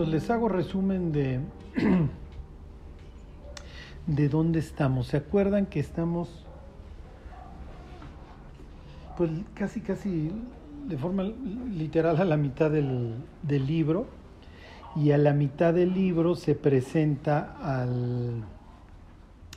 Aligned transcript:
entonces 0.00 0.22
les 0.22 0.30
hago 0.30 0.48
resumen 0.48 1.12
de, 1.12 1.40
de 4.06 4.28
dónde 4.30 4.58
estamos. 4.58 5.08
¿Se 5.08 5.18
acuerdan 5.18 5.66
que 5.66 5.78
estamos, 5.78 6.46
pues 9.18 9.30
casi, 9.52 9.82
casi 9.82 10.32
de 10.88 10.96
forma 10.96 11.24
literal 11.24 12.16
a 12.16 12.24
la 12.24 12.38
mitad 12.38 12.70
del, 12.70 13.12
del 13.42 13.66
libro? 13.66 14.06
Y 14.96 15.10
a 15.10 15.18
la 15.18 15.34
mitad 15.34 15.74
del 15.74 15.92
libro 15.92 16.34
se 16.34 16.54
presenta 16.54 17.58
al, 17.62 18.42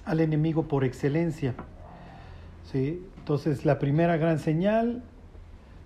al 0.04 0.20
enemigo 0.20 0.64
por 0.64 0.84
excelencia. 0.84 1.56
¿sí? 2.70 3.02
Entonces, 3.18 3.64
la 3.64 3.80
primera 3.80 4.18
gran 4.18 4.40
señal, 4.40 5.04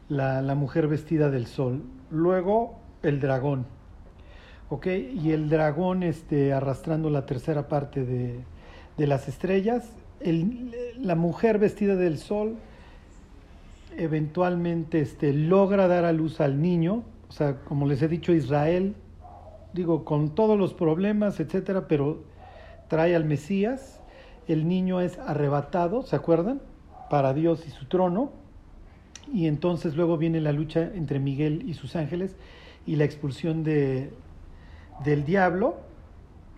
la, 0.10 0.42
la 0.42 0.56
mujer 0.56 0.88
vestida 0.88 1.30
del 1.30 1.46
sol. 1.46 1.84
Luego, 2.10 2.80
el 3.04 3.20
dragón. 3.20 3.77
¿Ok? 4.70 4.88
Y 4.88 5.32
el 5.32 5.50
dragón 5.50 6.04
este, 6.04 6.54
arrastrando 6.54 7.10
la 7.10 7.26
tercera 7.26 7.68
parte 7.68 8.04
de, 8.04 8.40
de 8.98 9.08
las 9.08 9.28
estrellas. 9.28 9.90
El, 10.20 10.76
la 11.00 11.16
mujer 11.16 11.60
vestida 11.60 11.96
del 11.96 12.18
sol 12.18 12.58
eventualmente 13.98 15.02
este, 15.02 15.34
logra 15.34 15.88
dar 15.88 16.06
a 16.06 16.12
luz 16.12 16.40
al 16.40 16.62
niño. 16.62 17.04
O 17.30 17.32
sea, 17.32 17.58
como 17.62 17.88
les 17.88 18.02
he 18.02 18.08
dicho, 18.08 18.34
Israel, 18.34 18.96
digo, 19.74 20.06
con 20.06 20.36
todos 20.36 20.58
los 20.58 20.74
problemas, 20.74 21.40
etcétera, 21.40 21.88
pero 21.88 22.24
trae 22.88 23.16
al 23.16 23.26
Mesías. 23.26 24.00
El 24.48 24.68
niño 24.68 25.02
es 25.02 25.18
arrebatado, 25.20 26.04
¿se 26.04 26.16
acuerdan? 26.16 26.62
Para 27.10 27.34
Dios 27.34 27.66
y 27.68 27.72
su 27.72 27.86
trono. 27.86 28.32
Y 29.34 29.48
entonces 29.48 29.96
luego 29.96 30.18
viene 30.18 30.40
la 30.40 30.54
lucha 30.54 30.90
entre 30.94 31.20
Miguel 31.20 31.64
y 31.68 31.74
sus 31.74 31.98
ángeles 31.98 32.38
y 32.86 32.96
la 32.96 33.04
expulsión 33.04 33.66
de, 33.66 34.12
del 35.04 35.26
diablo 35.26 35.78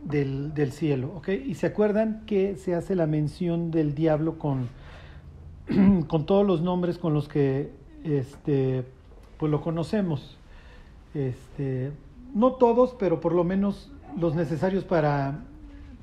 del, 0.04 0.54
del, 0.54 0.72
cielo. 0.72 1.12
¿ok? 1.16 1.30
Y 1.30 1.56
se 1.56 1.68
acuerdan 1.68 2.23
que 2.26 2.56
se 2.56 2.76
hace 2.76 2.96
la 2.96 3.08
mención 3.08 3.72
del 3.72 3.96
diablo 3.96 4.38
con, 4.38 4.70
con 6.08 6.26
todos 6.26 6.46
los 6.46 6.62
nombres 6.62 6.98
con 6.98 7.14
los 7.14 7.28
que 7.28 7.72
este, 8.04 8.84
pues 9.38 9.52
lo 9.52 9.62
conocemos. 9.62 10.38
Este, 11.14 11.92
no 12.34 12.54
todos, 12.54 12.96
pero 12.98 13.20
por 13.20 13.34
lo 13.34 13.44
menos 13.44 13.92
los 14.18 14.36
necesarios 14.36 14.84
para, 14.84 15.40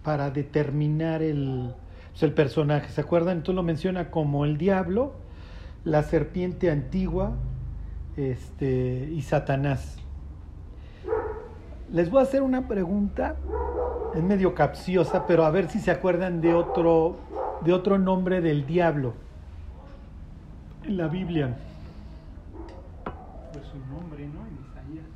para 0.02 0.30
determinar 0.30 1.22
el, 1.22 1.72
pues 2.10 2.22
el 2.22 2.32
personaje. 2.32 2.90
¿Se 2.90 3.00
acuerdan? 3.00 3.38
Entonces 3.38 3.56
lo 3.56 3.62
menciona 3.62 4.10
como 4.10 4.44
el 4.44 4.58
diablo, 4.58 5.14
la 5.84 6.02
serpiente 6.02 6.70
antigua 6.70 7.32
este, 8.16 9.10
y 9.12 9.22
Satanás. 9.22 9.98
Les 11.92 12.10
voy 12.10 12.20
a 12.20 12.22
hacer 12.24 12.42
una 12.42 12.66
pregunta, 12.66 13.36
es 14.14 14.22
medio 14.22 14.54
capciosa, 14.54 15.26
pero 15.26 15.44
a 15.44 15.50
ver 15.50 15.68
si 15.68 15.78
se 15.78 15.92
acuerdan 15.92 16.40
de 16.40 16.52
otro, 16.52 17.16
de 17.64 17.72
otro 17.72 17.96
nombre 17.96 18.40
del 18.40 18.66
diablo 18.66 19.14
en 20.84 20.96
la 20.96 21.06
Biblia. 21.06 21.56
Pues 23.52 23.64
su 23.66 23.78
nombre, 23.94 24.26
¿no? 24.26 24.40
En 24.46 24.58
Isaías. 24.64 25.06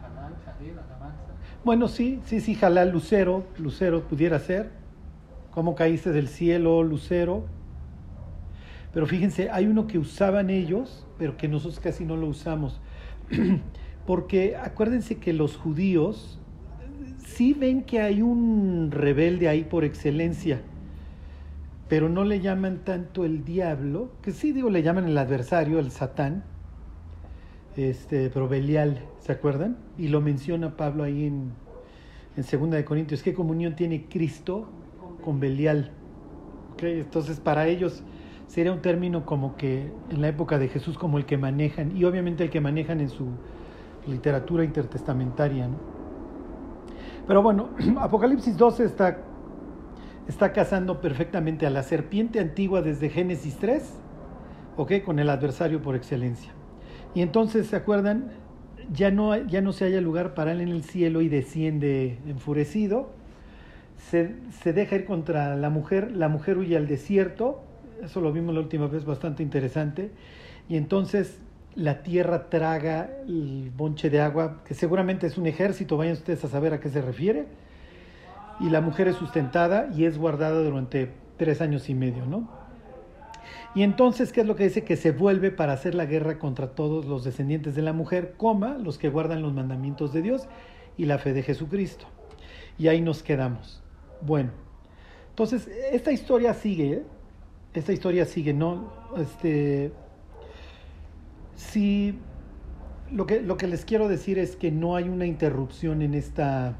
Jalal, 0.00 0.34
Jalel, 0.44 0.78
Alabanza. 0.78 1.18
Bueno, 1.64 1.88
sí, 1.88 2.20
sí, 2.26 2.40
sí, 2.40 2.54
Jalal, 2.54 2.90
Lucero, 2.90 3.44
Lucero 3.58 4.02
pudiera 4.02 4.38
ser. 4.38 4.70
¿Cómo 5.50 5.74
caíste 5.74 6.12
del 6.12 6.28
cielo, 6.28 6.84
Lucero? 6.84 7.44
Pero 8.94 9.06
fíjense, 9.06 9.50
hay 9.50 9.66
uno 9.66 9.88
que 9.88 9.98
usaban 9.98 10.48
ellos, 10.48 11.04
pero 11.18 11.36
que 11.36 11.48
nosotros 11.48 11.80
casi 11.80 12.04
no 12.04 12.16
lo 12.16 12.28
usamos. 12.28 12.80
Porque 14.06 14.56
acuérdense 14.56 15.18
que 15.18 15.32
los 15.32 15.56
judíos 15.56 16.40
sí 17.24 17.54
ven 17.54 17.82
que 17.82 18.00
hay 18.00 18.22
un 18.22 18.90
rebelde 18.90 19.48
ahí 19.48 19.64
por 19.64 19.84
excelencia, 19.84 20.60
pero 21.88 22.08
no 22.08 22.24
le 22.24 22.40
llaman 22.40 22.84
tanto 22.84 23.24
el 23.24 23.44
diablo, 23.44 24.10
que 24.22 24.32
sí 24.32 24.52
digo 24.52 24.70
le 24.70 24.82
llaman 24.82 25.06
el 25.06 25.16
adversario, 25.16 25.78
el 25.78 25.90
satán, 25.90 26.44
este, 27.76 28.28
pero 28.30 28.48
Belial, 28.48 29.02
¿se 29.20 29.32
acuerdan? 29.32 29.78
Y 29.98 30.08
lo 30.08 30.20
menciona 30.20 30.76
Pablo 30.76 31.04
ahí 31.04 31.26
en, 31.26 31.52
en 32.36 32.44
Segunda 32.44 32.76
de 32.76 32.84
Corintios, 32.84 33.22
¿qué 33.22 33.34
comunión 33.34 33.76
tiene 33.76 34.06
Cristo 34.06 34.68
con 35.24 35.40
Belial? 35.40 35.90
¿Okay? 36.74 37.00
Entonces 37.00 37.40
para 37.40 37.66
ellos 37.66 38.02
sería 38.46 38.72
un 38.72 38.82
término 38.82 39.24
como 39.24 39.56
que 39.56 39.90
en 40.10 40.20
la 40.20 40.28
época 40.28 40.58
de 40.58 40.68
Jesús 40.68 40.98
como 40.98 41.18
el 41.18 41.24
que 41.24 41.38
manejan, 41.38 41.96
y 41.96 42.04
obviamente 42.04 42.44
el 42.44 42.50
que 42.50 42.60
manejan 42.60 43.00
en 43.00 43.08
su 43.08 43.28
literatura 44.06 44.64
intertestamentaria. 44.64 45.68
¿no? 45.68 45.76
Pero 47.26 47.42
bueno, 47.42 47.70
Apocalipsis 48.00 48.56
12 48.56 48.84
está, 48.84 49.18
está 50.28 50.52
cazando 50.52 51.00
perfectamente 51.00 51.66
a 51.66 51.70
la 51.70 51.82
serpiente 51.82 52.40
antigua 52.40 52.82
desde 52.82 53.10
Génesis 53.10 53.56
3, 53.58 53.94
¿ok? 54.76 54.92
Con 55.04 55.18
el 55.18 55.30
adversario 55.30 55.82
por 55.82 55.94
excelencia. 55.94 56.52
Y 57.14 57.22
entonces, 57.22 57.66
¿se 57.68 57.76
acuerdan? 57.76 58.32
Ya 58.92 59.10
no, 59.10 59.36
ya 59.36 59.60
no 59.60 59.72
se 59.72 59.84
halla 59.84 60.00
lugar 60.00 60.34
para 60.34 60.52
él 60.52 60.60
en 60.60 60.68
el 60.68 60.82
cielo 60.82 61.20
y 61.20 61.28
desciende 61.28 62.18
enfurecido. 62.26 63.10
Se, 64.10 64.34
se 64.62 64.72
deja 64.72 64.96
ir 64.96 65.04
contra 65.04 65.54
la 65.56 65.70
mujer, 65.70 66.10
la 66.10 66.28
mujer 66.28 66.58
huye 66.58 66.76
al 66.76 66.88
desierto, 66.88 67.62
eso 68.02 68.20
lo 68.20 68.32
vimos 68.32 68.52
la 68.52 68.60
última 68.60 68.88
vez, 68.88 69.04
bastante 69.04 69.44
interesante. 69.44 70.10
Y 70.68 70.76
entonces 70.76 71.38
la 71.74 72.02
tierra 72.02 72.50
traga 72.50 73.10
el 73.26 73.70
bonche 73.74 74.10
de 74.10 74.20
agua, 74.20 74.62
que 74.64 74.74
seguramente 74.74 75.26
es 75.26 75.38
un 75.38 75.46
ejército, 75.46 75.96
vayan 75.96 76.14
ustedes 76.14 76.44
a 76.44 76.48
saber 76.48 76.74
a 76.74 76.80
qué 76.80 76.88
se 76.88 77.00
refiere, 77.00 77.46
y 78.60 78.70
la 78.70 78.80
mujer 78.80 79.08
es 79.08 79.16
sustentada 79.16 79.88
y 79.94 80.04
es 80.04 80.18
guardada 80.18 80.62
durante 80.62 81.10
tres 81.36 81.60
años 81.60 81.88
y 81.88 81.94
medio, 81.94 82.26
¿no? 82.26 82.48
Y 83.74 83.82
entonces, 83.82 84.32
¿qué 84.32 84.42
es 84.42 84.46
lo 84.46 84.54
que 84.54 84.64
dice? 84.64 84.84
Que 84.84 84.96
se 84.96 85.12
vuelve 85.12 85.50
para 85.50 85.72
hacer 85.72 85.94
la 85.94 86.04
guerra 86.04 86.38
contra 86.38 86.68
todos 86.68 87.06
los 87.06 87.24
descendientes 87.24 87.74
de 87.74 87.82
la 87.82 87.94
mujer, 87.94 88.34
coma, 88.36 88.76
los 88.76 88.98
que 88.98 89.08
guardan 89.08 89.40
los 89.40 89.54
mandamientos 89.54 90.12
de 90.12 90.20
Dios 90.20 90.46
y 90.98 91.06
la 91.06 91.18
fe 91.18 91.32
de 91.32 91.42
Jesucristo. 91.42 92.04
Y 92.78 92.88
ahí 92.88 93.00
nos 93.00 93.22
quedamos. 93.22 93.82
Bueno, 94.20 94.50
entonces, 95.30 95.68
esta 95.90 96.12
historia 96.12 96.52
sigue, 96.52 96.92
¿eh? 96.92 97.02
esta 97.72 97.92
historia 97.92 98.26
sigue, 98.26 98.52
¿no? 98.52 98.92
Este, 99.16 99.92
Sí, 101.54 102.18
lo 103.10 103.26
que, 103.26 103.42
lo 103.42 103.56
que 103.56 103.66
les 103.66 103.84
quiero 103.84 104.08
decir 104.08 104.38
es 104.38 104.56
que 104.56 104.70
no 104.70 104.96
hay 104.96 105.08
una 105.08 105.26
interrupción 105.26 106.02
en 106.02 106.14
esta, 106.14 106.78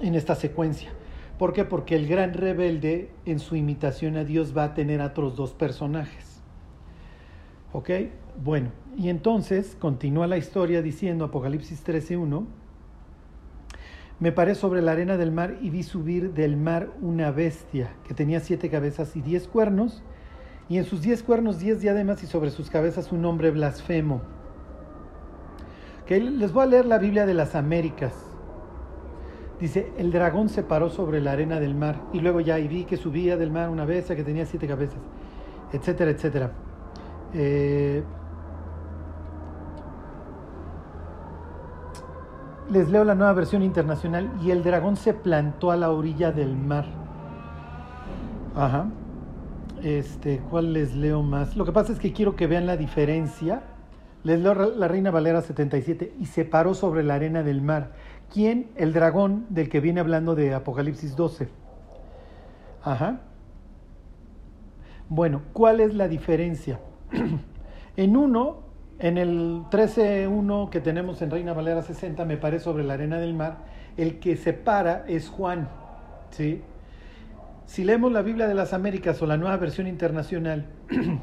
en 0.00 0.14
esta 0.14 0.34
secuencia. 0.34 0.90
¿Por 1.38 1.52
qué? 1.52 1.64
Porque 1.64 1.96
el 1.96 2.06
gran 2.06 2.34
rebelde 2.34 3.10
en 3.26 3.38
su 3.38 3.56
imitación 3.56 4.16
a 4.16 4.24
Dios 4.24 4.56
va 4.56 4.64
a 4.64 4.74
tener 4.74 5.00
a 5.00 5.06
otros 5.06 5.36
dos 5.36 5.52
personajes. 5.52 6.40
¿Ok? 7.72 7.90
Bueno, 8.42 8.70
y 8.96 9.08
entonces 9.08 9.76
continúa 9.78 10.26
la 10.26 10.36
historia 10.36 10.82
diciendo 10.82 11.24
Apocalipsis 11.24 11.84
13.1, 11.84 12.46
me 14.20 14.30
paré 14.30 14.54
sobre 14.54 14.82
la 14.82 14.92
arena 14.92 15.16
del 15.16 15.32
mar 15.32 15.58
y 15.60 15.70
vi 15.70 15.82
subir 15.82 16.32
del 16.32 16.56
mar 16.56 16.90
una 17.00 17.32
bestia 17.32 17.90
que 18.06 18.14
tenía 18.14 18.40
siete 18.40 18.70
cabezas 18.70 19.16
y 19.16 19.20
diez 19.20 19.48
cuernos 19.48 20.02
y 20.68 20.78
en 20.78 20.84
sus 20.84 21.02
diez 21.02 21.22
cuernos 21.22 21.58
diez 21.58 21.80
diademas 21.80 22.22
y 22.22 22.26
sobre 22.26 22.50
sus 22.50 22.70
cabezas 22.70 23.12
un 23.12 23.22
nombre 23.22 23.50
blasfemo. 23.50 24.22
Que 26.06 26.20
les 26.20 26.52
voy 26.52 26.64
a 26.64 26.66
leer 26.66 26.86
la 26.86 26.98
Biblia 26.98 27.26
de 27.26 27.34
las 27.34 27.54
Américas. 27.54 28.12
Dice, 29.60 29.92
el 29.96 30.10
dragón 30.10 30.48
se 30.48 30.62
paró 30.62 30.90
sobre 30.90 31.20
la 31.20 31.32
arena 31.32 31.60
del 31.60 31.74
mar 31.74 32.00
y 32.12 32.20
luego 32.20 32.40
ya 32.40 32.58
y 32.58 32.66
vi 32.66 32.84
que 32.84 32.96
subía 32.96 33.36
del 33.36 33.50
mar 33.50 33.70
una 33.70 33.84
bestia 33.84 34.16
que 34.16 34.24
tenía 34.24 34.44
siete 34.44 34.66
cabezas, 34.66 34.98
etcétera, 35.72 36.10
etcétera. 36.10 36.50
Eh, 37.32 38.02
les 42.70 42.90
leo 42.90 43.04
la 43.04 43.14
nueva 43.14 43.32
versión 43.34 43.62
internacional 43.62 44.32
y 44.42 44.50
el 44.50 44.64
dragón 44.64 44.96
se 44.96 45.14
plantó 45.14 45.70
a 45.70 45.76
la 45.76 45.90
orilla 45.90 46.32
del 46.32 46.56
mar. 46.56 46.86
Ajá. 48.56 48.86
Este, 49.82 50.38
¿cuál 50.48 50.72
les 50.72 50.94
leo 50.94 51.22
más? 51.22 51.56
Lo 51.56 51.64
que 51.64 51.72
pasa 51.72 51.92
es 51.92 51.98
que 51.98 52.12
quiero 52.12 52.36
que 52.36 52.46
vean 52.46 52.66
la 52.66 52.76
diferencia. 52.76 53.62
Les 54.22 54.38
leo 54.40 54.54
la 54.54 54.86
Reina 54.86 55.10
Valera 55.10 55.42
77 55.42 56.14
y 56.20 56.26
se 56.26 56.44
paró 56.44 56.74
sobre 56.74 57.02
la 57.02 57.14
arena 57.14 57.42
del 57.42 57.62
mar. 57.62 57.92
¿Quién? 58.32 58.70
El 58.76 58.92
dragón 58.92 59.46
del 59.48 59.68
que 59.68 59.80
viene 59.80 60.00
hablando 60.00 60.36
de 60.36 60.54
Apocalipsis 60.54 61.16
12. 61.16 61.48
Ajá. 62.84 63.20
Bueno, 65.08 65.42
¿cuál 65.52 65.80
es 65.80 65.94
la 65.94 66.06
diferencia? 66.06 66.78
en 67.96 68.16
uno, 68.16 68.60
en 69.00 69.18
el 69.18 69.64
13.1 69.70 70.70
que 70.70 70.80
tenemos 70.80 71.20
en 71.22 71.30
Reina 71.32 71.52
Valera 71.54 71.82
60, 71.82 72.24
me 72.24 72.36
paré 72.36 72.60
sobre 72.60 72.84
la 72.84 72.94
arena 72.94 73.18
del 73.18 73.34
mar, 73.34 73.58
el 73.96 74.20
que 74.20 74.36
se 74.36 74.52
para 74.52 75.04
es 75.08 75.28
Juan, 75.28 75.68
¿sí? 76.30 76.62
Si 77.66 77.84
leemos 77.84 78.12
la 78.12 78.22
Biblia 78.22 78.48
de 78.48 78.54
las 78.54 78.72
Américas 78.72 79.20
o 79.22 79.26
la 79.26 79.36
nueva 79.36 79.56
versión 79.56 79.86
internacional, 79.86 80.66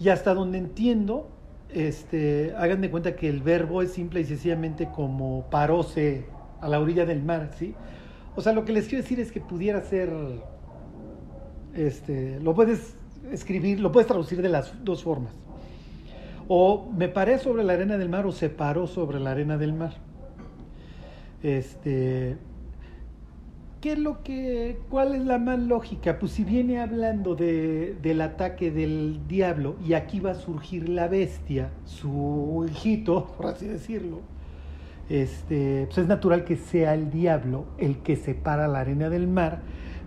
y 0.00 0.08
hasta 0.08 0.34
donde 0.34 0.58
entiendo, 0.58 1.28
este, 1.70 2.54
hagan 2.56 2.80
de 2.80 2.90
cuenta 2.90 3.16
que 3.16 3.28
el 3.28 3.42
verbo 3.42 3.82
es 3.82 3.92
simple 3.92 4.20
y 4.20 4.24
sencillamente 4.24 4.88
como 4.94 5.48
paróse 5.50 6.26
a 6.60 6.68
la 6.68 6.80
orilla 6.80 7.04
del 7.04 7.22
mar, 7.22 7.50
¿sí? 7.58 7.74
O 8.36 8.40
sea, 8.40 8.52
lo 8.52 8.64
que 8.64 8.72
les 8.72 8.86
quiero 8.86 9.02
decir 9.02 9.20
es 9.20 9.32
que 9.32 9.40
pudiera 9.40 9.80
ser, 9.82 10.10
este, 11.74 12.38
lo 12.40 12.54
puedes 12.54 12.96
escribir, 13.32 13.80
lo 13.80 13.90
puedes 13.90 14.06
traducir 14.06 14.42
de 14.42 14.48
las 14.48 14.72
dos 14.84 15.02
formas. 15.02 15.32
O 16.46 16.88
me 16.96 17.08
paré 17.08 17.38
sobre 17.38 17.64
la 17.64 17.74
arena 17.74 17.98
del 17.98 18.08
mar 18.08 18.26
o 18.26 18.32
se 18.32 18.48
paró 18.48 18.86
sobre 18.86 19.20
la 19.20 19.32
arena 19.32 19.58
del 19.58 19.74
mar. 19.74 19.94
Este, 21.42 22.38
¿Qué 23.80 23.92
es 23.92 23.98
lo 23.98 24.24
que, 24.24 24.80
cuál 24.90 25.14
es 25.14 25.24
la 25.24 25.38
más 25.38 25.60
lógica? 25.60 26.18
Pues 26.18 26.32
si 26.32 26.42
viene 26.42 26.80
hablando 26.80 27.36
de, 27.36 27.96
del 28.02 28.20
ataque 28.22 28.72
del 28.72 29.20
diablo 29.28 29.76
y 29.86 29.92
aquí 29.92 30.18
va 30.18 30.32
a 30.32 30.34
surgir 30.34 30.88
la 30.88 31.06
bestia, 31.06 31.70
su 31.84 32.66
hijito, 32.68 33.26
por 33.36 33.46
así 33.46 33.68
decirlo, 33.68 34.18
este, 35.08 35.86
pues 35.86 35.98
es 35.98 36.08
natural 36.08 36.44
que 36.44 36.56
sea 36.56 36.92
el 36.92 37.12
diablo 37.12 37.66
el 37.78 37.98
que 37.98 38.16
separa 38.16 38.66
la 38.66 38.80
arena 38.80 39.10
del 39.10 39.28
mar, 39.28 39.60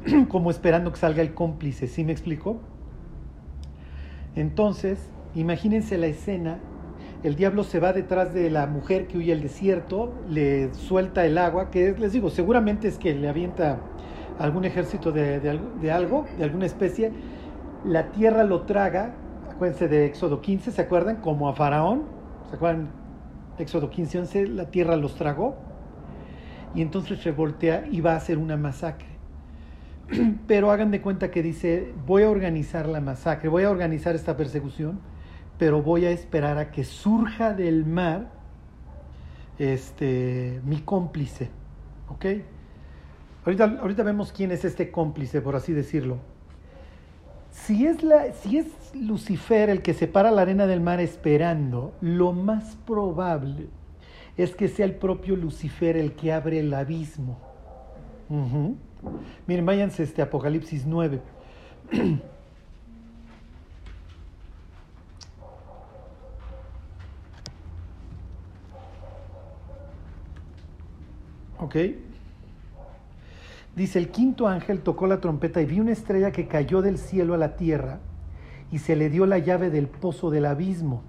como 0.28 0.52
esperando 0.52 0.92
que 0.92 0.98
salga 0.98 1.22
el 1.22 1.34
cómplice, 1.34 1.88
¿sí 1.88 2.04
me 2.04 2.12
explico? 2.12 2.60
Entonces, 4.36 5.00
imagínense 5.34 5.98
la 5.98 6.08
escena 6.08 6.60
el 7.24 7.36
diablo 7.36 7.64
se 7.64 7.80
va 7.80 7.94
detrás 7.94 8.34
de 8.34 8.50
la 8.50 8.66
mujer 8.66 9.08
que 9.08 9.18
huye 9.18 9.32
al 9.32 9.42
desierto, 9.42 10.14
le 10.28 10.74
suelta 10.74 11.26
el 11.26 11.38
agua, 11.38 11.70
que 11.70 11.94
les 11.98 12.14
digo, 12.14 12.30
seguramente 12.30 12.88
es 12.88 12.98
que 12.98 13.14
le 13.14 13.30
avienta 13.30 13.80
algún 14.40 14.66
ejército 14.66 15.12
de, 15.12 15.36
algo, 15.92 16.26
de 16.38 16.44
alguna 16.44 16.66
especie, 16.66 17.12
la 17.86 18.12
tierra 18.12 18.44
lo 18.44 18.62
traga, 18.62 19.14
acuérdense 19.52 19.88
de 19.88 20.06
Éxodo 20.06 20.42
15, 20.42 20.72
¿se 20.72 20.82
acuerdan? 20.82 21.18
Como 21.18 21.48
a 21.48 21.54
Faraón, 21.54 22.04
¿se 22.50 22.56
acuerdan? 22.56 22.90
Éxodo 23.60 23.92
15, 23.92 24.20
11, 24.20 24.48
la 24.48 24.72
tierra 24.72 24.96
los 24.96 25.16
tragó, 25.16 25.56
y 26.74 26.82
entonces 26.82 27.20
se 27.20 27.32
voltea 27.32 27.86
y 27.92 28.02
va 28.02 28.14
a 28.14 28.16
hacer 28.16 28.40
una 28.40 28.58
masacre. 28.58 29.10
Pero 30.48 30.72
hagan 30.72 30.90
de 30.90 31.02
cuenta 31.02 31.30
que 31.30 31.44
dice, 31.44 31.94
voy 32.08 32.24
a 32.24 32.30
organizar 32.32 32.88
la 32.88 33.00
masacre, 33.00 33.48
voy 33.50 33.64
a 33.64 33.70
organizar 33.70 34.16
esta 34.16 34.36
persecución, 34.36 35.00
pero 35.62 35.84
voy 35.84 36.06
a 36.06 36.10
esperar 36.10 36.58
a 36.58 36.72
que 36.72 36.84
surja 36.84 37.54
del 37.54 37.86
mar 37.86 38.32
este, 39.60 40.60
mi 40.66 40.80
cómplice. 40.82 41.52
¿Ok? 42.10 42.26
Ahorita, 43.46 43.78
ahorita 43.80 44.02
vemos 44.02 44.32
quién 44.32 44.52
es 44.52 44.66
este 44.66 44.90
cómplice, 44.90 45.40
por 45.40 45.56
así 45.56 45.72
decirlo. 45.72 46.18
Si 47.52 47.86
es, 47.86 48.02
la, 48.02 48.34
si 48.34 48.58
es 48.58 48.66
Lucifer 48.96 49.70
el 49.70 49.84
que 49.84 49.94
separa 49.94 50.32
la 50.32 50.42
arena 50.42 50.66
del 50.66 50.82
mar 50.82 51.00
esperando, 51.00 51.94
lo 52.02 52.34
más 52.34 52.76
probable 52.88 53.68
es 54.38 54.56
que 54.56 54.68
sea 54.68 54.88
el 54.88 54.96
propio 54.96 55.36
Lucifer 55.36 55.96
el 55.96 56.14
que 56.14 56.34
abre 56.34 56.58
el 56.58 56.74
abismo. 56.74 57.38
Miren, 59.46 59.68
váyanse 59.68 60.02
este 60.02 60.24
Apocalipsis 60.24 60.88
9. 60.88 61.22
¿Ok? 71.62 71.76
Dice, 73.76 74.00
el 74.00 74.10
quinto 74.10 74.48
ángel 74.48 74.82
tocó 74.82 75.08
la 75.08 75.22
trompeta 75.22 75.62
y 75.62 75.66
vi 75.66 75.80
una 75.80 75.92
estrella 75.92 76.32
que 76.32 76.48
cayó 76.48 76.82
del 76.82 76.98
cielo 76.98 77.36
a 77.36 77.38
la 77.38 77.56
tierra 77.56 78.00
y 78.72 78.80
se 78.80 78.96
le 78.96 79.10
dio 79.10 79.26
la 79.26 79.38
llave 79.38 79.70
del 79.70 79.88
pozo 79.88 80.32
del 80.32 80.46
abismo. 80.48 81.04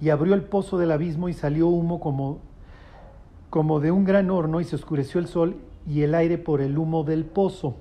Y 0.00 0.10
abrió 0.10 0.34
el 0.34 0.42
pozo 0.42 0.78
del 0.78 0.92
abismo 0.92 1.28
y 1.28 1.32
salió 1.32 1.68
humo 1.68 2.00
como, 2.00 2.38
como 3.50 3.80
de 3.80 3.90
un 3.90 4.04
gran 4.04 4.30
horno 4.30 4.60
y 4.60 4.64
se 4.64 4.76
oscureció 4.76 5.20
el 5.20 5.26
sol 5.26 5.56
y 5.86 6.02
el 6.02 6.14
aire 6.14 6.38
por 6.38 6.60
el 6.60 6.76
humo 6.76 7.02
del 7.02 7.24
pozo. 7.24 7.76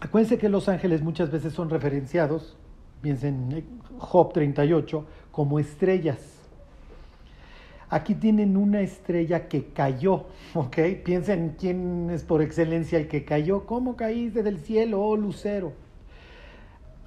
Acuérdense 0.00 0.38
que 0.38 0.48
los 0.48 0.68
ángeles 0.68 1.02
muchas 1.02 1.30
veces 1.30 1.52
son 1.52 1.70
referenciados, 1.70 2.56
piensen 3.00 3.52
en 3.52 3.64
Job 3.98 4.32
38, 4.32 5.04
como 5.32 5.58
estrellas. 5.58 6.33
Aquí 7.90 8.14
tienen 8.14 8.56
una 8.56 8.80
estrella 8.80 9.48
que 9.48 9.66
cayó, 9.66 10.26
¿ok? 10.54 10.78
Piensen 11.04 11.56
quién 11.58 12.10
es 12.10 12.24
por 12.24 12.42
excelencia 12.42 12.98
el 12.98 13.08
que 13.08 13.24
cayó. 13.24 13.66
¿Cómo 13.66 13.96
caíste 13.96 14.42
del 14.42 14.58
cielo, 14.58 15.02
oh 15.02 15.16
lucero? 15.16 15.72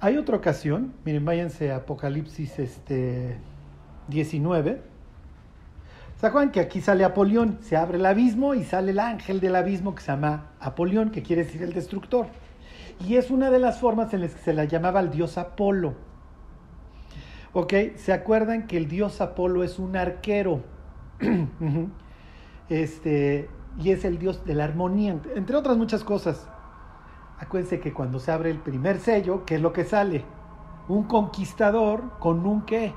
Hay 0.00 0.16
otra 0.16 0.36
ocasión, 0.36 0.94
miren, 1.04 1.24
váyanse 1.24 1.72
a 1.72 1.76
Apocalipsis 1.76 2.58
este, 2.60 3.36
19. 4.06 4.80
¿Se 6.20 6.26
acuerdan 6.26 6.52
que 6.52 6.60
aquí 6.60 6.80
sale 6.80 7.04
Apolión? 7.04 7.58
Se 7.62 7.76
abre 7.76 7.98
el 7.98 8.06
abismo 8.06 8.54
y 8.54 8.64
sale 8.64 8.92
el 8.92 9.00
ángel 9.00 9.40
del 9.40 9.56
abismo 9.56 9.94
que 9.94 10.02
se 10.02 10.12
llama 10.12 10.52
Apolión, 10.60 11.10
que 11.10 11.22
quiere 11.22 11.44
decir 11.44 11.62
el 11.62 11.72
destructor. 11.72 12.26
Y 13.06 13.16
es 13.16 13.30
una 13.30 13.50
de 13.50 13.58
las 13.58 13.78
formas 13.78 14.12
en 14.14 14.22
las 14.22 14.34
que 14.34 14.42
se 14.42 14.52
la 14.52 14.64
llamaba 14.64 15.00
el 15.00 15.10
dios 15.10 15.38
Apolo. 15.38 15.94
¿Ok? 17.58 17.74
¿Se 17.96 18.12
acuerdan 18.12 18.68
que 18.68 18.76
el 18.76 18.86
dios 18.86 19.20
Apolo 19.20 19.64
es 19.64 19.80
un 19.80 19.96
arquero? 19.96 20.62
este, 22.68 23.50
y 23.80 23.90
es 23.90 24.04
el 24.04 24.20
dios 24.20 24.44
de 24.44 24.54
la 24.54 24.62
armonía, 24.62 25.18
entre 25.34 25.56
otras 25.56 25.76
muchas 25.76 26.04
cosas. 26.04 26.48
Acuérdense 27.36 27.80
que 27.80 27.92
cuando 27.92 28.20
se 28.20 28.30
abre 28.30 28.52
el 28.52 28.58
primer 28.58 29.00
sello, 29.00 29.44
¿qué 29.44 29.56
es 29.56 29.60
lo 29.60 29.72
que 29.72 29.82
sale? 29.82 30.24
Un 30.86 31.02
conquistador 31.08 32.04
con 32.20 32.46
un 32.46 32.62
qué? 32.62 32.94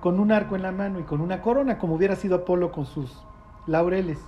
Con 0.00 0.18
un 0.18 0.32
arco 0.32 0.56
en 0.56 0.62
la 0.62 0.72
mano 0.72 0.98
y 0.98 1.02
con 1.02 1.20
una 1.20 1.42
corona, 1.42 1.76
como 1.76 1.96
hubiera 1.96 2.16
sido 2.16 2.36
Apolo 2.36 2.72
con 2.72 2.86
sus 2.86 3.22
laureles. 3.66 4.18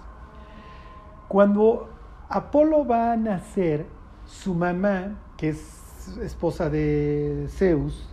Cuando 1.29 1.89
Apolo 2.29 2.87
va 2.87 3.13
a 3.13 3.17
nacer, 3.17 3.87
su 4.27 4.55
mamá, 4.55 5.15
que 5.39 5.49
es 5.49 6.19
esposa 6.21 6.69
de 6.69 7.47
Zeus, 7.49 8.12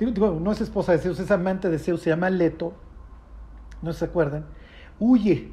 no 0.00 0.52
es 0.52 0.60
esposa 0.60 0.92
de 0.92 0.98
Zeus, 0.98 1.20
es 1.20 1.30
amante 1.30 1.68
de 1.68 1.78
Zeus, 1.78 2.00
se 2.00 2.10
llama 2.10 2.30
Leto, 2.30 2.74
¿no 3.82 3.92
se 3.92 4.04
acuerdan? 4.04 4.46
Huye. 4.98 5.52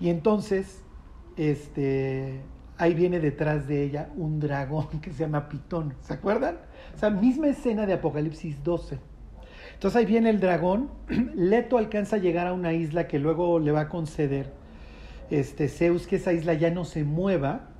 Y 0.00 0.10
entonces, 0.10 0.82
este, 1.36 2.42
ahí 2.76 2.94
viene 2.94 3.20
detrás 3.20 3.66
de 3.66 3.82
ella 3.82 4.10
un 4.16 4.40
dragón 4.40 4.88
que 5.02 5.12
se 5.12 5.20
llama 5.20 5.48
Pitón. 5.48 5.94
¿Se 6.00 6.14
acuerdan? 6.14 6.58
O 6.94 6.98
sea, 6.98 7.10
misma 7.10 7.48
escena 7.48 7.86
de 7.86 7.94
Apocalipsis 7.94 8.62
12. 8.62 8.98
Entonces 9.74 9.96
ahí 9.96 10.06
viene 10.06 10.30
el 10.30 10.40
dragón. 10.40 10.90
Leto 11.34 11.78
alcanza 11.78 12.16
a 12.16 12.18
llegar 12.18 12.46
a 12.46 12.52
una 12.52 12.72
isla 12.72 13.06
que 13.06 13.18
luego 13.18 13.58
le 13.58 13.72
va 13.72 13.82
a 13.82 13.88
conceder 13.88 14.52
este, 15.30 15.68
Zeus 15.68 16.06
que 16.06 16.16
esa 16.16 16.32
isla 16.32 16.54
ya 16.54 16.70
no 16.70 16.84
se 16.84 17.04
mueva. 17.04 17.70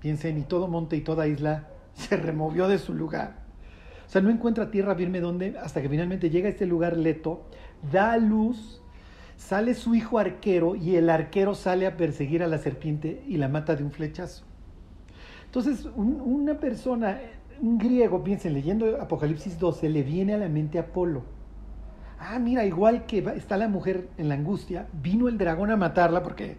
Piensen, 0.00 0.38
y 0.38 0.42
todo 0.42 0.68
monte 0.68 0.96
y 0.96 1.00
toda 1.00 1.26
isla 1.26 1.68
se 1.94 2.16
removió 2.16 2.68
de 2.68 2.78
su 2.78 2.94
lugar. 2.94 3.43
O 4.06 4.10
sea, 4.10 4.20
no 4.20 4.30
encuentra 4.30 4.70
tierra 4.70 4.94
firme 4.94 5.20
donde, 5.20 5.58
hasta 5.58 5.82
que 5.82 5.88
finalmente 5.88 6.30
llega 6.30 6.48
a 6.48 6.50
este 6.50 6.66
lugar 6.66 6.96
Leto, 6.96 7.44
da 7.90 8.16
luz 8.16 8.80
Sale 9.36 9.74
su 9.74 9.94
hijo 9.94 10.18
arquero 10.18 10.76
y 10.76 10.96
el 10.96 11.10
arquero 11.10 11.54
sale 11.54 11.86
a 11.86 11.96
perseguir 11.96 12.42
a 12.42 12.46
la 12.46 12.58
serpiente 12.58 13.22
y 13.26 13.36
la 13.36 13.48
mata 13.48 13.74
de 13.74 13.84
un 13.84 13.90
flechazo. 13.90 14.44
Entonces, 15.46 15.86
una 15.96 16.58
persona, 16.58 17.20
un 17.60 17.78
griego, 17.78 18.24
piensen, 18.24 18.54
leyendo 18.54 19.00
Apocalipsis 19.00 19.58
12, 19.58 19.88
le 19.88 20.02
viene 20.02 20.34
a 20.34 20.38
la 20.38 20.48
mente 20.48 20.78
Apolo. 20.78 21.22
Ah, 22.18 22.38
mira, 22.38 22.64
igual 22.64 23.06
que 23.06 23.18
está 23.36 23.56
la 23.56 23.68
mujer 23.68 24.08
en 24.16 24.28
la 24.28 24.34
angustia, 24.34 24.86
vino 25.02 25.28
el 25.28 25.36
dragón 25.36 25.70
a 25.70 25.76
matarla 25.76 26.22
porque 26.22 26.56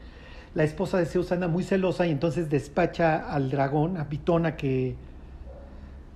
la 0.53 0.63
esposa 0.63 0.97
de 0.97 1.05
Zeus 1.05 1.31
anda 1.31 1.47
muy 1.47 1.63
celosa 1.63 2.05
y 2.05 2.11
entonces 2.11 2.49
despacha 2.49 3.31
al 3.33 3.49
dragón, 3.49 3.97
a 3.97 4.09
Pitón, 4.09 4.43
que, 4.57 4.95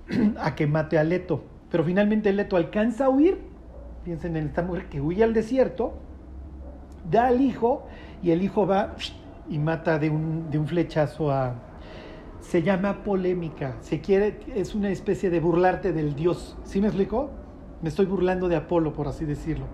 a 0.39 0.55
que 0.55 0.67
mate 0.67 0.97
a 0.97 1.03
Leto. 1.03 1.43
Pero 1.69 1.83
finalmente 1.83 2.33
Leto 2.33 2.57
alcanza 2.57 3.05
a 3.05 3.09
huir. 3.09 3.39
Piensen 4.03 4.35
en 4.35 4.47
esta 4.47 4.63
mujer 4.63 4.89
que 4.89 5.01
huye 5.01 5.23
al 5.23 5.33
desierto 5.33 5.93
da 7.09 7.27
al 7.27 7.41
hijo 7.41 7.85
y 8.21 8.31
el 8.31 8.41
hijo 8.41 8.67
va 8.67 8.95
y 9.49 9.57
mata 9.57 9.99
de 9.99 10.09
un, 10.09 10.49
de 10.49 10.59
un 10.59 10.67
flechazo 10.67 11.31
a... 11.31 11.55
Se 12.41 12.63
llama 12.63 13.03
polémica, 13.03 13.75
se 13.81 13.99
quiere, 13.99 14.39
es 14.55 14.73
una 14.73 14.89
especie 14.89 15.29
de 15.29 15.41
burlarte 15.41 15.91
del 15.91 16.15
dios. 16.15 16.57
¿Sí 16.63 16.79
me 16.79 16.87
explico? 16.87 17.31
Me 17.81 17.89
estoy 17.89 18.05
burlando 18.05 18.47
de 18.47 18.55
Apolo, 18.55 18.93
por 18.93 19.09
así 19.09 19.25
decirlo. 19.25 19.65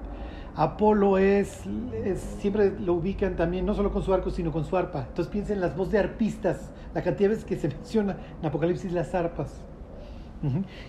Apolo 0.55 1.19
es, 1.19 1.61
siempre 2.39 2.73
lo 2.79 2.93
ubican 2.93 3.35
también, 3.35 3.67
no 3.67 3.75
solo 3.75 3.91
con 3.91 4.01
su 4.01 4.13
arco, 4.13 4.31
sino 4.31 4.51
con 4.51 4.65
su 4.65 4.75
arpa. 4.75 5.05
Entonces 5.07 5.31
piensen 5.31 5.55
en 5.57 5.61
las 5.61 5.75
voces 5.77 5.93
de 5.93 5.99
arpistas, 5.99 6.71
la 6.95 7.03
cantidad 7.03 7.29
de 7.29 7.35
veces 7.35 7.45
que 7.45 7.55
se 7.55 7.67
menciona 7.67 8.17
en 8.39 8.47
Apocalipsis 8.47 8.91
las 8.91 9.13
arpas. 9.13 9.61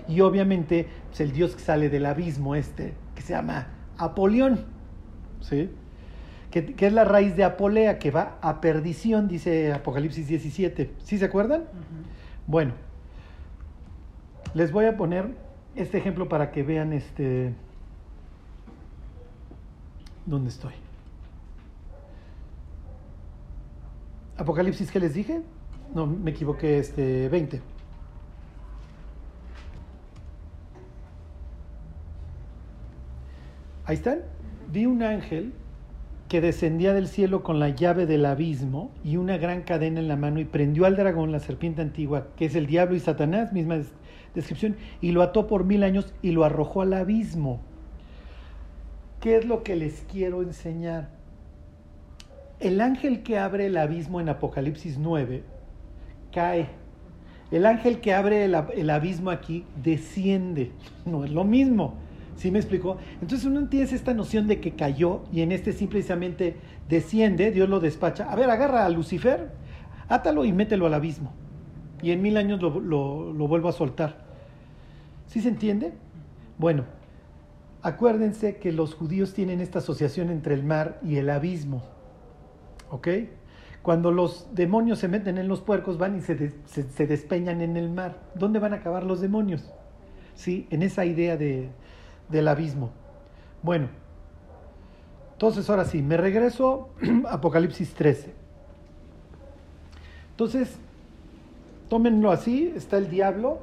Y 0.08 0.20
obviamente 0.20 0.86
pues, 1.08 1.20
el 1.20 1.32
dios 1.32 1.54
que 1.54 1.62
sale 1.62 1.88
del 1.88 2.06
abismo 2.06 2.54
este, 2.54 2.94
que 3.14 3.22
se 3.22 3.32
llama 3.32 3.68
Apolión. 3.98 4.64
¿Sí? 5.40 5.70
que, 6.50 6.86
es 6.86 6.92
la 6.92 7.04
raíz 7.04 7.36
de 7.36 7.44
Apolea, 7.44 7.98
que 7.98 8.10
va 8.10 8.38
a 8.40 8.60
perdición, 8.60 9.28
dice 9.28 9.72
Apocalipsis 9.72 10.26
17. 10.26 10.90
¿Sí 11.04 11.18
se 11.18 11.24
acuerdan? 11.24 11.64
Bueno, 12.46 12.72
les 14.54 14.72
voy 14.72 14.86
a 14.86 14.96
poner 14.96 15.34
este 15.74 15.98
ejemplo 15.98 16.28
para 16.28 16.50
que 16.50 16.62
vean 16.62 16.92
este 16.92 17.52
¿Dónde 20.24 20.50
estoy? 20.50 20.72
Apocalipsis, 24.36 24.90
¿qué 24.90 24.98
les 24.98 25.14
dije? 25.14 25.40
No, 25.94 26.06
me 26.06 26.32
equivoqué, 26.32 26.78
este, 26.78 27.28
20. 27.28 27.60
Ahí 33.86 33.94
están. 33.94 34.22
Vi 34.72 34.84
un 34.84 35.02
ángel 35.04 35.52
que 36.28 36.40
descendía 36.40 36.92
del 36.92 37.06
cielo 37.06 37.44
con 37.44 37.60
la 37.60 37.68
llave 37.68 38.04
del 38.06 38.26
abismo 38.26 38.90
y 39.04 39.16
una 39.16 39.38
gran 39.38 39.62
cadena 39.62 40.00
en 40.00 40.08
la 40.08 40.16
mano 40.16 40.40
y 40.40 40.44
prendió 40.44 40.86
al 40.86 40.96
dragón, 40.96 41.30
la 41.30 41.38
serpiente 41.38 41.82
antigua, 41.82 42.26
que 42.36 42.46
es 42.46 42.56
el 42.56 42.66
diablo 42.66 42.96
y 42.96 43.00
Satanás, 43.00 43.52
misma 43.52 43.78
descripción, 44.34 44.76
y 45.00 45.12
lo 45.12 45.22
ató 45.22 45.46
por 45.46 45.64
mil 45.64 45.84
años 45.84 46.12
y 46.20 46.32
lo 46.32 46.44
arrojó 46.44 46.82
al 46.82 46.94
abismo. 46.94 47.60
¿Qué 49.20 49.36
es 49.36 49.46
lo 49.46 49.62
que 49.62 49.76
les 49.76 50.04
quiero 50.10 50.42
enseñar? 50.42 51.10
El 52.58 52.80
ángel 52.80 53.22
que 53.22 53.38
abre 53.38 53.66
el 53.66 53.76
abismo 53.76 54.20
en 54.20 54.28
Apocalipsis 54.28 54.98
9 54.98 55.44
cae. 56.32 56.66
El 57.52 57.66
ángel 57.66 58.00
que 58.00 58.14
abre 58.14 58.44
el, 58.44 58.56
el 58.74 58.90
abismo 58.90 59.30
aquí 59.30 59.64
desciende. 59.80 60.72
No 61.06 61.24
es 61.24 61.30
lo 61.30 61.44
mismo. 61.44 61.94
¿Sí 62.36 62.50
me 62.50 62.58
explicó? 62.58 62.98
Entonces 63.22 63.46
uno 63.46 63.66
tiene 63.68 63.86
esta 63.86 64.12
noción 64.12 64.46
de 64.46 64.60
que 64.60 64.72
cayó 64.72 65.22
y 65.32 65.40
en 65.40 65.52
este 65.52 65.72
simplemente 65.72 66.56
desciende, 66.88 67.50
Dios 67.50 67.68
lo 67.68 67.80
despacha. 67.80 68.30
A 68.30 68.36
ver, 68.36 68.50
agarra 68.50 68.84
a 68.84 68.88
Lucifer, 68.90 69.50
átalo 70.08 70.44
y 70.44 70.52
mételo 70.52 70.86
al 70.86 70.94
abismo. 70.94 71.32
Y 72.02 72.10
en 72.10 72.20
mil 72.20 72.36
años 72.36 72.60
lo, 72.60 72.78
lo 73.32 73.48
vuelvo 73.48 73.68
a 73.68 73.72
soltar. 73.72 74.26
¿Sí 75.26 75.40
se 75.40 75.48
entiende? 75.48 75.94
Bueno, 76.58 76.84
acuérdense 77.82 78.58
que 78.58 78.70
los 78.70 78.94
judíos 78.94 79.32
tienen 79.32 79.60
esta 79.60 79.78
asociación 79.78 80.30
entre 80.30 80.54
el 80.54 80.62
mar 80.62 81.00
y 81.02 81.16
el 81.16 81.30
abismo. 81.30 81.82
¿Ok? 82.90 83.08
Cuando 83.80 84.12
los 84.12 84.48
demonios 84.52 84.98
se 84.98 85.08
meten 85.08 85.38
en 85.38 85.48
los 85.48 85.62
puercos, 85.62 85.96
van 85.96 86.18
y 86.18 86.20
se, 86.20 86.52
se 86.66 87.06
despeñan 87.06 87.62
en 87.62 87.78
el 87.78 87.88
mar. 87.88 88.20
¿Dónde 88.34 88.58
van 88.58 88.74
a 88.74 88.76
acabar 88.76 89.04
los 89.04 89.20
demonios? 89.22 89.72
Sí, 90.34 90.66
en 90.70 90.82
esa 90.82 91.06
idea 91.06 91.36
de, 91.36 91.70
del 92.28 92.48
abismo. 92.48 92.90
Bueno, 93.62 93.88
entonces 95.32 95.68
ahora 95.68 95.84
sí, 95.84 96.02
me 96.02 96.16
regreso 96.16 96.88
a 97.28 97.34
Apocalipsis 97.34 97.94
13. 97.94 98.32
Entonces, 100.30 100.76
tómenlo 101.88 102.30
así, 102.30 102.72
está 102.76 102.98
el 102.98 103.10
diablo, 103.10 103.60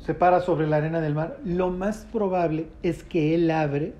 se 0.00 0.14
para 0.14 0.40
sobre 0.40 0.66
la 0.66 0.76
arena 0.76 1.00
del 1.00 1.14
mar. 1.14 1.38
Lo 1.44 1.70
más 1.70 2.06
probable 2.12 2.68
es 2.82 3.02
que 3.02 3.34
él 3.34 3.50
abre 3.50 3.94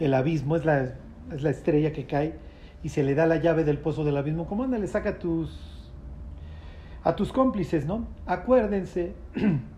el 0.00 0.14
abismo, 0.14 0.56
es 0.56 0.64
la, 0.64 0.94
es 1.32 1.42
la 1.42 1.50
estrella 1.50 1.92
que 1.92 2.06
cae, 2.06 2.34
y 2.82 2.88
se 2.90 3.02
le 3.02 3.14
da 3.14 3.26
la 3.26 3.36
llave 3.36 3.64
del 3.64 3.78
pozo 3.78 4.04
del 4.04 4.16
abismo. 4.16 4.46
¿Cómo 4.46 4.64
anda? 4.64 4.78
Le 4.78 4.86
saca 4.86 5.10
a 5.10 5.18
tus, 5.18 5.90
a 7.04 7.14
tus 7.16 7.32
cómplices, 7.32 7.86
¿no? 7.86 8.06
Acuérdense 8.26 9.14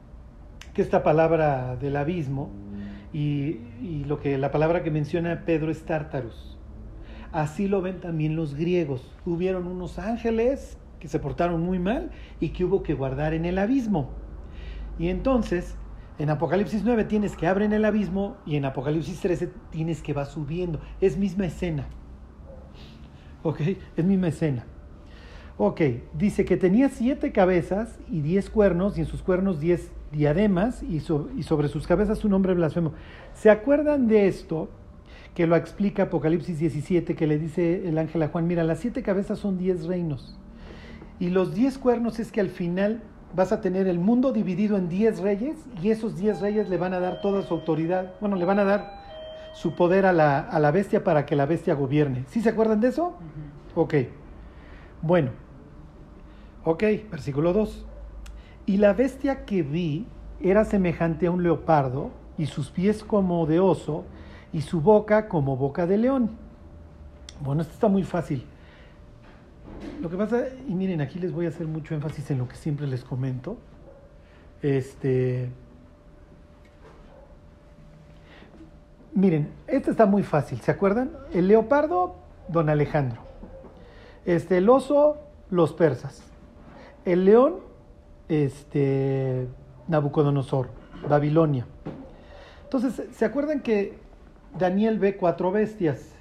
esta 0.83 1.03
palabra 1.03 1.77
del 1.77 1.97
abismo 1.97 2.51
y, 3.13 3.59
lo 4.07 4.21
que 4.21 4.39
la 4.39 4.51
palabra 4.51 4.83
que 4.83 4.91
menciona 4.91 5.45
Pedro 5.45 5.71
es 5.71 5.85
tártaros. 5.85 6.59
Así 7.33 7.69
lo 7.69 7.81
ven 7.83 8.01
también 8.01 8.37
los 8.37 8.55
griegos. 8.55 9.15
Hubieron 9.25 9.67
unos 9.67 9.99
ángeles 9.99 10.79
que 10.99 11.09
se 11.09 11.19
portaron 11.19 11.63
muy 11.63 11.79
mal 11.79 12.11
y 12.41 12.51
que 12.51 12.65
hubo 12.65 12.83
que 12.83 12.95
guardar 12.95 13.35
en 13.35 13.45
el 13.45 13.59
abismo. 13.59 14.11
Y 14.99 15.09
entonces, 15.09 15.77
en 16.19 16.31
Apocalipsis 16.31 16.83
9 16.85 17.05
tienes 17.05 17.37
que 17.37 17.47
abren 17.47 17.73
el 17.73 17.85
abismo 17.85 18.37
y 18.45 18.57
en 18.57 18.65
Apocalipsis 18.65 19.21
13 19.21 19.51
tienes 19.71 20.03
que 20.03 20.13
va 20.13 20.25
subiendo. 20.25 20.81
Es 21.01 21.17
misma 21.17 21.47
escena. 21.47 21.87
¿Ok? 23.43 23.61
Es 23.97 24.05
misma 24.05 24.29
escena. 24.29 24.67
Ok, 25.63 25.81
dice 26.15 26.47
que 26.47 26.57
tenía 26.57 26.89
siete 26.89 27.33
cabezas 27.33 27.99
y 28.11 28.23
diez 28.23 28.49
cuernos 28.49 28.97
y 28.97 29.03
en 29.03 29.07
sus 29.07 29.23
cuernos 29.23 29.61
diez 29.61 29.91
diademas 30.13 30.83
y, 30.83 31.01
sobre 31.01 31.69
sus 31.69 31.87
cabezas 31.87 32.25
un 32.25 32.33
nombre 32.33 32.55
blasfemo. 32.55 32.93
¿Se 33.35 33.51
acuerdan 33.51 34.09
de 34.09 34.27
esto? 34.27 34.69
Que 35.35 35.47
lo 35.47 35.57
explica 35.57 36.05
Apocalipsis 36.05 36.59
17, 36.59 37.15
que 37.15 37.27
le 37.27 37.39
dice 37.39 37.89
el 37.89 37.99
ángel 37.99 38.23
a 38.23 38.29
Juan, 38.29 38.47
mira, 38.47 38.65
las 38.65 38.81
siete 38.81 39.03
cabezas 39.03 39.39
son 39.39 39.59
diez 39.59 39.87
reinos. 39.87 40.37
Y 41.21 41.31
los 41.31 41.55
diez 41.55 41.79
cuernos 41.79 42.19
es 42.19 42.33
que 42.33 42.41
al 42.41 42.49
final 42.49 43.03
vas 43.35 43.53
a 43.53 43.61
tener 43.61 43.87
el 43.87 43.99
mundo 43.99 44.33
dividido 44.33 44.77
en 44.77 44.89
diez 44.89 45.21
reyes 45.21 45.57
y 45.81 45.91
esos 45.91 46.17
diez 46.17 46.41
reyes 46.41 46.69
le 46.69 46.79
van 46.79 46.95
a 46.95 47.01
dar 47.01 47.21
toda 47.21 47.43
su 47.43 47.55
autoridad, 47.55 48.15
bueno, 48.21 48.37
le 48.37 48.45
van 48.45 48.59
a 48.59 48.65
dar 48.65 49.01
su 49.53 49.75
poder 49.75 50.07
a 50.07 50.13
la, 50.13 50.71
bestia 50.73 51.05
para 51.05 51.27
que 51.27 51.37
la 51.37 51.47
bestia 51.47 51.75
gobierne. 51.75 52.25
¿Sí 52.29 52.41
se 52.41 52.49
acuerdan 52.49 52.81
de 52.81 52.89
eso? 52.89 53.17
Ok. 53.75 53.95
Bueno. 55.03 55.31
Ok, 56.65 56.83
versículo 57.11 57.53
2. 57.53 57.87
Y 58.67 58.77
la 58.77 58.93
bestia 58.93 59.45
que 59.45 59.63
vi 59.63 60.07
era 60.41 60.65
semejante 60.65 61.27
a 61.27 61.31
un 61.31 61.43
leopardo, 61.43 62.11
y 62.39 62.47
sus 62.47 62.71
pies 62.71 63.03
como 63.05 63.47
de 63.47 63.61
oso, 63.61 64.05
y 64.53 64.63
su 64.63 64.81
boca 64.81 65.29
como 65.29 65.57
boca 65.57 65.87
de 65.87 65.99
león. 65.99 66.31
Bueno, 67.41 67.63
esto 67.63 67.75
está 67.75 67.89
muy 67.89 68.03
fácil. 68.03 68.45
Lo 70.01 70.11
que 70.11 70.17
pasa, 70.17 70.45
y 70.67 70.75
miren, 70.75 71.01
aquí 71.01 71.19
les 71.19 71.33
voy 71.33 71.47
a 71.47 71.49
hacer 71.51 71.67
mucho 71.67 71.95
énfasis 71.95 72.31
en 72.31 72.39
lo 72.39 72.49
que 72.49 72.57
siempre 72.57 72.87
les 72.87 73.05
comento. 73.05 73.57
Este. 74.63 75.51
Miren, 79.15 79.51
esto 79.67 79.91
está 79.91 80.07
muy 80.07 80.23
fácil, 80.23 80.61
¿se 80.61 80.71
acuerdan? 80.71 81.13
El 81.33 81.49
leopardo, 81.49 82.15
don 82.49 82.69
Alejandro. 82.69 83.23
Este, 84.25 84.59
el 84.59 84.69
oso, 84.69 85.19
los 85.51 85.73
persas. 85.73 86.23
El 87.05 87.25
león, 87.25 87.57
este, 88.31 89.49
Nabucodonosor, 89.89 90.71
Babilonia. 91.07 91.67
Entonces, 92.63 93.09
¿se 93.13 93.25
acuerdan 93.25 93.61
que 93.61 93.99
Daniel 94.59 94.99
ve 94.99 95.17
cuatro 95.17 95.51
bestias? 95.51 96.15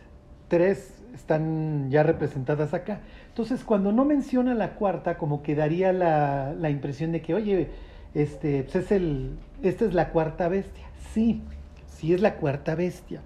Tres 0.48 1.02
están 1.14 1.92
ya 1.92 2.02
representadas 2.04 2.74
acá. 2.74 3.02
Entonces, 3.28 3.64
cuando 3.64 3.92
no 3.92 4.04
menciona 4.04 4.56
la 4.56 4.74
cuarta, 4.74 5.18
como 5.18 5.44
que 5.44 5.56
daría 5.56 5.94
la, 5.94 6.54
la 6.54 6.72
impresión 6.72 7.12
de 7.12 7.22
que, 7.22 7.36
oye, 7.36 7.70
este, 8.16 8.64
pues 8.64 8.76
es 8.76 8.92
el, 8.92 9.38
esta 9.62 9.86
es 9.86 9.94
la 9.94 10.10
cuarta 10.10 10.50
bestia. 10.50 10.88
Sí, 11.14 11.44
sí 11.86 12.14
es 12.14 12.22
la 12.22 12.36
cuarta 12.36 12.74
bestia. 12.74 13.22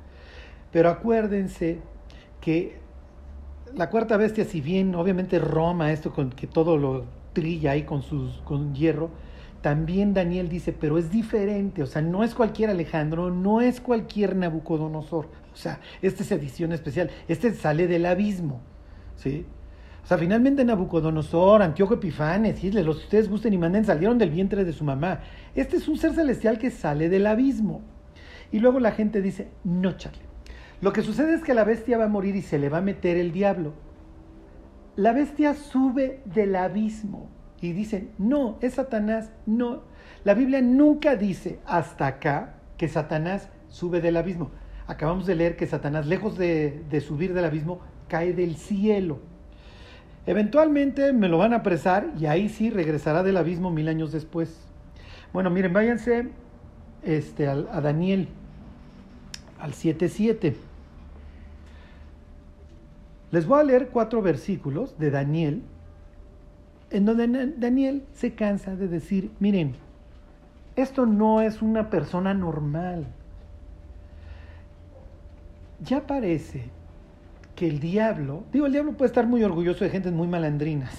Pero 0.72 0.90
acuérdense 0.90 1.80
que 2.42 2.78
la 3.74 3.90
cuarta 3.90 4.18
bestia, 4.18 4.44
si 4.44 4.60
bien 4.60 4.94
obviamente 4.96 5.40
Roma, 5.40 5.94
esto 5.94 6.12
con 6.12 6.32
que 6.32 6.48
todo 6.48 6.78
lo 6.78 7.06
trilla 7.34 7.72
ahí 7.72 7.84
con, 7.84 8.02
sus, 8.02 8.38
con 8.44 8.74
hierro, 8.74 9.12
también 9.62 10.14
Daniel 10.14 10.50
dice, 10.50 10.74
pero 10.74 10.98
es 10.98 11.10
diferente, 11.10 11.84
o 11.84 11.86
sea, 11.86 12.02
no 12.02 12.24
es 12.24 12.36
cualquier 12.36 12.70
Alejandro, 12.70 13.32
no 13.32 13.62
es 13.62 13.80
cualquier 13.80 14.36
Nabucodonosor, 14.36 15.26
o 15.26 15.56
sea, 15.56 15.80
esta 16.02 16.24
es 16.24 16.32
edición 16.32 16.74
especial, 16.74 17.10
este 17.28 17.54
sale 17.54 17.88
del 17.88 18.06
abismo, 18.06 18.62
¿sí? 19.16 19.46
O 20.04 20.08
sea, 20.08 20.18
finalmente 20.18 20.66
Nabucodonosor, 20.66 21.62
Antioco 21.62 21.94
Epifanes, 21.94 22.62
los 22.74 22.98
ustedes 22.98 23.30
gusten 23.30 23.54
y 23.54 23.58
manden, 23.58 23.86
salieron 23.86 24.18
del 24.18 24.32
vientre 24.32 24.66
de 24.66 24.74
su 24.74 24.84
mamá. 24.84 25.22
Este 25.56 25.78
es 25.78 25.88
un 25.88 25.98
ser 25.98 26.14
celestial 26.14 26.58
que 26.58 26.72
sale 26.72 27.08
del 27.08 27.26
abismo. 27.26 27.82
Y 28.52 28.60
luego 28.60 28.82
la 28.82 28.92
gente 28.92 29.22
dice, 29.22 29.48
no, 29.64 29.94
Charlie. 29.94 30.20
Lo 30.82 30.92
que 30.92 31.04
sucede 31.04 31.36
es 31.36 31.42
que 31.42 31.54
la 31.54 31.64
bestia 31.64 31.98
va 31.98 32.06
a 32.06 32.10
morir 32.10 32.36
y 32.36 32.42
se 32.42 32.60
le 32.60 32.68
va 32.68 32.80
a 32.80 32.82
meter 32.82 33.16
el 33.16 33.32
diablo 33.32 33.72
la 34.96 35.12
bestia 35.12 35.54
sube 35.54 36.22
del 36.26 36.56
abismo 36.56 37.30
y 37.62 37.72
dicen, 37.72 38.12
no, 38.18 38.58
es 38.62 38.74
Satanás, 38.74 39.32
no. 39.46 39.84
La 40.24 40.34
Biblia 40.34 40.62
nunca 40.62 41.16
dice 41.16 41.60
hasta 41.66 42.08
acá 42.08 42.56
que 42.78 42.88
Satanás 42.88 43.50
sube 43.70 44.02
del 44.02 44.18
abismo. 44.18 44.52
Acabamos 44.86 45.26
de 45.26 45.36
leer 45.36 45.56
que 45.56 45.66
Satanás, 45.66 46.06
lejos 46.06 46.38
de, 46.38 46.84
subir 47.06 47.34
del 47.34 47.46
abismo, 47.46 47.80
cae 48.08 48.34
del 48.34 48.58
cielo. 48.58 49.20
Eventualmente 50.26 51.14
me 51.14 51.30
lo 51.30 51.38
van 51.38 51.54
a 51.54 51.58
apresar 51.58 52.12
y 52.20 52.26
ahí 52.26 52.50
sí 52.50 52.70
regresará 52.70 53.24
del 53.24 53.38
abismo 53.38 53.72
mil 53.72 53.88
años 53.88 54.12
después. 54.12 54.60
Bueno, 55.32 55.50
miren, 55.50 55.74
váyanse 55.74 56.30
este, 57.02 57.48
a 57.48 57.56
Daniel, 57.56 58.28
al 59.60 59.72
7.7. 59.72 60.54
Les 63.34 63.48
voy 63.48 63.60
a 63.60 63.64
leer 63.64 63.90
cuatro 63.90 64.22
versículos 64.22 64.96
de 65.00 65.10
Daniel, 65.10 65.64
en 66.92 67.04
donde 67.04 67.54
Daniel 67.58 68.04
se 68.14 68.36
cansa 68.36 68.76
de 68.76 68.88
decir, 68.88 69.32
miren, 69.40 69.74
esto 70.76 71.08
no 71.08 71.42
es 71.42 71.64
una 71.64 71.90
persona 71.90 72.36
normal. 72.36 73.08
Ya 75.84 76.06
parece 76.06 76.70
que 77.56 77.68
el 77.68 77.80
diablo, 77.80 78.44
digo, 78.54 78.68
el 78.68 78.72
diablo 78.72 78.94
puede 78.94 79.08
estar 79.08 79.26
muy 79.26 79.44
orgulloso 79.44 79.84
de 79.84 79.90
gentes 79.90 80.14
muy 80.14 80.28
malandrinas, 80.28 80.96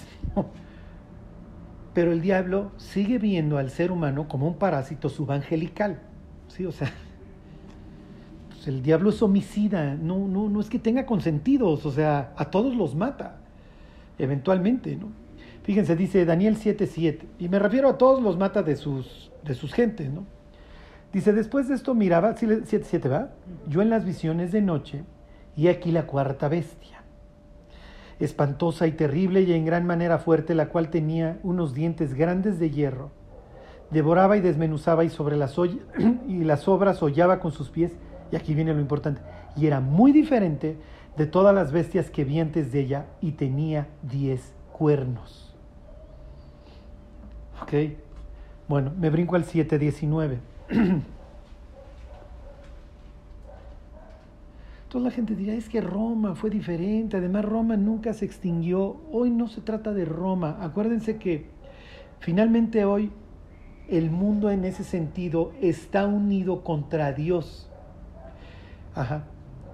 pero 1.93 2.11
el 2.11 2.19
diablo 2.19 2.73
sigue 2.75 3.17
viendo 3.17 3.57
al 3.57 3.69
ser 3.69 3.93
humano 3.93 4.27
como 4.27 4.45
un 4.45 4.57
parásito 4.57 5.07
subangelical. 5.07 6.01
¿sí? 6.49 6.65
O 6.65 6.73
sea, 6.73 6.91
pues 8.65 8.75
el 8.75 8.81
diablo 8.81 9.11
es 9.11 9.21
homicida, 9.21 9.93
no, 9.93 10.27
no, 10.27 10.49
no 10.49 10.59
es 10.59 10.71
que 10.71 10.79
tenga 10.79 11.05
consentidos, 11.05 11.85
o 11.85 11.91
sea, 11.91 12.33
a 12.35 12.45
todos 12.49 12.75
los 12.75 12.95
mata, 12.95 13.37
eventualmente, 14.17 14.95
¿no? 14.95 15.09
Fíjense, 15.61 15.95
dice 15.95 16.25
Daniel 16.25 16.57
7:7, 16.57 17.19
y 17.37 17.47
me 17.47 17.59
refiero 17.59 17.89
a 17.89 17.97
todos 17.99 18.23
los 18.23 18.37
mata 18.37 18.63
de 18.63 18.75
sus, 18.75 19.31
de 19.43 19.53
sus 19.53 19.71
gentes, 19.71 20.09
¿no? 20.11 20.23
Dice, 21.13 21.31
después 21.31 21.67
de 21.67 21.75
esto 21.75 21.93
miraba, 21.93 22.35
7:7 22.35 23.11
va, 23.11 23.29
yo 23.67 23.83
en 23.83 23.91
las 23.91 24.03
visiones 24.03 24.51
de 24.51 24.61
noche, 24.61 25.03
y 25.55 25.67
aquí 25.67 25.91
la 25.91 26.07
cuarta 26.07 26.47
bestia, 26.47 27.03
espantosa 28.19 28.87
y 28.87 28.93
terrible 28.93 29.41
y 29.41 29.53
en 29.53 29.65
gran 29.65 29.85
manera 29.85 30.17
fuerte, 30.17 30.55
la 30.55 30.69
cual 30.69 30.89
tenía 30.89 31.39
unos 31.43 31.75
dientes 31.75 32.15
grandes 32.15 32.59
de 32.59 32.71
hierro, 32.71 33.11
devoraba 33.91 34.37
y 34.37 34.41
desmenuzaba 34.41 35.03
y 35.03 35.09
sobre 35.11 35.37
las, 35.37 35.55
y 36.27 36.43
las 36.43 36.67
obras 36.67 37.03
hollaba 37.03 37.39
con 37.39 37.51
sus 37.51 37.69
pies, 37.69 37.91
y 38.31 38.35
aquí 38.35 38.53
viene 38.53 38.73
lo 38.73 38.79
importante, 38.79 39.21
y 39.55 39.67
era 39.67 39.79
muy 39.79 40.11
diferente 40.11 40.77
de 41.17 41.25
todas 41.25 41.55
las 41.55 41.71
bestias 41.71 42.09
que 42.09 42.25
vi 42.25 42.39
antes 42.39 42.71
de 42.71 42.81
ella, 42.81 43.05
y 43.21 43.33
tenía 43.33 43.87
diez 44.03 44.53
cuernos. 44.71 45.55
Ok, 47.61 47.73
bueno, 48.67 48.91
me 48.97 49.09
brinco 49.09 49.35
al 49.35 49.45
7.19. 49.45 50.37
Entonces 54.83 55.11
la 55.11 55.11
gente 55.11 55.35
dirá, 55.35 55.53
es 55.53 55.67
que 55.67 55.81
Roma 55.81 56.35
fue 56.35 56.49
diferente, 56.49 57.17
además 57.17 57.43
Roma 57.43 57.75
nunca 57.75 58.13
se 58.13 58.23
extinguió, 58.23 59.01
hoy 59.11 59.29
no 59.29 59.47
se 59.47 59.61
trata 59.61 59.93
de 59.93 60.05
Roma, 60.05 60.57
acuérdense 60.61 61.17
que 61.17 61.47
finalmente 62.19 62.85
hoy 62.85 63.11
el 63.89 64.09
mundo 64.09 64.49
en 64.51 64.63
ese 64.63 64.83
sentido 64.83 65.51
está 65.61 66.07
unido 66.07 66.63
contra 66.63 67.11
Dios. 67.11 67.69
Ajá. 68.95 69.25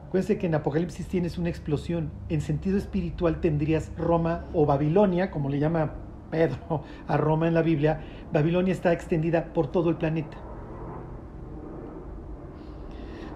Acuérdense 0.08 0.38
que 0.38 0.48
en 0.48 0.56
Apocalipsis 0.56 1.08
tienes 1.08 1.38
una 1.38 1.50
explosión. 1.50 2.12
En 2.28 2.42
sentido 2.42 2.78
espiritual 2.78 3.40
tendrías 3.40 3.92
Roma 3.98 4.46
o 4.54 4.66
Babilonia, 4.66 5.32
como 5.32 5.48
le 5.48 5.60
llama 5.60 5.94
Pedro 6.32 6.84
a 7.08 7.18
Roma 7.18 7.48
en 7.48 7.54
la 7.54 7.62
Biblia, 7.62 8.02
Babilonia 8.34 8.74
está 8.74 8.92
extendida 8.92 9.54
por 9.54 9.68
todo 9.68 9.90
el 9.90 9.96
planeta. 9.96 10.38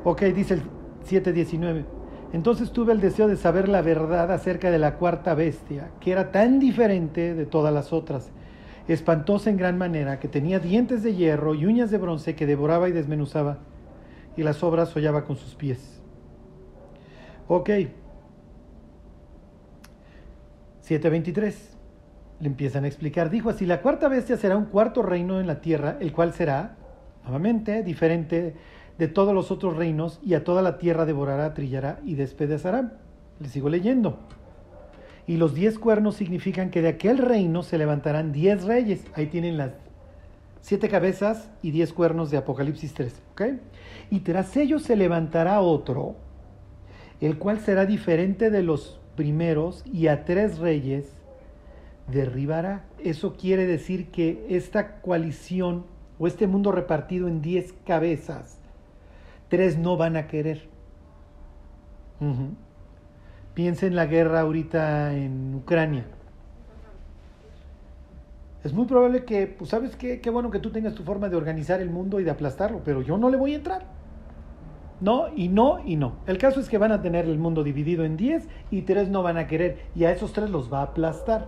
Ok, 0.03 0.23
dice 0.23 0.55
el 0.55 0.63
7.19. 1.07 1.85
Entonces 2.33 2.71
tuve 2.71 2.91
el 2.91 2.99
deseo 2.99 3.27
de 3.27 3.37
saber 3.37 3.69
la 3.69 3.81
verdad 3.81 4.31
acerca 4.31 4.71
de 4.71 4.79
la 4.79 4.95
cuarta 4.95 5.35
bestia, 5.35 5.91
que 6.01 6.11
era 6.11 6.31
tan 6.31 6.59
diferente 6.59 7.33
de 7.33 7.45
todas 7.45 7.73
las 7.73 7.93
otras, 7.93 8.31
espantosa 8.87 9.49
en 9.49 9.57
gran 9.57 9.77
manera, 9.77 10.19
que 10.19 10.27
tenía 10.27 10.59
dientes 10.59 11.03
de 11.03 11.15
hierro 11.15 11.55
y 11.55 11.65
uñas 11.65 11.91
de 11.91 11.97
bronce 11.97 12.35
que 12.35 12.45
devoraba 12.45 12.89
y 12.89 12.91
desmenuzaba, 12.91 13.59
y 14.37 14.43
las 14.43 14.63
obras 14.63 14.95
hollaba 14.95 15.25
con 15.25 15.37
sus 15.37 15.55
pies. 15.55 16.01
Ok. 17.47 17.69
7.23 20.87 21.53
le 22.39 22.47
empiezan 22.47 22.83
a 22.83 22.87
explicar. 22.87 23.29
Dijo 23.29 23.49
así, 23.49 23.65
la 23.65 23.81
cuarta 23.81 24.07
bestia 24.07 24.37
será 24.37 24.57
un 24.57 24.65
cuarto 24.65 25.01
reino 25.01 25.39
en 25.39 25.47
la 25.47 25.61
tierra, 25.61 25.97
el 25.99 26.11
cual 26.11 26.33
será, 26.33 26.75
nuevamente, 27.23 27.83
diferente 27.83 28.55
de 28.97 29.07
todos 29.07 29.33
los 29.33 29.51
otros 29.51 29.75
reinos, 29.75 30.19
y 30.23 30.35
a 30.35 30.43
toda 30.43 30.61
la 30.61 30.77
tierra 30.77 31.05
devorará, 31.05 31.53
trillará 31.53 31.99
y 32.05 32.15
despedazará. 32.15 32.99
Le 33.39 33.49
sigo 33.49 33.69
leyendo. 33.69 34.19
Y 35.27 35.37
los 35.37 35.55
diez 35.55 35.79
cuernos 35.79 36.15
significan 36.15 36.69
que 36.69 36.81
de 36.81 36.89
aquel 36.89 37.17
reino 37.17 37.63
se 37.63 37.77
levantarán 37.77 38.31
diez 38.31 38.63
reyes. 38.63 39.05
Ahí 39.15 39.25
tienen 39.27 39.57
las 39.57 39.71
siete 40.65 40.89
cabezas 40.89 41.51
y 41.61 41.69
diez 41.69 41.93
cuernos 41.93 42.31
de 42.31 42.37
Apocalipsis 42.37 42.95
3. 42.95 43.21
Y 44.09 44.21
tras 44.21 44.57
ellos 44.57 44.81
se 44.81 44.95
levantará 44.95 45.61
otro, 45.61 46.15
el 47.21 47.37
cual 47.37 47.59
será 47.59 47.85
diferente 47.85 48.49
de 48.49 48.63
los 48.63 48.99
primeros, 49.15 49.83
y 49.85 50.07
a 50.07 50.25
tres 50.25 50.57
reyes 50.57 51.05
derribará. 52.11 52.83
Eso 52.97 53.35
quiere 53.35 53.67
decir 53.67 54.09
que 54.09 54.43
esta 54.49 55.01
coalición 55.01 55.85
o 56.17 56.25
este 56.25 56.47
mundo 56.47 56.71
repartido 56.71 57.27
en 57.27 57.43
diez 57.43 57.75
cabezas, 57.85 58.57
tres 59.49 59.77
no 59.77 59.97
van 59.97 60.17
a 60.17 60.25
querer. 60.25 60.67
Piensa 63.53 63.85
en 63.85 63.95
la 63.95 64.07
guerra 64.07 64.39
ahorita 64.39 65.13
en 65.13 65.53
Ucrania. 65.53 66.07
Es 68.65 68.73
muy 68.73 68.87
probable 68.87 69.25
que, 69.25 69.45
pues 69.45 69.69
sabes 69.69 69.95
qué, 69.95 70.19
qué 70.19 70.31
bueno 70.31 70.49
que 70.49 70.57
tú 70.57 70.71
tengas 70.71 70.95
tu 70.95 71.03
forma 71.03 71.29
de 71.29 71.35
organizar 71.35 71.81
el 71.81 71.91
mundo 71.91 72.19
y 72.19 72.23
de 72.23 72.31
aplastarlo, 72.31 72.81
pero 72.83 73.03
yo 73.03 73.15
no 73.15 73.29
le 73.29 73.37
voy 73.37 73.53
a 73.53 73.57
entrar. 73.57 73.85
No, 75.01 75.27
y 75.35 75.49
no, 75.49 75.77
y 75.85 75.97
no. 75.97 76.13
El 76.25 76.39
caso 76.39 76.59
es 76.59 76.67
que 76.67 76.79
van 76.79 76.91
a 76.91 77.03
tener 77.03 77.25
el 77.25 77.37
mundo 77.37 77.63
dividido 77.63 78.05
en 78.05 78.17
diez 78.17 78.47
y 78.71 78.81
tres 78.81 79.07
no 79.07 79.21
van 79.21 79.37
a 79.37 79.45
querer, 79.45 79.85
y 79.93 80.05
a 80.05 80.11
esos 80.11 80.33
tres 80.33 80.49
los 80.49 80.73
va 80.73 80.79
a 80.79 80.83
aplastar. 80.85 81.47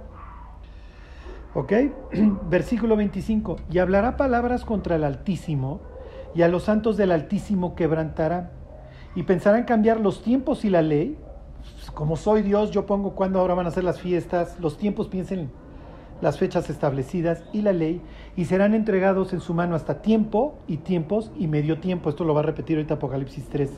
¿Ok? 1.55 1.73
Versículo 2.51 2.95
25. 2.95 3.55
Y 3.71 3.79
hablará 3.79 4.15
palabras 4.15 4.63
contra 4.63 4.95
el 4.95 5.03
Altísimo, 5.03 5.81
y 6.35 6.43
a 6.43 6.47
los 6.47 6.65
santos 6.65 6.97
del 6.97 7.11
Altísimo 7.11 7.73
quebrantará. 7.73 8.51
Y 9.15 9.23
pensarán 9.23 9.63
cambiar 9.63 9.99
los 9.99 10.21
tiempos 10.21 10.63
y 10.65 10.69
la 10.69 10.83
ley. 10.83 11.17
Como 11.95 12.15
soy 12.15 12.43
Dios, 12.43 12.69
yo 12.69 12.85
pongo 12.85 13.15
cuándo 13.15 13.39
ahora 13.39 13.55
van 13.55 13.65
a 13.65 13.71
ser 13.71 13.85
las 13.85 13.99
fiestas. 13.99 14.59
Los 14.59 14.77
tiempos 14.77 15.07
piensen 15.07 15.49
las 16.21 16.37
fechas 16.37 16.69
establecidas 16.69 17.43
y 17.53 17.61
la 17.61 17.73
ley, 17.73 18.01
y 18.35 18.45
serán 18.45 18.73
entregados 18.73 19.33
en 19.33 19.39
su 19.39 19.53
mano 19.53 19.75
hasta 19.75 20.01
tiempo 20.01 20.59
y 20.67 20.77
tiempos 20.77 21.31
y 21.37 21.47
medio 21.47 21.79
tiempo. 21.79 22.09
Esto 22.09 22.23
lo 22.23 22.33
va 22.33 22.41
a 22.41 22.43
repetir 22.43 22.77
ahorita 22.77 22.95
Apocalipsis 22.95 23.47
13. 23.49 23.73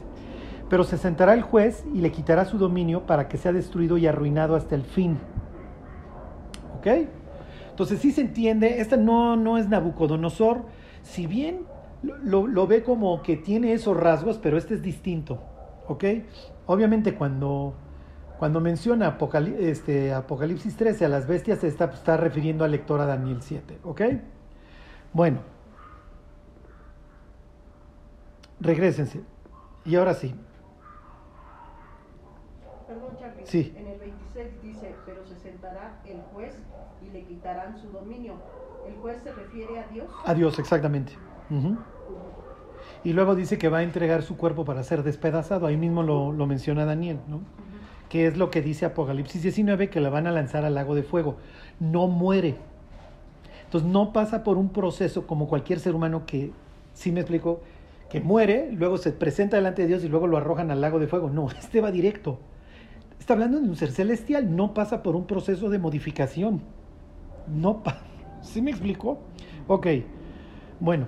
Pero 0.69 0.83
se 0.83 0.97
sentará 0.97 1.33
el 1.33 1.41
juez 1.41 1.83
y 1.93 1.99
le 1.99 2.11
quitará 2.11 2.45
su 2.45 2.57
dominio 2.57 3.05
para 3.05 3.27
que 3.27 3.37
sea 3.37 3.51
destruido 3.51 3.97
y 3.97 4.07
arruinado 4.07 4.55
hasta 4.55 4.75
el 4.75 4.83
fin. 4.83 5.17
¿Ok? 6.77 6.87
Entonces 7.71 7.99
sí 7.99 8.11
se 8.11 8.21
entiende, 8.21 8.81
esta 8.81 8.97
no, 8.97 9.37
no 9.37 9.57
es 9.57 9.69
Nabucodonosor, 9.69 10.63
si 11.01 11.27
bien 11.27 11.61
lo, 12.01 12.67
ve 12.67 12.83
como 12.83 13.21
que 13.21 13.37
tiene 13.37 13.73
esos 13.73 13.95
rasgos, 13.95 14.37
pero 14.37 14.57
este 14.57 14.73
es 14.73 14.81
distinto, 14.81 15.41
¿ok? 15.87 16.03
Obviamente 16.65 17.15
cuando, 17.15 17.75
cuando 18.39 18.61
menciona 18.61 19.17
este, 19.59 20.13
Apocalipsis 20.13 20.77
13 20.77 21.05
a 21.05 21.09
las 21.09 21.27
bestias, 21.27 21.59
se 21.59 21.67
está, 21.67 21.85
está 21.85 22.15
refiriendo 22.15 22.63
al 22.63 22.71
lector 22.71 23.01
a 23.01 23.05
Daniel 23.05 23.41
7, 23.41 23.79
¿ok? 23.83 24.01
Bueno, 25.11 25.41
regresense. 28.61 29.21
Y 29.83 29.95
ahora 29.97 30.13
sí. 30.13 30.33
Perdón, 32.87 33.17
Charlie. 33.19 33.45
Sí. 33.45 33.73
En 33.75 33.87
el 33.87 33.99
26 33.99 34.61
dice, 34.63 34.95
pero 35.05 35.25
se 35.25 35.35
sentará 35.35 35.99
el 36.05 36.21
juez 36.33 36.57
y 37.05 37.09
le 37.09 37.23
quitarán 37.25 37.77
su 37.77 37.89
dominio. 37.89 38.35
¿El 38.87 38.95
juez 38.95 39.21
se 39.21 39.33
refiere 39.33 39.79
a 39.79 39.87
Dios? 39.87 40.07
A 40.25 40.33
Dios, 40.33 40.57
exactamente. 40.59 41.11
Y 43.03 43.11
luego 43.11 43.35
dice 43.35 43.57
que 43.57 43.67
va 43.67 43.79
a 43.79 43.83
entregar 43.83 44.23
su 44.23 44.37
cuerpo 44.37 44.63
para 44.63 44.81
ser 44.83 45.03
despedazado. 45.03 45.67
Ahí 45.67 45.75
mismo 45.75 46.03
lo, 46.03 46.45
menciona 46.45 46.85
Daniel, 46.85 47.19
¿no? 47.27 47.41
Que 48.09 48.27
es 48.27 48.37
lo 48.37 48.49
que 48.49 48.61
dice 48.61 48.85
Apocalipsis 48.85 49.43
19, 49.43 49.89
que 49.89 49.99
la 49.99 50.09
van 50.09 50.27
a 50.27 50.31
lanzar 50.31 50.65
al 50.65 50.75
lago 50.75 50.95
de 50.95 51.03
fuego. 51.03 51.37
No 51.79 52.07
muere. 52.07 52.57
Entonces 53.65 53.87
no 53.87 54.13
pasa 54.13 54.43
por 54.43 54.57
un 54.57 54.69
proceso 54.69 55.27
como 55.27 55.47
cualquier 55.47 55.79
ser 55.79 55.93
humano 55.93 56.25
que, 56.25 56.51
sí 56.93 57.11
me 57.11 57.19
explico, 57.19 57.61
que 58.09 58.19
muere, 58.19 58.71
luego 58.71 58.97
se 58.97 59.11
presenta 59.11 59.57
delante 59.57 59.83
de 59.83 59.89
Dios 59.89 60.03
y 60.03 60.09
luego 60.09 60.25
lo 60.25 60.37
arrojan 60.37 60.71
al 60.71 60.81
lago 60.81 60.97
de 60.97 61.07
fuego. 61.07 61.29
No, 61.29 61.49
este 61.59 61.81
va 61.81 61.91
directo. 61.91 62.39
Está 63.19 63.33
hablando 63.33 63.59
de 63.59 63.69
un 63.69 63.75
ser 63.75 63.91
celestial, 63.91 64.55
no 64.55 64.73
pasa 64.73 65.03
por 65.03 65.15
un 65.15 65.27
proceso 65.27 65.69
de 65.69 65.77
modificación. 65.77 66.61
No 67.47 67.83
pasa. 67.83 68.01
¿Sí 68.41 68.61
me 68.61 68.71
explicó? 68.71 69.19
Ok, 69.67 69.87
bueno. 70.79 71.07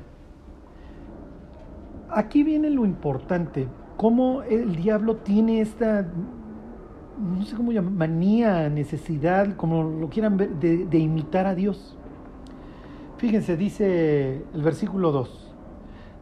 Aquí 2.10 2.44
viene 2.44 2.70
lo 2.70 2.86
importante. 2.86 3.68
Cómo 3.98 4.44
el 4.44 4.76
diablo 4.76 5.18
tiene 5.18 5.62
esta, 5.62 6.06
no 7.18 7.46
sé 7.46 7.56
cómo 7.56 7.72
llamar, 7.72 7.92
manía, 7.92 8.70
necesidad, 8.70 9.56
como 9.56 9.84
lo 9.84 10.10
quieran 10.10 10.38
ver, 10.38 10.50
de, 10.56 10.98
imitar 10.98 11.46
a 11.46 11.56
Dios. 11.56 11.98
Fíjense, 13.18 13.58
dice 13.58 14.44
el 14.54 14.62
versículo 14.62 15.12
2, 15.12 15.54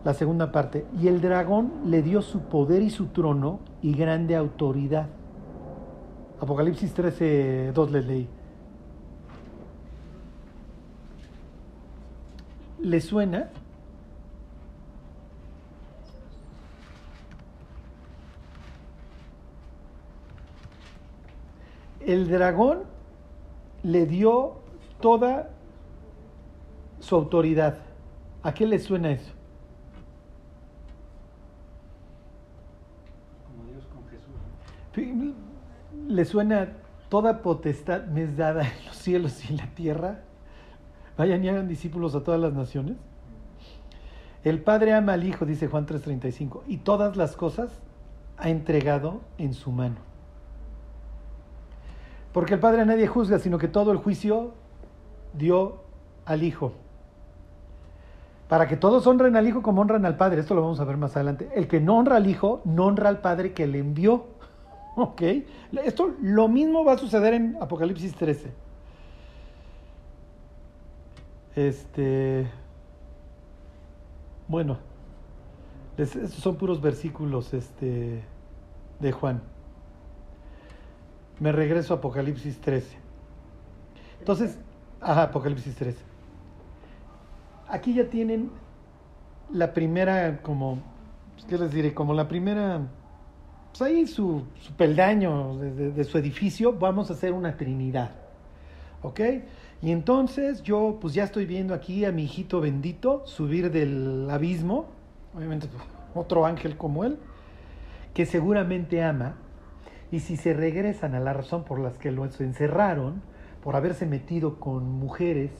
la 0.04 0.14
segunda 0.14 0.52
parte, 0.52 0.86
y 1.00 1.08
el 1.08 1.22
dragón 1.22 1.72
le 1.86 2.02
dio 2.02 2.22
su 2.22 2.42
poder 2.42 2.82
y 2.82 2.90
su 2.90 3.08
trono 3.08 3.60
y 3.82 3.94
grande 3.94 4.36
autoridad. 4.36 5.08
Apocalipsis 6.42 6.94
13, 6.94 7.72
2 7.74 7.92
les 7.92 8.06
leí. 8.06 8.28
¿Le 12.82 13.02
suena? 13.02 13.50
el 22.06 22.30
dragón 22.30 22.84
le 23.84 24.06
dio 24.06 24.56
toda 25.00 25.50
su 27.00 27.16
autoridad. 27.16 27.78
¿A 28.44 28.54
qué 28.54 28.66
le 28.66 28.80
suena 28.80 29.12
eso? 29.12 29.32
Como 33.48 33.70
Dios 33.70 33.86
con 33.86 34.06
Jesús. 34.08 35.36
Le 36.08 36.26
suena 36.26 36.70
toda 37.10 37.42
potestad 37.42 38.06
me 38.06 38.24
es 38.24 38.38
dada 38.38 38.64
en 38.64 38.86
los 38.86 38.96
cielos 38.96 39.44
y 39.44 39.54
en 39.54 39.58
la 39.58 39.68
tierra. 39.68 40.22
Vayan 41.18 41.44
y 41.44 41.50
hagan 41.50 41.68
discípulos 41.68 42.16
a 42.16 42.24
todas 42.24 42.40
las 42.40 42.54
naciones. 42.54 42.96
El 44.44 44.62
Padre 44.62 44.94
ama 44.94 45.14
al 45.14 45.26
Hijo, 45.26 45.46
dice 45.46 45.68
Juan 45.68 45.86
3:35, 45.86 46.64
y 46.66 46.78
todas 46.78 47.18
las 47.18 47.36
cosas 47.36 47.72
ha 48.38 48.50
entregado 48.50 49.20
en 49.38 49.54
su 49.54 49.72
mano. 49.72 50.09
Porque 52.32 52.54
el 52.54 52.60
Padre 52.60 52.82
a 52.82 52.86
nadie 52.86 53.08
juzga, 53.08 53.40
sino 53.40 53.58
que 53.58 53.68
todo 53.68 53.92
el 53.92 53.98
juicio 53.98 54.54
dio 55.34 55.82
al 56.26 56.44
Hijo. 56.44 56.74
Para 58.48 58.68
que 58.68 58.78
todos 58.78 59.06
honren 59.08 59.36
al 59.36 59.48
Hijo 59.48 59.62
como 59.62 59.82
honran 59.82 60.06
al 60.06 60.18
Padre. 60.18 60.42
Esto 60.42 60.56
lo 60.56 60.62
vamos 60.62 60.80
a 60.80 60.84
ver 60.84 60.98
más 60.98 61.16
adelante. 61.16 61.50
El 61.56 61.68
que 61.68 61.80
no 61.80 61.98
honra 61.98 62.18
al 62.18 62.28
Hijo, 62.28 62.62
no 62.66 62.86
honra 62.86 63.10
al 63.10 63.22
Padre 63.22 63.54
que 63.54 63.68
le 63.68 63.80
envió. 63.80 64.28
¿Ok? 64.96 65.22
Esto 65.84 66.16
lo 66.22 66.48
mismo 66.48 66.84
va 66.84 66.94
a 66.94 66.98
suceder 66.98 67.34
en 67.34 67.58
Apocalipsis 67.62 68.16
13. 68.16 68.52
Este. 71.56 72.48
Bueno, 74.48 74.78
estos 75.98 76.32
son 76.32 76.56
puros 76.56 76.82
versículos 76.82 77.54
este, 77.54 78.24
de 79.00 79.12
Juan. 79.12 79.42
Me 81.40 81.52
regreso 81.52 81.94
a 81.94 81.98
Apocalipsis 81.98 82.60
13. 82.60 82.98
Entonces, 84.20 84.58
ajá, 85.00 85.24
Apocalipsis 85.24 85.76
13. 85.76 85.98
Aquí 87.68 87.94
ya 87.94 88.10
tienen 88.10 88.52
la 89.52 89.74
primera, 89.74 90.42
como, 90.42 90.80
¿qué 91.48 91.58
les 91.58 91.72
diré? 91.72 91.94
Como 91.94 92.14
la 92.14 92.28
primera, 92.28 92.82
pues 93.72 93.82
ahí 93.82 94.08
su, 94.08 94.44
peldaño 94.78 95.58
de, 95.58 95.92
de 95.92 96.04
su 96.04 96.18
edificio, 96.18 96.74
vamos 96.74 97.10
a 97.10 97.14
hacer 97.14 97.32
una 97.34 97.56
trinidad. 97.56 98.12
¿Ok? 99.02 99.22
Y 99.82 99.92
entonces 99.92 100.62
yo 100.62 100.98
pues 101.00 101.14
ya 101.14 101.24
estoy 101.24 101.46
viendo 101.46 101.74
aquí 101.74 102.04
a 102.04 102.12
mi 102.12 102.24
hijito 102.24 102.60
bendito 102.60 103.26
subir 103.26 103.72
del 103.72 104.30
abismo, 104.30 104.88
obviamente 105.34 105.68
pues, 105.68 105.82
otro 106.14 106.46
ángel 106.46 106.76
como 106.76 107.06
él, 107.06 107.18
que 108.14 108.26
seguramente 108.26 109.02
ama, 109.02 109.36
y 110.12 110.20
si 110.20 110.38
se 110.38 110.54
regresan 110.54 111.16
a 111.16 111.20
la 111.20 111.34
razón 111.34 111.64
por 111.64 111.80
las 111.80 111.98
que 111.98 112.12
lo 112.12 112.26
encerraron, 112.26 113.22
por 113.64 113.76
haberse 113.76 114.06
metido 114.06 114.60
con 114.60 114.90
mujeres, 115.00 115.52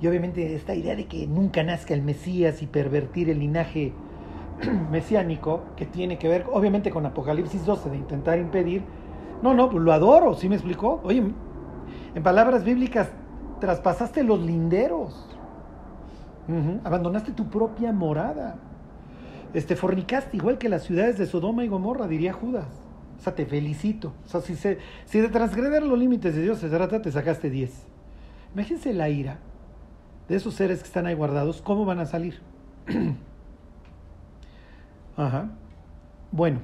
y 0.00 0.06
obviamente 0.06 0.54
esta 0.54 0.74
idea 0.74 0.94
de 0.94 1.06
que 1.06 1.26
nunca 1.26 1.62
nazca 1.62 1.94
el 1.94 2.02
Mesías 2.02 2.62
y 2.62 2.66
pervertir 2.66 3.30
el 3.30 3.40
linaje 3.40 3.92
mesiánico, 4.90 5.62
que 5.76 5.86
tiene 5.86 6.18
que 6.18 6.28
ver 6.28 6.46
obviamente 6.52 6.90
con 6.90 7.06
Apocalipsis 7.06 7.64
12, 7.64 7.90
de 7.90 7.96
intentar 7.96 8.38
impedir, 8.38 8.82
no, 9.42 9.54
no, 9.54 9.70
pues 9.70 9.82
lo 9.82 9.92
adoro, 9.92 10.34
¿sí 10.34 10.48
me 10.48 10.54
explicó? 10.54 11.00
Oye, 11.02 11.22
en 12.14 12.22
palabras 12.22 12.64
bíblicas, 12.64 13.10
traspasaste 13.60 14.22
los 14.22 14.40
linderos, 14.40 15.28
abandonaste 16.84 17.32
tu 17.32 17.48
propia 17.48 17.92
morada, 17.92 18.56
este, 19.52 19.74
fornicaste 19.76 20.36
igual 20.36 20.58
que 20.58 20.68
las 20.68 20.84
ciudades 20.84 21.18
de 21.18 21.26
Sodoma 21.26 21.64
y 21.64 21.68
Gomorra, 21.68 22.06
diría 22.06 22.32
Judas. 22.32 22.85
O 23.18 23.20
sea, 23.20 23.34
te 23.34 23.46
felicito. 23.46 24.12
O 24.24 24.28
sea, 24.28 24.40
si, 24.40 24.56
se, 24.56 24.78
si 25.04 25.20
de 25.20 25.28
transgreder 25.28 25.82
los 25.82 25.98
límites 25.98 26.34
de 26.34 26.42
Dios 26.42 26.58
se 26.58 26.68
trata, 26.68 27.02
te 27.02 27.10
sacaste 27.10 27.50
10. 27.50 27.86
Imagínense 28.54 28.92
la 28.92 29.08
ira 29.08 29.38
de 30.28 30.36
esos 30.36 30.54
seres 30.54 30.80
que 30.80 30.86
están 30.86 31.06
ahí 31.06 31.14
guardados, 31.14 31.62
¿cómo 31.62 31.84
van 31.84 32.00
a 32.00 32.06
salir? 32.06 32.40
Ajá. 35.16 35.50
Bueno, 36.32 36.60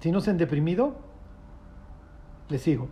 si 0.00 0.10
no 0.10 0.20
se 0.20 0.30
han 0.30 0.38
deprimido, 0.38 0.96
les 2.48 2.62
sigo. 2.62 2.88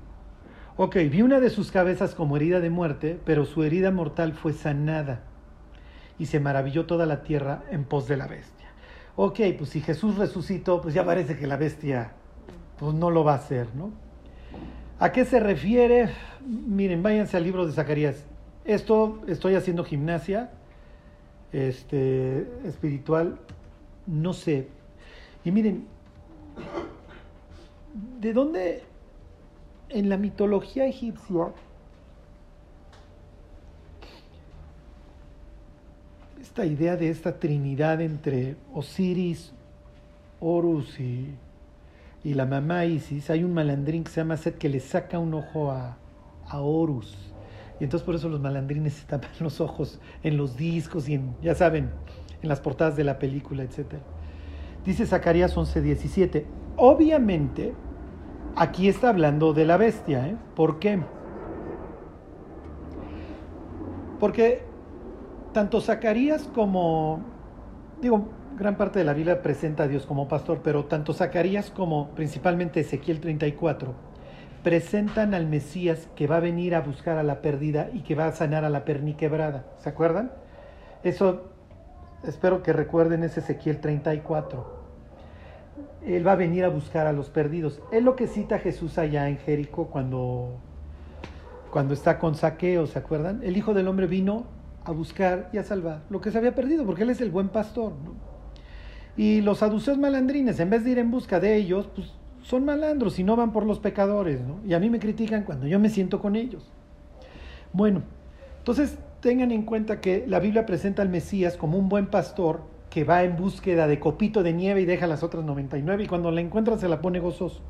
Ok, 0.76 0.96
vi 1.10 1.22
una 1.22 1.40
de 1.40 1.50
sus 1.50 1.72
cabezas 1.72 2.14
como 2.14 2.36
herida 2.36 2.60
de 2.60 2.68
muerte, 2.68 3.18
pero 3.24 3.46
su 3.46 3.64
herida 3.64 3.90
mortal 3.90 4.34
fue 4.34 4.52
sanada 4.52 5.22
y 6.18 6.26
se 6.26 6.40
maravilló 6.40 6.86
toda 6.86 7.06
la 7.06 7.22
tierra 7.22 7.62
en 7.70 7.84
pos 7.84 8.08
de 8.08 8.16
la 8.16 8.26
bestia. 8.26 8.55
Ok, 9.16 9.40
pues 9.56 9.70
si 9.70 9.80
Jesús 9.80 10.16
resucitó, 10.16 10.82
pues 10.82 10.94
ya 10.94 11.04
parece 11.04 11.38
que 11.38 11.46
la 11.46 11.56
bestia 11.56 12.12
pues 12.78 12.94
no 12.94 13.10
lo 13.10 13.24
va 13.24 13.32
a 13.32 13.36
hacer, 13.36 13.74
¿no? 13.74 13.90
¿A 14.98 15.10
qué 15.10 15.24
se 15.24 15.40
refiere? 15.40 16.10
Miren, 16.46 17.02
váyanse 17.02 17.38
al 17.38 17.44
libro 17.44 17.66
de 17.66 17.72
Zacarías. 17.72 18.24
Esto 18.66 19.22
estoy 19.26 19.54
haciendo 19.54 19.84
gimnasia 19.84 20.50
este, 21.52 22.46
espiritual, 22.66 23.38
no 24.06 24.34
sé. 24.34 24.68
Y 25.44 25.50
miren, 25.50 25.86
¿de 28.20 28.32
dónde 28.34 28.82
en 29.88 30.08
la 30.10 30.18
mitología 30.18 30.86
egipcia 30.86 31.52
esta 36.56 36.64
idea 36.64 36.96
de 36.96 37.10
esta 37.10 37.38
trinidad 37.38 38.00
entre 38.00 38.56
Osiris, 38.72 39.52
Horus 40.40 40.98
y, 40.98 41.34
y 42.24 42.32
la 42.32 42.46
mamá 42.46 42.86
Isis, 42.86 43.28
hay 43.28 43.44
un 43.44 43.52
malandrín 43.52 44.04
que 44.04 44.10
se 44.10 44.22
llama 44.22 44.38
Set 44.38 44.56
que 44.56 44.70
le 44.70 44.80
saca 44.80 45.18
un 45.18 45.34
ojo 45.34 45.70
a, 45.70 45.98
a 46.48 46.60
Horus. 46.62 47.14
Y 47.78 47.84
entonces 47.84 48.06
por 48.06 48.14
eso 48.14 48.30
los 48.30 48.40
malandrines 48.40 48.94
se 49.00 49.04
tapan 49.04 49.32
los 49.40 49.60
ojos 49.60 50.00
en 50.22 50.38
los 50.38 50.56
discos 50.56 51.10
y 51.10 51.16
en, 51.16 51.36
ya 51.42 51.54
saben, 51.54 51.90
en 52.40 52.48
las 52.48 52.60
portadas 52.60 52.96
de 52.96 53.04
la 53.04 53.18
película, 53.18 53.62
etc. 53.62 53.96
Dice 54.82 55.04
Zacarías 55.04 55.54
11:17. 55.58 56.46
Obviamente, 56.78 57.74
aquí 58.56 58.88
está 58.88 59.10
hablando 59.10 59.52
de 59.52 59.66
la 59.66 59.76
bestia. 59.76 60.26
¿eh? 60.26 60.36
¿Por 60.54 60.78
qué? 60.78 61.00
Porque 64.18 64.75
tanto 65.56 65.80
Zacarías 65.80 66.50
como, 66.54 67.20
digo, 68.02 68.28
gran 68.58 68.76
parte 68.76 68.98
de 68.98 69.06
la 69.06 69.14
Biblia 69.14 69.40
presenta 69.40 69.84
a 69.84 69.88
Dios 69.88 70.04
como 70.04 70.28
pastor, 70.28 70.60
pero 70.62 70.84
tanto 70.84 71.14
Zacarías 71.14 71.70
como 71.70 72.10
principalmente 72.10 72.80
Ezequiel 72.80 73.20
34 73.20 73.94
presentan 74.62 75.32
al 75.32 75.46
Mesías 75.46 76.10
que 76.14 76.26
va 76.26 76.36
a 76.36 76.40
venir 76.40 76.74
a 76.74 76.82
buscar 76.82 77.16
a 77.16 77.22
la 77.22 77.40
perdida 77.40 77.88
y 77.94 78.00
que 78.00 78.14
va 78.14 78.26
a 78.26 78.32
sanar 78.32 78.66
a 78.66 78.68
la 78.68 78.84
perniquebrada. 78.84 79.64
¿Se 79.78 79.88
acuerdan? 79.88 80.30
Eso, 81.04 81.44
espero 82.22 82.62
que 82.62 82.74
recuerden 82.74 83.24
ese 83.24 83.40
Ezequiel 83.40 83.80
34. 83.80 84.76
Él 86.04 86.26
va 86.26 86.32
a 86.32 86.36
venir 86.36 86.66
a 86.66 86.68
buscar 86.68 87.06
a 87.06 87.14
los 87.14 87.30
perdidos. 87.30 87.80
Es 87.92 88.02
lo 88.02 88.14
que 88.14 88.26
cita 88.26 88.58
Jesús 88.58 88.98
allá 88.98 89.26
en 89.30 89.38
Jericó 89.38 89.86
cuando, 89.86 90.58
cuando 91.70 91.94
está 91.94 92.18
con 92.18 92.34
saqueo, 92.34 92.86
¿se 92.86 92.98
acuerdan? 92.98 93.42
El 93.42 93.56
Hijo 93.56 93.72
del 93.72 93.88
Hombre 93.88 94.06
vino 94.06 94.54
a 94.86 94.92
buscar 94.92 95.50
y 95.52 95.58
a 95.58 95.64
salvar 95.64 96.02
lo 96.10 96.20
que 96.20 96.30
se 96.30 96.38
había 96.38 96.54
perdido, 96.54 96.86
porque 96.86 97.02
Él 97.02 97.10
es 97.10 97.20
el 97.20 97.30
buen 97.30 97.48
pastor. 97.48 97.92
Y 99.16 99.40
los 99.40 99.58
saduceos 99.58 99.98
malandrines, 99.98 100.60
en 100.60 100.70
vez 100.70 100.84
de 100.84 100.90
ir 100.90 100.98
en 100.98 101.10
busca 101.10 101.40
de 101.40 101.56
ellos, 101.56 101.88
pues 101.94 102.12
son 102.42 102.64
malandros 102.64 103.18
y 103.18 103.24
no 103.24 103.34
van 103.34 103.52
por 103.52 103.66
los 103.66 103.80
pecadores, 103.80 104.40
¿no? 104.40 104.60
Y 104.64 104.74
a 104.74 104.78
mí 104.78 104.88
me 104.88 105.00
critican 105.00 105.42
cuando 105.42 105.66
yo 105.66 105.80
me 105.80 105.88
siento 105.88 106.20
con 106.20 106.36
ellos. 106.36 106.70
Bueno, 107.72 108.02
entonces 108.58 108.98
tengan 109.20 109.50
en 109.50 109.62
cuenta 109.62 110.00
que 110.00 110.24
la 110.28 110.38
Biblia 110.38 110.66
presenta 110.66 111.02
al 111.02 111.08
Mesías 111.08 111.56
como 111.56 111.78
un 111.78 111.88
buen 111.88 112.06
pastor 112.06 112.62
que 112.90 113.02
va 113.02 113.24
en 113.24 113.36
búsqueda 113.36 113.88
de 113.88 113.98
copito 113.98 114.42
de 114.42 114.52
nieve 114.52 114.82
y 114.82 114.84
deja 114.84 115.08
las 115.08 115.22
otras 115.24 115.44
99 115.44 116.04
y 116.04 116.06
cuando 116.06 116.30
la 116.30 116.40
encuentra 116.40 116.78
se 116.78 116.88
la 116.88 117.00
pone 117.00 117.18
gozoso. 117.18 117.60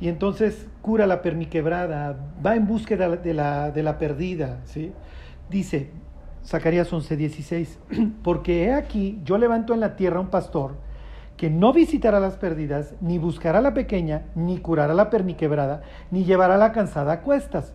Y 0.00 0.08
entonces 0.08 0.66
cura 0.82 1.06
la 1.06 1.22
perniquebrada, 1.22 2.16
va 2.44 2.54
en 2.54 2.66
búsqueda 2.66 3.08
de 3.08 3.34
la, 3.34 3.70
de 3.70 3.82
la 3.82 3.98
perdida, 3.98 4.60
¿sí? 4.64 4.92
Dice 5.50 5.90
Zacarías 6.44 6.92
11:16, 6.92 8.12
porque 8.22 8.64
he 8.64 8.72
aquí, 8.72 9.20
yo 9.24 9.38
levanto 9.38 9.74
en 9.74 9.80
la 9.80 9.96
tierra 9.96 10.20
un 10.20 10.28
pastor 10.28 10.76
que 11.36 11.50
no 11.50 11.72
visitará 11.72 12.18
las 12.18 12.36
perdidas, 12.36 12.94
ni 13.00 13.18
buscará 13.18 13.60
la 13.60 13.72
pequeña, 13.72 14.24
ni 14.34 14.58
curará 14.58 14.92
la 14.92 15.08
perniquebrada, 15.08 15.82
ni 16.10 16.24
llevará 16.24 16.56
la 16.56 16.72
cansada 16.72 17.12
a 17.12 17.20
cuestas. 17.20 17.74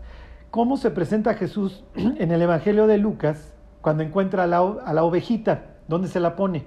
¿Cómo 0.52 0.76
se 0.78 0.92
presenta 0.92 1.34
Jesús 1.34 1.84
en 1.96 2.32
el 2.32 2.42
Evangelio 2.42 2.88
de 2.88 2.98
Lucas 2.98 3.54
cuando 3.82 4.04
encuentra 4.04 4.44
a 4.44 4.48
la, 4.48 4.60
a 4.60 4.94
la 4.94 5.04
ovejita? 5.04 5.64
¿Dónde 5.88 6.10
se 6.10 6.20
la 6.20 6.36
pone? 6.36 6.66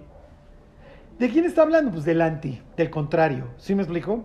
¿De 1.19 1.29
quién 1.29 1.45
está 1.45 1.63
hablando? 1.63 1.93
Pues 1.93 2.05
del 2.05 2.21
anti, 2.21 2.61
del 2.77 2.91
contrario. 2.91 3.45
¿Sí 3.59 3.75
me 3.75 3.83
explico? 3.83 4.25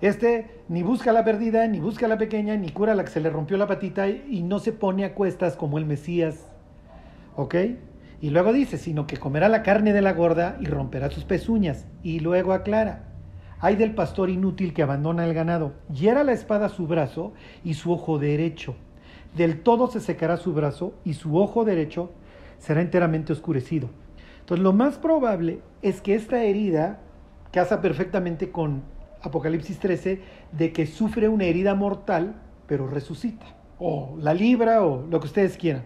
Este 0.00 0.62
ni 0.68 0.82
busca 0.82 1.12
la 1.12 1.24
perdida, 1.24 1.66
ni 1.66 1.78
busca 1.78 2.08
la 2.08 2.18
pequeña, 2.18 2.56
ni 2.56 2.70
cura 2.70 2.94
la 2.94 3.04
que 3.04 3.10
se 3.10 3.20
le 3.20 3.30
rompió 3.30 3.56
la 3.56 3.66
patita 3.66 4.08
y 4.08 4.42
no 4.42 4.58
se 4.58 4.72
pone 4.72 5.04
a 5.04 5.14
cuestas 5.14 5.56
como 5.56 5.78
el 5.78 5.86
Mesías. 5.86 6.49
¿Ok? 7.36 7.54
Y 8.20 8.30
luego 8.30 8.52
dice, 8.52 8.76
sino 8.76 9.06
que 9.06 9.16
comerá 9.16 9.48
la 9.48 9.62
carne 9.62 9.92
de 9.92 10.02
la 10.02 10.12
gorda 10.12 10.56
y 10.60 10.66
romperá 10.66 11.10
sus 11.10 11.24
pezuñas. 11.24 11.86
Y 12.02 12.20
luego 12.20 12.52
aclara, 12.52 13.08
hay 13.60 13.76
del 13.76 13.94
pastor 13.94 14.30
inútil 14.30 14.72
que 14.72 14.82
abandona 14.82 15.24
el 15.24 15.34
ganado, 15.34 15.72
hiera 15.92 16.24
la 16.24 16.32
espada 16.32 16.68
su 16.68 16.86
brazo 16.86 17.32
y 17.64 17.74
su 17.74 17.92
ojo 17.92 18.18
derecho. 18.18 18.74
Del 19.36 19.62
todo 19.62 19.86
se 19.88 20.00
secará 20.00 20.36
su 20.36 20.52
brazo 20.52 20.94
y 21.04 21.14
su 21.14 21.38
ojo 21.38 21.64
derecho 21.64 22.10
será 22.58 22.80
enteramente 22.80 23.32
oscurecido. 23.32 23.88
Entonces 24.40 24.62
lo 24.62 24.72
más 24.72 24.98
probable 24.98 25.60
es 25.82 26.00
que 26.00 26.14
esta 26.14 26.42
herida 26.42 27.00
casa 27.52 27.80
perfectamente 27.80 28.50
con 28.50 28.82
Apocalipsis 29.22 29.78
13 29.78 30.20
de 30.52 30.72
que 30.72 30.86
sufre 30.86 31.28
una 31.28 31.44
herida 31.44 31.74
mortal, 31.74 32.34
pero 32.66 32.86
resucita, 32.86 33.46
o 33.78 34.16
la 34.18 34.34
libra, 34.34 34.84
o 34.84 35.06
lo 35.06 35.20
que 35.20 35.26
ustedes 35.26 35.56
quieran. 35.56 35.84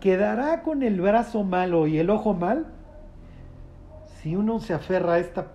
¿Quedará 0.00 0.62
con 0.62 0.82
el 0.82 1.00
brazo 1.00 1.44
malo 1.44 1.86
y 1.86 1.98
el 1.98 2.08
ojo 2.08 2.32
mal? 2.32 2.66
Si 4.20 4.34
uno 4.34 4.58
se 4.58 4.72
aferra 4.72 5.14
a 5.14 5.18
esta, 5.18 5.48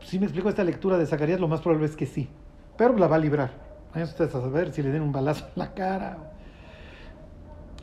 si 0.00 0.18
me 0.18 0.26
explico 0.26 0.48
esta 0.48 0.64
lectura 0.64 0.98
de 0.98 1.06
Zacarías, 1.06 1.40
lo 1.40 1.48
más 1.48 1.60
probable 1.60 1.86
es 1.86 1.96
que 1.96 2.06
sí, 2.06 2.28
pero 2.76 2.96
la 2.96 3.06
va 3.06 3.16
a 3.16 3.20
librar. 3.20 3.50
Vayan 3.92 4.08
ustedes 4.08 4.34
a 4.34 4.40
saber 4.40 4.72
si 4.72 4.82
le 4.82 4.90
den 4.90 5.02
un 5.02 5.12
balazo 5.12 5.46
en 5.46 5.52
la 5.56 5.74
cara. 5.74 6.32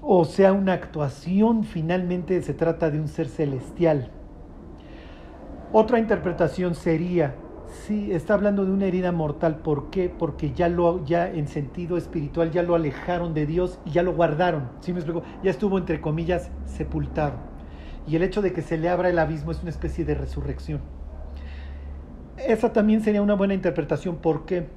O 0.02 0.26
sea, 0.26 0.54
una 0.54 0.74
actuación, 0.74 1.64
finalmente 1.64 2.42
se 2.42 2.54
trata 2.54 2.92
de 2.92 3.00
un 3.00 3.08
ser 3.08 3.28
celestial. 3.28 4.12
Otra 5.72 5.98
interpretación 6.00 6.76
sería, 6.76 7.36
sí, 7.70 8.12
está 8.12 8.34
hablando 8.34 8.66
de 8.66 8.72
una 8.72 8.86
herida 8.86 9.12
mortal. 9.12 9.58
¿Por 9.58 9.90
qué? 9.90 10.10
Porque 10.10 10.54
ya 10.54 10.70
lo, 10.70 11.04
ya 11.06 11.30
en 11.30 11.48
sentido 11.48 11.98
espiritual, 11.98 12.52
ya 12.52 12.64
lo 12.64 12.76
alejaron 12.76 13.34
de 13.34 13.46
Dios 13.46 13.80
y 13.86 13.92
ya 13.92 14.04
lo 14.04 14.14
guardaron. 14.14 14.70
¿Sí 14.82 14.94
me 14.94 15.00
explico? 15.00 15.24
Ya 15.44 15.52
estuvo, 15.52 15.78
entre 15.78 16.02
comillas, 16.02 16.50
sepultado. 16.66 17.36
Y 18.08 18.16
el 18.16 18.24
hecho 18.24 18.42
de 18.42 18.54
que 18.54 18.62
se 18.62 18.78
le 18.78 18.90
abra 18.90 19.10
el 19.10 19.20
abismo 19.20 19.52
es 19.52 19.62
una 19.62 19.72
especie 19.72 20.06
de 20.06 20.16
resurrección. 20.16 20.82
Esa 22.38 22.74
también 22.74 23.02
sería 23.02 23.22
una 23.22 23.34
buena 23.34 23.54
interpretación. 23.54 24.18
¿Por 24.18 24.46
qué? 24.46 24.68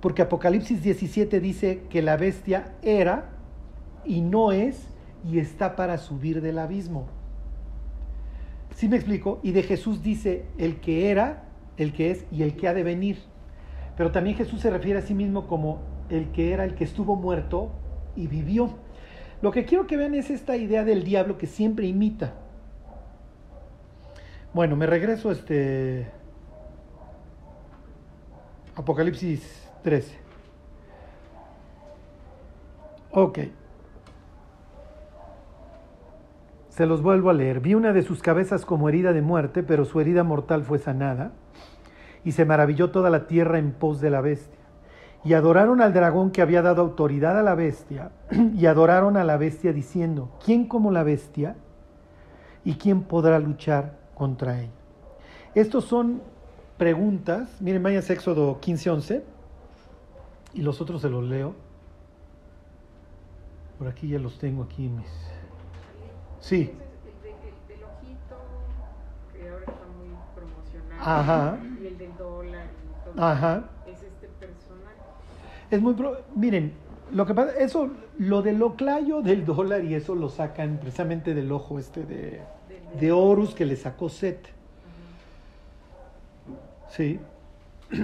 Porque 0.00 0.22
Apocalipsis 0.22 0.82
17 0.82 1.40
dice 1.40 1.82
que 1.88 2.02
la 2.02 2.16
bestia 2.16 2.74
era 2.82 3.30
y 4.04 4.20
no 4.20 4.52
es 4.52 4.88
y 5.24 5.38
está 5.38 5.76
para 5.76 5.98
subir 5.98 6.42
del 6.42 6.58
abismo. 6.58 7.06
¿Sí 8.74 8.88
me 8.88 8.96
explico? 8.96 9.40
Y 9.42 9.52
de 9.52 9.62
Jesús 9.62 10.02
dice 10.02 10.46
el 10.58 10.80
que 10.80 11.10
era, 11.10 11.44
el 11.76 11.92
que 11.92 12.10
es 12.10 12.26
y 12.30 12.42
el 12.42 12.56
que 12.56 12.68
ha 12.68 12.74
de 12.74 12.82
venir. 12.82 13.18
Pero 13.96 14.10
también 14.10 14.36
Jesús 14.36 14.60
se 14.60 14.70
refiere 14.70 14.98
a 14.98 15.02
sí 15.02 15.14
mismo 15.14 15.46
como 15.46 15.80
el 16.10 16.30
que 16.32 16.52
era, 16.52 16.64
el 16.64 16.74
que 16.74 16.84
estuvo 16.84 17.16
muerto 17.16 17.70
y 18.16 18.26
vivió. 18.26 18.70
Lo 19.42 19.50
que 19.50 19.64
quiero 19.64 19.86
que 19.86 19.96
vean 19.96 20.14
es 20.14 20.30
esta 20.30 20.56
idea 20.56 20.84
del 20.84 21.04
diablo 21.04 21.38
que 21.38 21.46
siempre 21.46 21.86
imita. 21.86 22.34
Bueno, 24.52 24.76
me 24.76 24.86
regreso 24.86 25.30
a 25.30 25.32
este 25.32 26.06
Apocalipsis 28.76 29.68
13. 29.82 30.16
Ok. 33.10 33.38
Se 36.68 36.86
los 36.86 37.02
vuelvo 37.02 37.30
a 37.30 37.32
leer. 37.32 37.60
Vi 37.60 37.74
una 37.74 37.92
de 37.92 38.02
sus 38.02 38.20
cabezas 38.20 38.64
como 38.64 38.88
herida 38.88 39.12
de 39.12 39.22
muerte, 39.22 39.62
pero 39.62 39.84
su 39.84 40.00
herida 40.00 40.24
mortal 40.24 40.64
fue 40.64 40.78
sanada. 40.78 41.32
Y 42.24 42.32
se 42.32 42.44
maravilló 42.44 42.90
toda 42.90 43.10
la 43.10 43.26
tierra 43.26 43.58
en 43.58 43.72
pos 43.72 44.00
de 44.00 44.10
la 44.10 44.20
bestia. 44.20 44.58
Y 45.24 45.32
adoraron 45.32 45.80
al 45.80 45.92
dragón 45.92 46.30
que 46.30 46.42
había 46.42 46.62
dado 46.62 46.82
autoridad 46.82 47.38
a 47.38 47.42
la 47.42 47.54
bestia. 47.54 48.10
Y 48.54 48.66
adoraron 48.66 49.16
a 49.16 49.24
la 49.24 49.36
bestia 49.36 49.72
diciendo, 49.72 50.30
¿quién 50.44 50.66
como 50.66 50.90
la 50.90 51.02
bestia? 51.02 51.56
¿Y 52.64 52.74
quién 52.74 53.02
podrá 53.02 53.38
luchar 53.38 53.98
contra 54.14 54.60
ella? 54.60 54.72
Estos 55.54 55.84
son 55.84 56.22
preguntas. 56.78 57.48
Miren, 57.60 57.82
vayan 57.82 58.02
a 58.02 58.12
Éxodo 58.12 58.60
15:11. 58.60 59.22
Y 60.54 60.62
los 60.62 60.80
otros 60.80 61.02
se 61.02 61.08
los 61.08 61.24
leo. 61.24 61.54
Por 63.78 63.88
aquí 63.88 64.08
ya 64.08 64.18
los 64.18 64.38
tengo 64.38 64.62
aquí 64.62 64.88
mis... 64.88 65.06
Sí. 66.40 66.72
El, 71.00 71.73
Ajá. 73.16 73.64
Es 73.86 74.02
este 74.02 74.28
personaje. 74.40 74.96
Es 75.70 75.80
muy... 75.80 75.94
pro- 75.94 76.18
Miren, 76.34 76.72
lo 77.12 77.26
que 77.26 77.34
pasa, 77.34 77.52
eso, 77.58 77.90
lo 78.18 78.42
del 78.42 78.62
oclayo 78.62 79.22
del 79.22 79.44
dólar 79.44 79.84
y 79.84 79.94
eso 79.94 80.14
lo 80.14 80.28
sacan 80.28 80.78
precisamente 80.80 81.34
del 81.34 81.50
ojo 81.52 81.78
este 81.78 82.04
de, 82.04 82.40
de 83.00 83.12
Horus 83.12 83.54
que 83.54 83.64
le 83.66 83.76
sacó 83.76 84.08
Set. 84.08 84.48
Sí. 86.90 87.18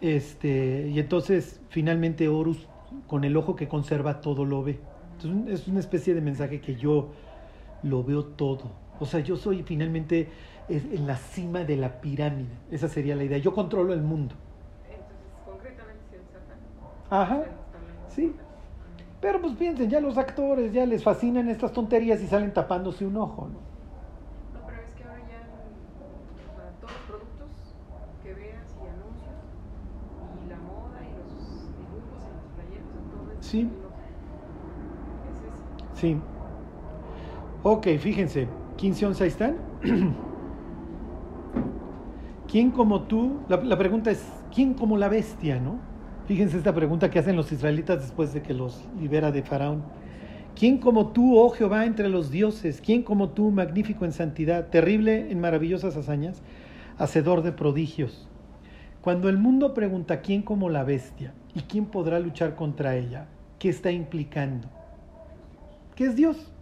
Este, 0.00 0.86
y 0.94 1.00
entonces 1.00 1.58
finalmente 1.70 2.28
Horus 2.28 2.68
con 3.08 3.24
el 3.24 3.36
ojo 3.36 3.56
que 3.56 3.66
conserva 3.66 4.20
todo 4.20 4.44
lo 4.44 4.62
ve. 4.62 4.78
Entonces, 5.20 5.62
es 5.62 5.66
una 5.66 5.80
especie 5.80 6.14
de 6.14 6.20
mensaje 6.20 6.60
que 6.60 6.76
yo 6.76 7.08
lo 7.82 8.04
veo 8.04 8.24
todo. 8.24 8.70
O 9.00 9.06
sea, 9.06 9.20
yo 9.20 9.36
soy 9.36 9.62
finalmente 9.62 10.28
es 10.68 10.84
en 10.84 11.06
la 11.06 11.16
cima 11.16 11.64
de 11.64 11.76
la 11.76 12.00
pirámide. 12.00 12.48
Esa 12.70 12.88
sería 12.88 13.16
la 13.16 13.24
idea. 13.24 13.38
Yo 13.38 13.54
controlo 13.54 13.92
el 13.92 14.02
mundo. 14.02 14.34
Entonces, 14.84 15.16
concretamente, 15.46 16.02
si 16.10 16.16
el 16.16 16.22
Satán. 16.32 16.58
Ajá. 17.10 17.44
Sí. 18.08 18.34
Pero 19.20 19.40
pues 19.40 19.54
piensen, 19.54 19.90
ya 19.90 20.00
los 20.00 20.16
actores 20.16 20.72
ya 20.72 20.86
les 20.86 21.02
fascinan 21.02 21.48
estas 21.48 21.72
tonterías 21.72 22.20
y 22.22 22.26
salen 22.26 22.52
tapándose 22.52 23.04
un 23.06 23.16
ojo, 23.16 23.48
¿no? 23.48 23.58
No, 23.58 24.66
pero 24.66 24.78
es 24.82 24.94
que 24.94 25.04
ahora 25.04 25.20
ya, 25.20 25.42
sea, 26.54 26.70
todos 26.80 26.92
los 26.92 27.02
productos 27.02 27.50
que 28.22 28.34
veas 28.34 28.66
y 28.84 28.86
anuncios, 28.86 29.42
y 30.44 30.48
la 30.48 30.56
moda 30.58 31.02
y 31.02 31.10
los 31.18 31.30
dibujos 31.76 32.20
en 32.28 32.36
las 32.36 32.46
playeras, 32.54 32.86
o 32.88 32.92
sea, 32.92 33.02
todo 33.10 33.32
es 33.32 33.44
Sí. 33.44 33.60
es 35.22 35.42
eso. 35.42 35.64
Sí. 35.94 36.16
Ok, 37.62 37.86
fíjense, 37.98 38.48
15, 38.78 39.06
11 39.06 39.24
ahí 39.24 39.28
están. 39.28 39.56
¿Quién 42.50 42.70
como 42.70 43.02
tú? 43.02 43.40
La, 43.48 43.58
la 43.58 43.76
pregunta 43.76 44.10
es, 44.10 44.24
¿quién 44.54 44.72
como 44.72 44.96
la 44.96 45.08
bestia, 45.08 45.60
no? 45.60 45.78
Fíjense 46.26 46.56
esta 46.56 46.74
pregunta 46.74 47.10
que 47.10 47.18
hacen 47.18 47.36
los 47.36 47.52
israelitas 47.52 48.00
después 48.00 48.32
de 48.32 48.40
que 48.40 48.54
los 48.54 48.82
libera 48.98 49.32
de 49.32 49.42
Faraón. 49.42 49.82
¿Quién 50.54 50.78
como 50.78 51.08
tú, 51.08 51.38
oh 51.38 51.50
Jehová, 51.50 51.86
entre 51.86 52.08
los 52.08 52.30
dioses? 52.30 52.80
¿Quién 52.80 53.02
como 53.02 53.30
tú, 53.30 53.50
magnífico 53.50 54.04
en 54.04 54.12
santidad, 54.12 54.68
terrible 54.68 55.30
en 55.30 55.40
maravillosas 55.40 55.96
hazañas, 55.96 56.42
hacedor 56.98 57.42
de 57.42 57.52
prodigios? 57.52 58.28
Cuando 59.00 59.28
el 59.28 59.38
mundo 59.38 59.74
pregunta 59.74 60.20
quién 60.20 60.42
como 60.42 60.68
la 60.68 60.84
bestia 60.84 61.32
y 61.54 61.60
quién 61.60 61.86
podrá 61.86 62.18
luchar 62.18 62.56
contra 62.56 62.96
ella, 62.96 63.26
¿qué 63.58 63.68
está 63.68 63.90
implicando? 63.90 64.68
Que 65.94 66.04
es 66.04 66.16
Dios. 66.16 66.52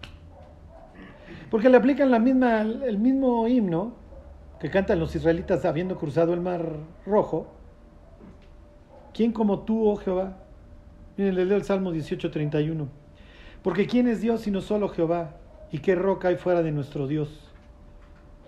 Porque 1.51 1.69
le 1.69 1.77
aplican 1.77 2.13
el 2.13 2.99
mismo 2.99 3.47
himno 3.47 3.95
que 4.59 4.71
cantan 4.71 4.99
los 4.99 5.15
israelitas 5.15 5.65
habiendo 5.65 5.97
cruzado 5.97 6.35
el 6.35 6.41
mar 6.41 6.77
rojo. 7.05 7.47
¿Quién 9.13 9.33
como 9.33 9.61
tú, 9.61 9.89
oh 9.89 9.97
Jehová? 9.97 10.37
Miren, 11.17 11.35
les 11.35 11.47
leo 11.47 11.57
el 11.57 11.65
Salmo 11.65 11.93
18:31. 11.93 12.89
Porque 13.63 13.87
¿quién 13.87 14.09
es 14.09 14.21
Dios 14.21 14.43
sino 14.43 14.61
solo 14.61 14.89
Jehová? 14.89 15.37
¿Y 15.71 15.79
qué 15.79 15.95
roca 15.95 16.29
hay 16.29 16.37
fuera 16.37 16.63
de 16.63 16.73
nuestro 16.73 17.07
Dios? 17.07 17.53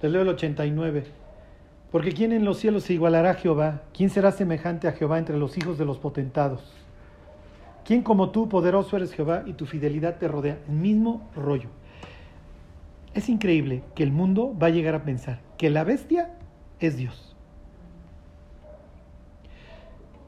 Les 0.03 0.13
leo 0.13 0.23
el 0.23 0.29
89. 0.29 1.05
Porque 1.91 2.13
¿quién 2.13 2.33
en 2.33 2.45
los 2.45 2.59
cielos 2.59 2.85
se 2.85 2.93
igualará 2.93 3.31
a 3.31 3.35
Jehová? 3.35 3.83
¿Quién 3.95 4.11
será 4.11 4.31
semejante 4.31 4.89
a 4.89 4.93
Jehová 4.93 5.19
entre 5.19 5.39
los 5.39 5.57
hijos 5.57 5.79
de 5.79 5.87
los 5.87 5.99
potentados? 5.99 6.63
¿Quién 7.85 8.03
como 8.03 8.31
tú, 8.31 8.49
poderoso 8.51 8.97
eres 8.97 9.15
Jehová, 9.15 9.45
y 9.47 9.55
tu 9.55 9.65
fidelidad 9.65 10.19
te 10.19 10.29
rodea? 10.29 10.59
El 10.69 10.75
mismo 10.75 11.31
rollo. 11.35 11.71
Es 13.15 13.29
increíble 13.29 13.83
que 13.95 14.03
el 14.03 14.13
mundo 14.13 14.57
va 14.57 14.69
a 14.69 14.71
llegar 14.71 14.95
a 14.95 15.05
pensar 15.05 15.41
que 15.57 15.71
la 15.71 15.85
bestia 15.85 16.31
es 16.79 16.97
Dios. 16.97 17.37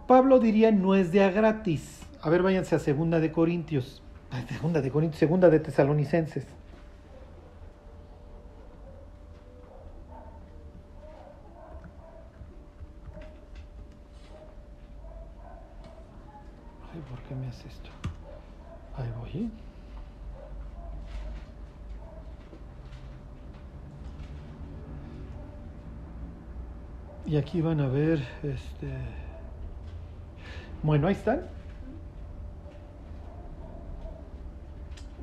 Pablo 0.06 0.40
diría 0.40 0.72
no 0.72 0.96
es 0.96 1.12
de 1.12 1.22
a 1.22 1.30
gratis. 1.30 2.00
A 2.20 2.28
ver, 2.30 2.42
váyanse 2.42 2.74
a 2.74 2.78
segunda 2.80 3.20
de 3.20 3.30
Corintios. 3.30 4.02
Segunda 4.48 4.80
de 4.80 4.90
Corintios, 4.90 5.18
segunda 5.18 5.48
de 5.50 5.60
Tesalonicenses. 5.60 6.46
Ay, 16.92 17.00
¿por 17.08 17.20
qué 17.20 17.34
me 17.36 17.46
hace 17.46 17.68
esto? 17.68 17.90
Ahí 18.96 19.08
voy. 19.20 19.69
Y 27.30 27.36
aquí 27.36 27.60
van 27.60 27.80
a 27.80 27.86
ver, 27.86 28.18
este... 28.42 28.88
Bueno, 30.82 31.06
ahí 31.06 31.12
están. 31.12 31.42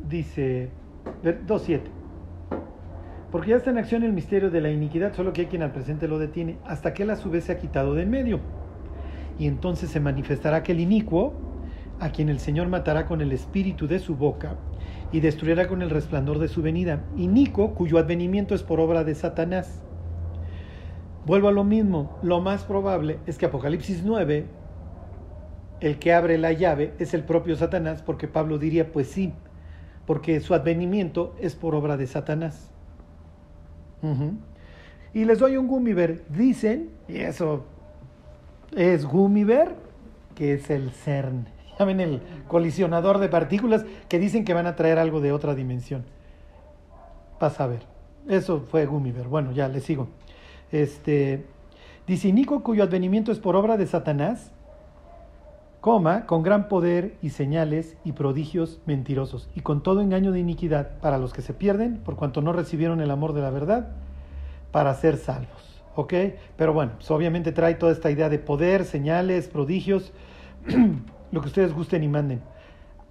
Dice, 0.08 0.70
ver- 1.22 1.46
2.7. 1.46 1.82
Porque 3.30 3.50
ya 3.50 3.58
está 3.58 3.72
en 3.72 3.80
acción 3.80 4.04
el 4.04 4.14
misterio 4.14 4.50
de 4.50 4.62
la 4.62 4.70
iniquidad, 4.70 5.14
solo 5.16 5.34
que 5.34 5.42
hay 5.42 5.48
quien 5.48 5.64
al 5.64 5.74
presente 5.74 6.08
lo 6.08 6.18
detiene, 6.18 6.60
hasta 6.66 6.94
que 6.94 7.04
él 7.04 7.10
a 7.10 7.18
su 7.18 7.30
vez 7.30 7.44
se 7.44 7.52
ha 7.52 7.58
quitado 7.58 7.94
de 7.94 8.04
en 8.04 8.10
medio. 8.10 8.40
Y 9.38 9.48
entonces 9.48 9.90
se 9.90 10.00
manifestará 10.00 10.58
aquel 10.58 10.80
inicuo, 10.80 11.34
a 12.00 12.12
quien 12.12 12.30
el 12.30 12.40
Señor 12.40 12.70
matará 12.70 13.06
con 13.06 13.20
el 13.20 13.34
espíritu 13.34 13.86
de 13.86 14.00
su 14.00 14.16
boca 14.16 14.56
y 15.12 15.20
destruirá 15.20 15.68
con 15.68 15.82
el 15.82 15.90
resplandor 15.90 16.40
de 16.40 16.48
su 16.48 16.62
venida. 16.62 17.04
Inicuo, 17.18 17.74
cuyo 17.74 17.98
advenimiento 17.98 18.56
es 18.56 18.64
por 18.64 18.80
obra 18.80 19.04
de 19.04 19.14
Satanás. 19.14 19.84
Vuelvo 21.28 21.50
a 21.50 21.52
lo 21.52 21.66
mismo, 21.66 22.18
lo 22.24 22.40
más 22.40 22.64
probable 22.64 23.20
es 23.28 23.38
que 23.38 23.48
Apocalipsis 23.48 24.02
9, 24.02 24.46
el 25.82 26.00
que 26.00 26.14
abre 26.14 26.38
la 26.38 26.54
llave 26.54 26.94
es 27.00 27.14
el 27.14 27.26
propio 27.26 27.58
Satanás, 27.58 28.02
porque 28.02 28.30
Pablo 28.30 28.58
diría, 28.58 28.94
pues 28.94 29.10
sí, 29.10 29.34
porque 30.06 30.40
su 30.40 30.54
advenimiento 30.54 31.36
es 31.42 31.54
por 31.54 31.76
obra 31.76 31.98
de 31.98 32.08
Satanás. 32.08 32.72
Y 35.14 35.26
les 35.26 35.40
doy 35.40 35.58
un 35.58 35.68
Gumiver. 35.68 36.24
Dicen, 36.30 36.92
y 37.10 37.18
eso 37.18 37.66
es 38.74 39.06
Gumiver, 39.06 39.76
que 40.34 40.54
es 40.54 40.70
el 40.70 40.92
CERN. 40.92 41.50
Ya 41.78 41.84
ven 41.84 42.00
el 42.00 42.22
colisionador 42.48 43.18
de 43.18 43.28
partículas 43.28 43.86
que 44.08 44.18
dicen 44.18 44.46
que 44.46 44.54
van 44.54 44.66
a 44.66 44.78
traer 44.78 44.98
algo 44.98 45.20
de 45.20 45.34
otra 45.34 45.56
dimensión. 45.56 46.06
Vas 47.38 47.60
a 47.60 47.68
ver. 47.68 47.82
Eso 48.30 48.62
fue 48.62 48.86
Gumiver. 48.86 49.28
Bueno, 49.28 49.52
ya 49.52 49.68
le 49.68 49.82
sigo. 49.82 50.08
Este, 50.72 51.46
dice, 52.08 52.32
Nico 52.34 52.64
cuyo 52.64 52.84
advenimiento 52.84 53.32
es 53.32 53.40
por 53.40 53.56
obra 53.56 53.78
de 53.78 53.88
Satanás, 53.88 54.52
coma, 55.82 56.26
con 56.26 56.44
gran 56.44 56.68
poder 56.68 57.16
y 57.22 57.30
señales 57.30 57.96
y 58.04 58.12
prodigios 58.12 58.82
mentirosos, 58.86 59.50
y 59.56 59.62
con 59.62 59.82
todo 59.82 60.02
engaño 60.02 60.32
de 60.32 60.40
iniquidad 60.40 61.00
para 61.00 61.18
los 61.18 61.34
que 61.34 61.42
se 61.42 61.54
pierden, 61.54 61.98
por 61.98 62.16
cuanto 62.16 62.42
no 62.42 62.52
recibieron 62.52 63.00
el 63.02 63.12
amor 63.12 63.34
de 63.34 63.42
la 63.42 63.52
verdad, 63.52 63.90
para 64.72 64.94
ser 64.96 65.18
salvos. 65.18 65.84
¿Ok? 65.96 66.14
Pero 66.58 66.74
bueno, 66.74 66.92
pues 66.98 67.10
obviamente 67.10 67.52
trae 67.52 67.74
toda 67.76 67.92
esta 67.92 68.12
idea 68.12 68.30
de 68.30 68.38
poder, 68.38 68.86
señales, 68.86 69.48
prodigios, 69.48 70.12
lo 71.32 71.42
que 71.42 71.48
ustedes 71.48 71.74
gusten 71.74 72.04
y 72.04 72.08
manden. 72.08 72.42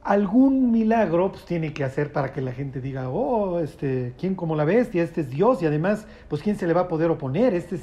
Algún 0.07 0.71
milagro 0.71 1.33
pues 1.33 1.45
tiene 1.45 1.73
que 1.73 1.83
hacer 1.83 2.13
para 2.13 2.33
que 2.33 2.41
la 2.41 2.53
gente 2.53 2.81
diga, 2.81 3.09
oh, 3.09 3.59
este, 3.59 4.15
¿quién 4.17 4.37
como 4.37 4.55
la 4.55 4.65
bestia? 4.65 5.03
Este 5.03 5.23
es 5.23 5.31
Dios 5.31 5.61
y 5.63 5.67
además, 5.67 6.07
pues 6.29 6.43
¿quién 6.43 6.57
se 6.57 6.69
le 6.69 6.75
va 6.75 6.83
a 6.83 6.89
poder 6.89 7.11
oponer? 7.11 7.55
Este 7.55 7.75
es, 7.75 7.83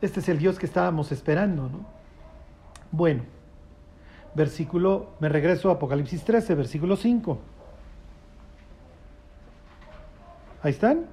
este 0.00 0.20
es 0.20 0.28
el 0.28 0.38
Dios 0.38 0.56
que 0.56 0.66
estábamos 0.66 1.10
esperando, 1.10 1.68
¿no? 1.68 1.84
Bueno, 2.92 3.24
versículo, 4.36 5.14
me 5.18 5.28
regreso 5.28 5.68
a 5.68 5.72
Apocalipsis 5.72 6.22
13, 6.22 6.54
versículo 6.54 6.94
5. 6.94 7.38
Ahí 10.62 10.70
están. 10.70 11.06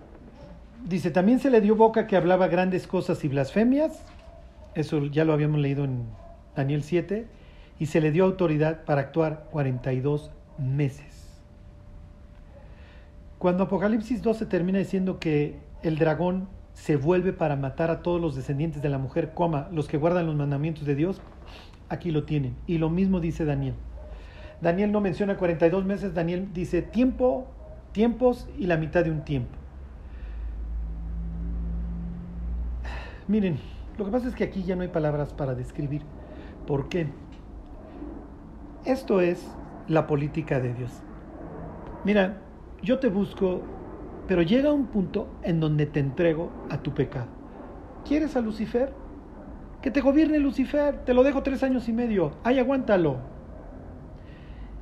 Dice, 0.86 1.10
también 1.10 1.40
se 1.40 1.50
le 1.50 1.60
dio 1.60 1.76
boca 1.76 2.06
que 2.06 2.16
hablaba 2.16 2.48
grandes 2.50 2.86
cosas 2.86 3.24
y 3.24 3.30
blasfemias. 3.30 4.04
Eso 4.76 5.06
ya 5.06 5.26
lo 5.26 5.34
habíamos 5.34 5.60
leído 5.60 5.86
en 5.86 6.06
Daniel 6.56 6.84
7. 6.84 7.26
Y 7.80 7.88
se 7.88 8.02
le 8.02 8.12
dio 8.12 8.26
autoridad 8.26 8.86
para 8.86 9.02
actuar 9.02 9.48
42 9.52 10.32
meses. 10.58 11.42
Cuando 13.40 13.64
Apocalipsis 13.64 14.22
12 14.22 14.46
termina 14.46 14.80
diciendo 14.80 15.20
que 15.20 15.60
el 15.82 15.98
dragón 15.98 16.48
se 16.74 16.96
vuelve 16.96 17.34
para 17.34 17.56
matar 17.56 17.92
a 17.92 18.02
todos 18.02 18.22
los 18.22 18.36
descendientes 18.36 18.82
de 18.82 18.90
la 18.90 18.98
mujer, 18.98 19.34
coma, 19.34 19.68
los 19.72 19.88
que 19.88 19.98
guardan 19.98 20.28
los 20.28 20.36
mandamientos 20.36 20.86
de 20.86 20.96
Dios, 20.96 21.22
aquí 21.90 22.12
lo 22.12 22.24
tienen. 22.24 22.56
Y 22.68 22.78
lo 22.78 22.90
mismo 22.90 23.20
dice 23.20 23.46
Daniel. 23.46 23.76
Daniel 24.62 24.92
no 24.92 25.02
menciona 25.02 25.38
42 25.38 25.86
meses, 25.86 26.14
Daniel 26.14 26.50
dice 26.54 26.82
tiempo, 26.82 27.48
tiempos 27.92 28.48
y 28.58 28.66
la 28.66 28.78
mitad 28.78 29.04
de 29.04 29.12
un 29.12 29.26
tiempo. 29.26 29.58
Miren, 33.28 33.60
lo 33.98 34.06
que 34.06 34.12
pasa 34.12 34.28
es 34.28 34.36
que 34.36 34.44
aquí 34.44 34.64
ya 34.64 34.76
no 34.76 34.82
hay 34.82 34.88
palabras 34.88 35.34
para 35.34 35.54
describir. 35.54 36.02
¿Por 36.66 36.90
qué? 36.90 37.08
Esto 38.86 39.22
es 39.22 39.48
la 39.88 40.08
política 40.08 40.60
de 40.60 40.74
Dios. 40.74 40.92
Mira, 42.04 42.42
yo 42.82 43.00
te 43.00 43.08
busco, 43.08 43.62
pero 44.28 44.42
llega 44.42 44.74
un 44.74 44.88
punto 44.88 45.30
en 45.42 45.62
donde 45.62 45.86
te 45.86 46.02
entrego 46.02 46.52
a 46.70 46.80
tu 46.80 46.94
pecado. 46.94 47.28
¿Quieres 48.06 48.36
a 48.36 48.42
Lucifer? 48.42 48.92
Que 49.82 49.90
te 49.90 50.02
gobierne 50.02 50.38
Lucifer, 50.40 51.06
te 51.06 51.14
lo 51.14 51.24
dejo 51.24 51.44
tres 51.44 51.64
años 51.64 51.88
y 51.88 51.94
medio, 51.94 52.34
ahí 52.44 52.60
aguántalo. 52.60 53.20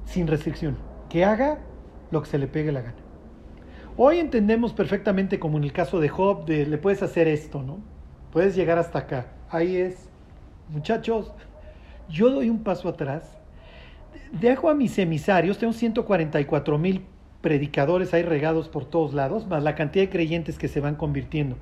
Sin 0.06 0.26
restricción, 0.26 0.78
que 1.08 1.24
haga 1.24 1.60
lo 2.10 2.24
que 2.24 2.30
se 2.30 2.40
le 2.40 2.48
pegue 2.48 2.72
la 2.72 2.82
gana. 2.82 2.96
Hoy 3.98 4.18
entendemos 4.18 4.74
perfectamente, 4.74 5.38
como 5.40 5.60
en 5.60 5.64
el 5.64 5.74
caso 5.74 6.00
de 6.00 6.10
Job, 6.10 6.46
de 6.46 6.66
le 6.66 6.80
puedes 6.80 7.04
hacer 7.04 7.28
esto, 7.28 7.62
¿no? 7.62 7.78
Puedes 8.32 8.56
llegar 8.56 8.80
hasta 8.80 8.98
acá. 8.98 9.28
Ahí 9.52 9.76
es, 9.76 10.10
muchachos, 10.70 11.36
yo 12.10 12.32
doy 12.32 12.50
un 12.50 12.64
paso 12.64 12.90
atrás, 12.90 13.41
dejo 14.32 14.70
a 14.70 14.74
mis 14.74 14.98
emisarios, 14.98 15.58
tengo 15.58 15.74
144 15.74 16.78
mil 16.78 17.04
predicadores 17.42 18.14
ahí 18.14 18.24
regados 18.24 18.70
por 18.70 18.86
todos 18.86 19.14
lados, 19.14 19.48
más 19.48 19.64
la 19.64 19.76
cantidad 19.76 20.06
de 20.06 20.10
creyentes 20.10 20.58
que 20.58 20.68
se 20.68 20.80
van 20.80 20.96
convirtiendo. 20.96 21.58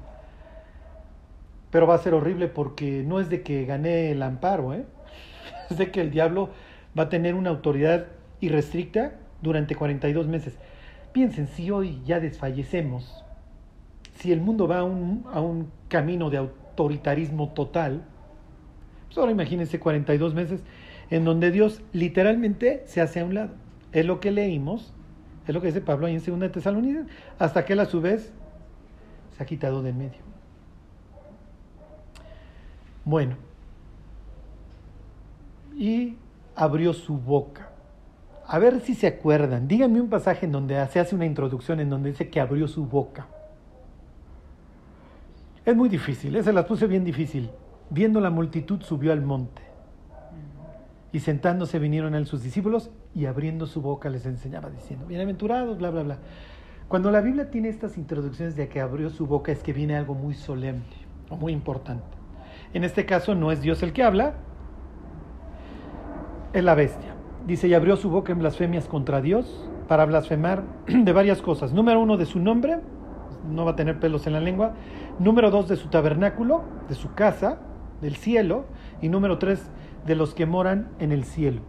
Pero 1.72 1.88
va 1.88 1.96
a 1.96 2.00
ser 2.00 2.14
horrible 2.14 2.48
porque 2.48 3.04
no 3.06 3.20
es 3.20 3.30
de 3.30 3.42
que 3.42 3.66
gané 3.66 4.12
el 4.12 4.22
amparo, 4.22 4.74
¿eh? 4.74 4.86
es 5.70 5.78
de 5.78 5.92
que 5.92 6.02
el 6.02 6.12
diablo 6.12 6.50
va 6.98 7.04
a 7.04 7.10
tener 7.10 7.36
una 7.36 7.50
autoridad 7.50 8.08
irrestricta 8.42 9.14
durante 9.42 9.76
42 9.76 10.28
meses. 10.28 10.58
Piensen, 11.14 11.48
si 11.48 11.72
hoy 11.72 12.02
ya 12.06 12.20
desfallecemos, 12.20 13.24
si 14.16 14.32
el 14.32 14.42
mundo 14.42 14.68
va 14.68 14.80
a 14.80 14.84
un, 14.84 15.26
a 15.32 15.40
un 15.40 15.72
camino 15.88 16.30
de 16.30 16.38
autoritarismo 16.38 17.50
total, 17.50 18.04
pues 19.08 19.18
ahora 19.18 19.32
imagínense 19.32 19.80
42 19.80 20.34
meses 20.34 20.62
en 21.10 21.26
donde 21.26 21.52
Dios 21.52 21.82
literalmente 21.94 22.84
se 22.86 23.02
hace 23.02 23.20
a 23.20 23.26
un 23.26 23.34
lado. 23.34 23.52
Es 23.92 24.06
lo 24.06 24.20
que 24.20 24.32
leímos, 24.32 24.94
es 25.48 25.54
lo 25.54 25.62
que 25.62 25.68
dice 25.68 25.82
Pablo 25.82 26.08
ahí 26.08 26.16
en 26.16 26.40
2 26.40 26.52
Tesalonicenses, 26.52 27.12
hasta 27.40 27.66
que 27.66 27.74
él 27.74 27.80
a 27.80 27.86
su 27.86 28.02
vez 28.02 28.32
se 29.36 29.44
ha 29.44 29.46
quitado 29.46 29.82
de 29.82 29.90
en 29.90 29.98
medio. 29.98 30.20
Bueno, 33.06 33.36
y 35.76 36.18
abrió 36.56 36.94
su 36.94 37.18
boca. 37.18 37.72
A 38.46 38.60
ver 38.60 38.82
si 38.82 38.94
se 38.96 39.08
acuerdan. 39.08 39.68
Díganme 39.68 40.02
un 40.02 40.10
pasaje 40.10 40.46
en 40.46 40.52
donde 40.52 40.86
se 40.88 41.00
hace 41.00 41.16
una 41.16 41.26
introducción 41.26 41.80
en 41.80 41.90
donde 41.90 42.10
dice 42.10 42.30
que 42.30 42.40
abrió 42.40 42.68
su 42.68 42.86
boca. 42.86 43.28
Es 45.66 45.76
muy 45.76 45.88
difícil, 45.88 46.36
esa 46.36 46.52
las 46.52 46.66
puse 46.66 46.88
bien 46.88 47.04
difícil. 47.04 47.50
Viendo 47.90 48.20
la 48.20 48.30
multitud 48.30 48.82
subió 48.82 49.12
al 49.12 49.22
monte. 49.22 49.69
Y 51.12 51.20
sentándose 51.20 51.80
vinieron 51.80 52.14
a 52.14 52.18
él 52.18 52.28
sus 52.28 52.44
discípulos 52.44 52.92
y 53.16 53.26
abriendo 53.26 53.66
su 53.66 53.82
boca 53.82 54.10
les 54.10 54.26
enseñaba 54.26 54.70
diciendo, 54.70 55.06
bienaventurados, 55.08 55.78
bla, 55.78 55.90
bla, 55.90 56.04
bla. 56.04 56.18
Cuando 56.88 57.12
la 57.12 57.22
Biblia 57.22 57.50
tiene 57.50 57.70
estas 57.70 57.98
introducciones 57.98 58.56
de 58.56 58.68
que 58.68 58.82
abrió 58.82 59.10
su 59.10 59.28
boca 59.28 59.52
es 59.52 59.62
que 59.64 59.74
viene 59.74 59.96
algo 59.96 60.16
muy 60.16 60.34
solemne 60.34 60.84
o 61.30 61.36
muy 61.36 61.54
importante. 61.54 62.18
En 62.74 62.84
este 62.84 63.06
caso 63.06 63.36
no 63.36 63.52
es 63.52 63.62
Dios 63.62 63.82
el 63.84 63.94
que 63.94 64.04
habla, 64.04 64.36
es 66.54 66.64
la 66.64 66.76
bestia. 66.76 67.16
Dice, 67.46 67.68
y 67.68 67.74
abrió 67.74 67.96
su 67.96 68.10
boca 68.10 68.32
en 68.32 68.40
blasfemias 68.40 68.88
contra 68.88 69.22
Dios 69.22 69.68
para 69.88 70.06
blasfemar 70.06 70.64
de 70.88 71.14
varias 71.14 71.42
cosas. 71.42 71.74
Número 71.74 72.00
uno, 72.00 72.18
de 72.18 72.26
su 72.26 72.40
nombre, 72.40 72.80
no 73.48 73.66
va 73.66 73.72
a 73.72 73.76
tener 73.76 74.00
pelos 74.00 74.28
en 74.28 74.34
la 74.34 74.40
lengua. 74.40 74.74
Número 75.20 75.50
dos, 75.52 75.68
de 75.68 75.76
su 75.76 75.90
tabernáculo, 75.90 76.64
de 76.88 76.96
su 76.96 77.14
casa, 77.14 77.60
del 78.02 78.16
cielo. 78.16 78.66
Y 79.02 79.10
número 79.10 79.38
tres, 79.38 79.70
de 80.10 80.16
los 80.16 80.34
que 80.34 80.48
moran 80.48 80.90
en 80.98 81.12
el 81.12 81.24
cielo. 81.24 81.62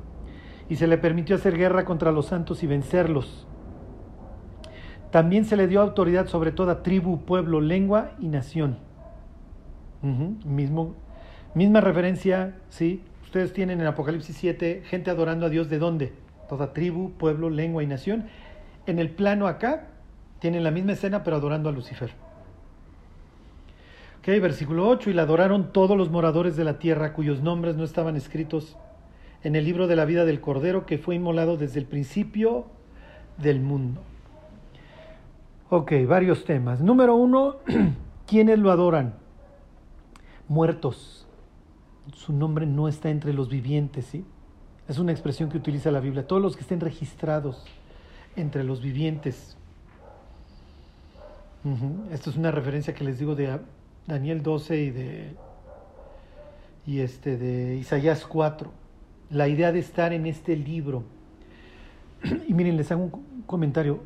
Y 0.71 0.77
se 0.77 0.87
le 0.87 0.97
permitió 0.97 1.37
hacer 1.37 1.59
guerra 1.59 1.85
contra 1.85 2.11
los 2.11 2.25
santos 2.25 2.63
y 2.63 2.67
vencerlos. 2.67 3.47
También 5.11 5.45
se 5.45 5.59
le 5.59 5.69
dio 5.69 5.83
autoridad 5.83 6.27
sobre 6.27 6.51
toda 6.51 6.83
tribu, 6.83 7.27
pueblo, 7.27 7.61
lengua 7.61 8.13
y 8.19 8.29
nación. 8.29 8.79
Mismo, 10.47 10.95
misma 11.53 11.83
referencia, 11.83 12.57
¿sí? 12.71 13.05
Ustedes 13.25 13.53
tienen 13.53 13.83
en 13.83 13.87
Apocalipsis 13.87 14.35
7 14.37 14.85
gente 14.87 15.11
adorando 15.11 15.45
a 15.45 15.51
Dios 15.51 15.69
de 15.69 15.79
dónde? 15.79 16.15
Toda 16.49 16.73
tribu, 16.73 17.13
pueblo, 17.19 17.51
lengua 17.51 17.83
y 17.83 17.87
nación. 17.87 18.25
En 18.87 18.99
el 18.99 19.11
plano 19.11 19.49
acá 19.49 19.89
tienen 20.39 20.65
la 20.65 20.71
misma 20.71 20.93
escena 20.93 21.23
pero 21.25 21.37
adorando 21.37 21.69
a 21.69 21.73
Lucifer. 21.73 22.11
Ok, 24.21 24.27
versículo 24.43 24.87
8, 24.87 25.09
y 25.09 25.13
la 25.15 25.23
adoraron 25.23 25.73
todos 25.73 25.97
los 25.97 26.11
moradores 26.11 26.55
de 26.55 26.63
la 26.63 26.79
tierra 26.79 27.15
cuyos 27.15 27.41
nombres 27.41 27.77
no 27.77 27.85
estaban 27.85 28.17
escritos 28.17 28.77
en 29.43 29.57
el 29.57 29.65
libro 29.65 29.87
de 29.87 29.97
la 29.97 30.05
vida 30.05 30.27
del 30.27 30.43
Cordero 30.43 30.85
que 30.85 30.99
fue 30.99 31.15
inmolado 31.15 31.57
desde 31.57 31.81
el 31.81 31.87
principio 31.87 32.67
del 33.39 33.61
mundo. 33.61 34.03
Ok, 35.71 35.93
varios 36.07 36.45
temas. 36.45 36.83
Número 36.83 37.15
uno, 37.15 37.57
¿quiénes 38.27 38.59
lo 38.59 38.71
adoran? 38.71 39.15
Muertos. 40.49 41.27
Su 42.13 42.35
nombre 42.35 42.67
no 42.67 42.89
está 42.89 43.09
entre 43.09 43.33
los 43.33 43.49
vivientes, 43.49 44.05
¿sí? 44.05 44.27
Es 44.87 44.99
una 44.99 45.13
expresión 45.13 45.49
que 45.49 45.57
utiliza 45.57 45.91
la 45.91 46.01
Biblia. 46.01 46.27
Todos 46.27 46.43
los 46.43 46.57
que 46.57 46.63
estén 46.63 46.81
registrados 46.81 47.65
entre 48.37 48.65
los 48.65 48.83
vivientes. 48.83 49.57
Ujú. 51.65 52.13
Esto 52.13 52.29
es 52.29 52.37
una 52.37 52.51
referencia 52.51 52.93
que 52.93 53.05
les 53.05 53.19
digo 53.19 53.35
de 53.35 53.59
Daniel 54.07 54.43
12 54.43 54.77
y 54.81 54.91
de 54.91 55.37
y 56.87 57.01
este 57.01 57.37
de 57.37 57.77
Isaías 57.77 58.27
4. 58.27 58.71
La 59.31 59.49
idea 59.49 59.71
de 59.71 59.79
estar 59.79 60.13
en 60.13 60.27
este 60.27 60.57
libro. 60.57 61.05
Y 62.49 62.55
miren, 62.55 62.77
les 62.77 62.91
hago 62.91 63.05
un 63.05 63.43
comentario. 63.47 64.01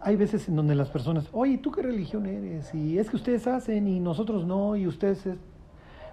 hay 0.00 0.16
veces 0.16 0.48
en 0.48 0.56
donde 0.56 0.74
las 0.74 0.88
personas, 0.88 1.28
oye, 1.32 1.58
¿tú 1.58 1.70
qué 1.70 1.82
religión 1.82 2.26
eres? 2.26 2.74
Y 2.74 2.98
es 2.98 3.08
que 3.10 3.16
ustedes 3.16 3.46
hacen 3.46 3.88
y 3.88 4.00
nosotros 4.00 4.44
no, 4.44 4.76
y 4.76 4.86
ustedes... 4.86 5.26
Es... 5.26 5.36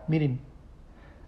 Miren, 0.08 0.40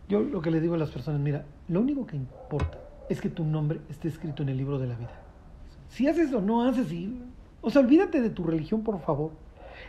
yo 0.08 0.22
lo 0.22 0.42
que 0.42 0.52
le 0.52 0.62
digo 0.62 0.76
a 0.76 0.78
las 0.78 0.92
personas, 0.92 1.20
mira, 1.20 1.46
lo 1.68 1.82
único 1.82 2.06
que 2.06 2.16
importa 2.16 2.78
es 3.10 3.22
que 3.22 3.30
tu 3.30 3.44
nombre 3.44 3.80
esté 3.90 4.08
escrito 4.08 4.44
en 4.44 4.50
el 4.50 4.58
libro 4.58 4.78
de 4.78 4.88
la 4.88 4.96
vida. 4.96 5.22
Si 5.90 6.08
haces 6.08 6.34
o 6.34 6.42
no 6.42 6.64
haces, 6.64 6.92
y, 6.92 7.22
o 7.62 7.70
sea, 7.70 7.82
olvídate 7.82 8.22
de 8.22 8.30
tu 8.30 8.44
religión, 8.44 8.84
por 8.84 9.00
favor. 9.00 9.32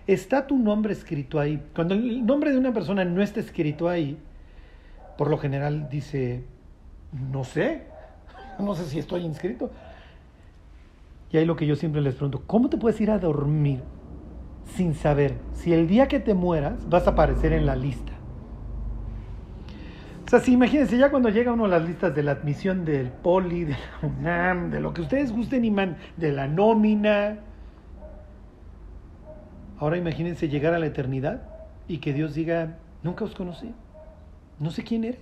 Está 0.07 0.47
tu 0.47 0.57
nombre 0.59 0.93
escrito 0.93 1.41
ahí. 1.41 1.63
Cuando 1.75 1.95
el 1.95 2.25
nombre 2.25 2.53
de 2.53 2.59
una 2.59 2.73
persona 2.73 3.05
no 3.05 3.23
está 3.23 3.41
escrito 3.41 3.89
ahí, 3.89 4.19
por 5.19 5.29
lo 5.31 5.39
general 5.39 5.89
dice, 5.89 6.45
no 7.33 7.45
sé, 7.45 7.83
no 8.59 8.75
sé 8.75 8.85
si 8.85 8.99
estoy 8.99 9.23
inscrito. 9.23 9.71
Y 11.33 11.39
ahí 11.39 11.45
lo 11.45 11.57
que 11.57 11.67
yo 11.67 11.75
siempre 11.75 12.01
les 12.01 12.15
pregunto, 12.15 12.43
¿cómo 12.47 12.69
te 12.69 12.77
puedes 12.77 13.01
ir 13.01 13.11
a 13.11 13.19
dormir 13.19 13.81
sin 14.77 14.95
saber 14.95 15.35
si 15.55 15.73
el 15.73 15.89
día 15.89 16.09
que 16.09 16.21
te 16.21 16.35
mueras 16.35 16.89
vas 16.89 17.07
a 17.07 17.11
aparecer 17.11 17.53
en 17.53 17.67
la 17.67 17.75
lista? 17.75 18.13
O 20.27 20.29
sea, 20.29 20.41
si 20.41 20.53
imagínense, 20.53 20.99
ya 20.99 21.11
cuando 21.11 21.29
llega 21.29 21.53
uno 21.53 21.67
a 21.67 21.69
las 21.69 21.87
listas 21.87 22.13
de 22.13 22.25
la 22.25 22.33
admisión 22.33 22.85
del 22.85 23.11
poli, 23.11 23.65
de 23.65 23.73
la 23.75 24.09
UNAM, 24.09 24.71
de 24.71 24.81
lo 24.81 24.93
que 24.93 25.03
ustedes 25.03 25.31
gusten 25.31 25.65
y 25.65 25.73
de 26.17 26.33
la 26.33 26.49
nómina. 26.49 27.39
Ahora 29.79 29.97
imagínense 29.97 30.49
llegar 30.49 30.75
a 30.75 30.79
la 30.79 30.87
eternidad 30.87 31.43
y 31.89 31.99
que 31.99 32.13
Dios 32.13 32.35
diga, 32.35 32.79
nunca 33.03 33.25
os 33.25 33.35
conocí, 33.35 33.73
no 34.59 34.71
sé 34.71 34.85
quién 34.85 35.05
eres. 35.05 35.21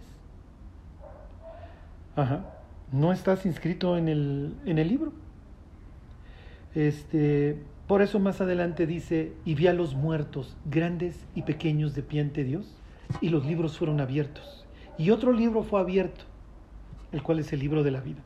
Ajá, 2.17 2.45
no 2.93 3.13
estás 3.13 3.45
inscrito 3.45 3.97
en 3.97 4.09
el, 4.09 4.55
en 4.65 4.79
el 4.79 4.89
libro. 4.89 5.13
Este, 6.75 7.59
por 7.87 8.03
eso 8.03 8.21
más 8.21 8.41
adelante 8.41 8.87
dice, 8.87 9.33
y 9.45 9.55
vi 9.55 9.67
a 9.67 9.73
los 9.73 9.95
muertos, 9.95 10.57
grandes 10.65 11.25
y 11.35 11.43
pequeños 11.43 11.95
de 11.95 12.03
pie 12.03 12.21
ante 12.21 12.45
Dios, 12.45 12.77
y 13.21 13.29
los 13.31 13.45
libros 13.45 13.77
fueron 13.77 14.01
abiertos 14.01 14.65
y 14.99 15.11
otro 15.11 15.33
libro 15.33 15.63
fue 15.63 15.81
abierto, 15.81 16.25
el 17.13 17.23
cual 17.23 17.41
es 17.41 17.53
el 17.53 17.61
libro 17.61 17.83
de 17.83 17.91
la 17.91 18.01
vida. 18.01 18.21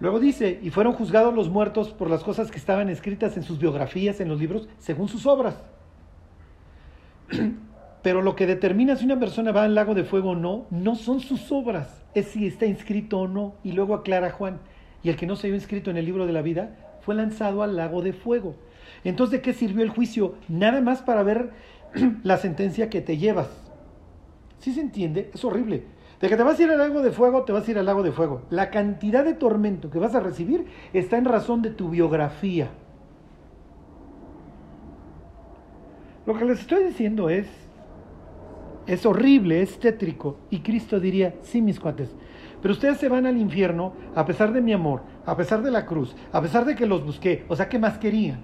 Luego 0.00 0.18
dice, 0.18 0.58
y 0.62 0.70
fueron 0.70 0.92
juzgados 0.92 1.34
los 1.34 1.48
muertos 1.48 1.90
por 1.90 2.10
las 2.10 2.24
cosas 2.24 2.50
que 2.50 2.58
estaban 2.58 2.88
escritas 2.88 3.36
en 3.36 3.42
sus 3.42 3.58
biografías, 3.58 4.20
en 4.20 4.28
los 4.28 4.40
libros, 4.40 4.68
según 4.78 5.08
sus 5.08 5.26
obras. 5.26 5.56
Pero 8.02 8.20
lo 8.20 8.36
que 8.36 8.46
determina 8.46 8.96
si 8.96 9.04
una 9.04 9.18
persona 9.18 9.52
va 9.52 9.62
al 9.62 9.74
lago 9.74 9.94
de 9.94 10.04
fuego 10.04 10.30
o 10.30 10.34
no, 10.34 10.66
no 10.70 10.94
son 10.94 11.20
sus 11.20 11.50
obras, 11.52 12.04
es 12.14 12.26
si 12.26 12.46
está 12.46 12.66
inscrito 12.66 13.20
o 13.20 13.28
no. 13.28 13.54
Y 13.62 13.72
luego 13.72 13.94
aclara 13.94 14.30
Juan, 14.30 14.58
y 15.02 15.08
el 15.08 15.16
que 15.16 15.26
no 15.26 15.36
se 15.36 15.46
vio 15.46 15.56
inscrito 15.56 15.90
en 15.90 15.96
el 15.96 16.04
libro 16.04 16.26
de 16.26 16.32
la 16.32 16.42
vida 16.42 16.98
fue 17.00 17.14
lanzado 17.14 17.62
al 17.62 17.76
lago 17.76 18.02
de 18.02 18.12
fuego. 18.12 18.56
Entonces, 19.04 19.32
¿de 19.32 19.42
qué 19.42 19.52
sirvió 19.52 19.82
el 19.84 19.90
juicio? 19.90 20.34
Nada 20.48 20.80
más 20.80 21.02
para 21.02 21.22
ver 21.22 21.50
la 22.22 22.36
sentencia 22.36 22.90
que 22.90 23.00
te 23.00 23.16
llevas. 23.16 23.48
¿Sí 24.58 24.72
se 24.72 24.80
entiende? 24.80 25.30
Es 25.32 25.44
horrible. 25.44 25.84
De 26.24 26.30
que 26.30 26.38
te 26.38 26.42
vas 26.42 26.58
a 26.58 26.62
ir 26.62 26.70
al 26.70 26.78
lago 26.78 27.02
de 27.02 27.10
fuego, 27.10 27.42
te 27.42 27.52
vas 27.52 27.68
a 27.68 27.70
ir 27.70 27.78
al 27.78 27.84
lago 27.84 28.02
de 28.02 28.10
fuego. 28.10 28.40
La 28.48 28.70
cantidad 28.70 29.26
de 29.26 29.34
tormento 29.34 29.90
que 29.90 29.98
vas 29.98 30.14
a 30.14 30.20
recibir 30.20 30.64
está 30.94 31.18
en 31.18 31.26
razón 31.26 31.60
de 31.60 31.68
tu 31.68 31.90
biografía. 31.90 32.70
Lo 36.24 36.32
que 36.32 36.46
les 36.46 36.60
estoy 36.60 36.84
diciendo 36.84 37.28
es, 37.28 37.46
es 38.86 39.04
horrible, 39.04 39.60
es 39.60 39.78
tétrico. 39.78 40.38
Y 40.48 40.60
Cristo 40.60 40.98
diría, 40.98 41.34
sí, 41.42 41.60
mis 41.60 41.78
cuates, 41.78 42.16
pero 42.62 42.72
ustedes 42.72 42.96
se 42.96 43.10
van 43.10 43.26
al 43.26 43.36
infierno 43.36 43.92
a 44.14 44.24
pesar 44.24 44.50
de 44.54 44.62
mi 44.62 44.72
amor, 44.72 45.02
a 45.26 45.36
pesar 45.36 45.60
de 45.60 45.70
la 45.70 45.84
cruz, 45.84 46.16
a 46.32 46.40
pesar 46.40 46.64
de 46.64 46.74
que 46.74 46.86
los 46.86 47.04
busqué. 47.04 47.44
O 47.48 47.54
sea, 47.54 47.68
¿qué 47.68 47.78
más 47.78 47.98
querían? 47.98 48.40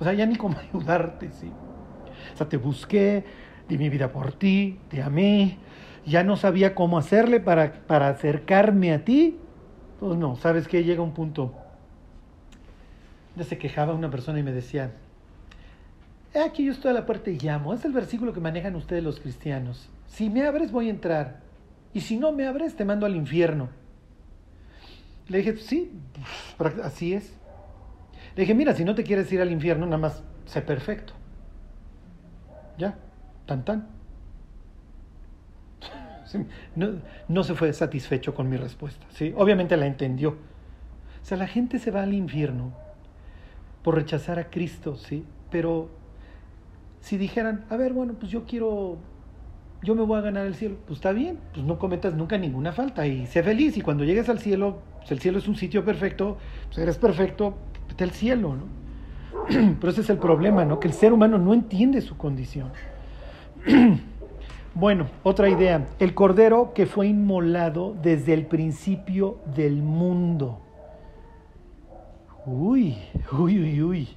O 0.00 0.04
sea, 0.04 0.14
ya 0.14 0.24
ni 0.24 0.36
cómo 0.36 0.56
ayudarte, 0.72 1.28
sí. 1.32 1.52
O 2.32 2.36
sea, 2.38 2.48
te 2.48 2.56
busqué, 2.56 3.24
di 3.68 3.76
mi 3.76 3.90
vida 3.90 4.10
por 4.10 4.32
ti, 4.32 4.78
te 4.88 5.02
amé, 5.02 5.58
ya 6.06 6.22
no 6.22 6.36
sabía 6.36 6.74
cómo 6.74 6.98
hacerle 6.98 7.40
para, 7.40 7.72
para 7.86 8.08
acercarme 8.08 8.92
a 8.92 9.04
ti. 9.04 9.38
Pues 9.98 10.16
no, 10.16 10.36
¿sabes 10.36 10.68
qué? 10.68 10.84
Llega 10.84 11.02
un 11.02 11.12
punto. 11.12 11.52
Ya 13.34 13.44
se 13.44 13.58
quejaba 13.58 13.92
una 13.92 14.10
persona 14.10 14.38
y 14.38 14.42
me 14.42 14.52
decía, 14.52 14.92
aquí 16.46 16.64
yo 16.64 16.72
estoy 16.72 16.92
a 16.92 16.94
la 16.94 17.06
puerta 17.06 17.30
y 17.30 17.38
llamo. 17.38 17.74
Es 17.74 17.84
el 17.84 17.92
versículo 17.92 18.32
que 18.32 18.40
manejan 18.40 18.76
ustedes 18.76 19.02
los 19.02 19.18
cristianos. 19.18 19.88
Si 20.06 20.30
me 20.30 20.46
abres 20.46 20.70
voy 20.70 20.86
a 20.86 20.90
entrar. 20.90 21.40
Y 21.92 22.02
si 22.02 22.16
no 22.16 22.30
me 22.30 22.46
abres 22.46 22.76
te 22.76 22.84
mando 22.84 23.04
al 23.04 23.16
infierno. 23.16 23.68
Le 25.28 25.38
dije, 25.38 25.56
sí, 25.56 25.90
así 26.84 27.14
es. 27.14 27.34
Le 28.36 28.42
dije, 28.42 28.54
mira, 28.54 28.74
si 28.74 28.84
no 28.84 28.94
te 28.94 29.02
quieres 29.02 29.32
ir 29.32 29.40
al 29.40 29.50
infierno, 29.50 29.86
nada 29.86 29.98
más 29.98 30.22
sé 30.44 30.62
perfecto. 30.62 31.14
Ya, 32.78 32.96
tan 33.46 33.64
tan 33.64 33.95
no, 37.28 37.44
se 37.44 37.54
fue 37.54 37.72
satisfecho 37.72 38.34
con 38.34 38.48
mi 38.48 38.56
respuesta. 38.56 39.06
¿sí? 39.10 39.32
Obviamente 39.36 39.76
la 39.76 39.86
entendió. 39.86 40.30
O 40.30 41.24
sea, 41.24 41.36
la 41.36 41.46
gente 41.46 41.78
se 41.78 41.90
va 41.90 42.02
al 42.02 42.14
infierno 42.14 42.72
por 43.82 43.94
rechazar 43.94 44.38
a 44.38 44.50
Cristo, 44.50 44.96
¿sí? 44.96 45.24
Pero 45.50 45.90
si 47.00 47.16
dijeran, 47.16 47.64
a 47.70 47.76
ver, 47.76 47.92
bueno, 47.92 48.14
pues 48.18 48.30
yo 48.30 48.44
quiero, 48.44 48.98
yo 49.82 49.94
me 49.94 50.02
voy 50.02 50.18
a 50.18 50.22
ganar 50.22 50.46
el 50.46 50.54
cielo, 50.54 50.76
pues 50.86 50.98
está 50.98 51.12
bien, 51.12 51.38
pues 51.52 51.64
no 51.64 51.78
cometas 51.78 52.14
nunca 52.14 52.38
ninguna 52.38 52.72
falta 52.72 53.06
y 53.06 53.26
sé 53.26 53.42
feliz. 53.42 53.76
Y 53.76 53.80
cuando 53.80 54.04
llegues 54.04 54.28
al 54.28 54.38
cielo, 54.38 54.80
pues 54.98 55.12
el 55.12 55.20
cielo 55.20 55.38
es 55.38 55.48
un 55.48 55.56
sitio 55.56 55.84
perfecto, 55.84 56.36
pues 56.66 56.78
eres 56.78 56.98
perfecto, 56.98 57.56
vete 57.88 58.04
al 58.04 58.10
cielo, 58.10 58.56
¿no? 58.56 58.66
Pero 59.80 59.90
ese 59.90 60.00
es 60.00 60.10
el 60.10 60.18
problema, 60.18 60.64
¿no? 60.64 60.80
Que 60.80 60.88
el 60.88 60.94
ser 60.94 61.12
humano 61.12 61.38
no 61.38 61.54
entiende 61.54 62.00
su 62.00 62.16
condición. 62.16 62.72
Bueno, 64.76 65.08
otra 65.22 65.48
idea. 65.48 65.86
El 65.98 66.12
cordero 66.12 66.74
que 66.74 66.84
fue 66.84 67.06
inmolado 67.06 67.96
desde 68.02 68.34
el 68.34 68.44
principio 68.44 69.38
del 69.54 69.82
mundo. 69.82 70.60
Uy, 72.44 72.98
uy, 73.32 73.58
uy, 73.58 73.82
uy. 73.82 74.08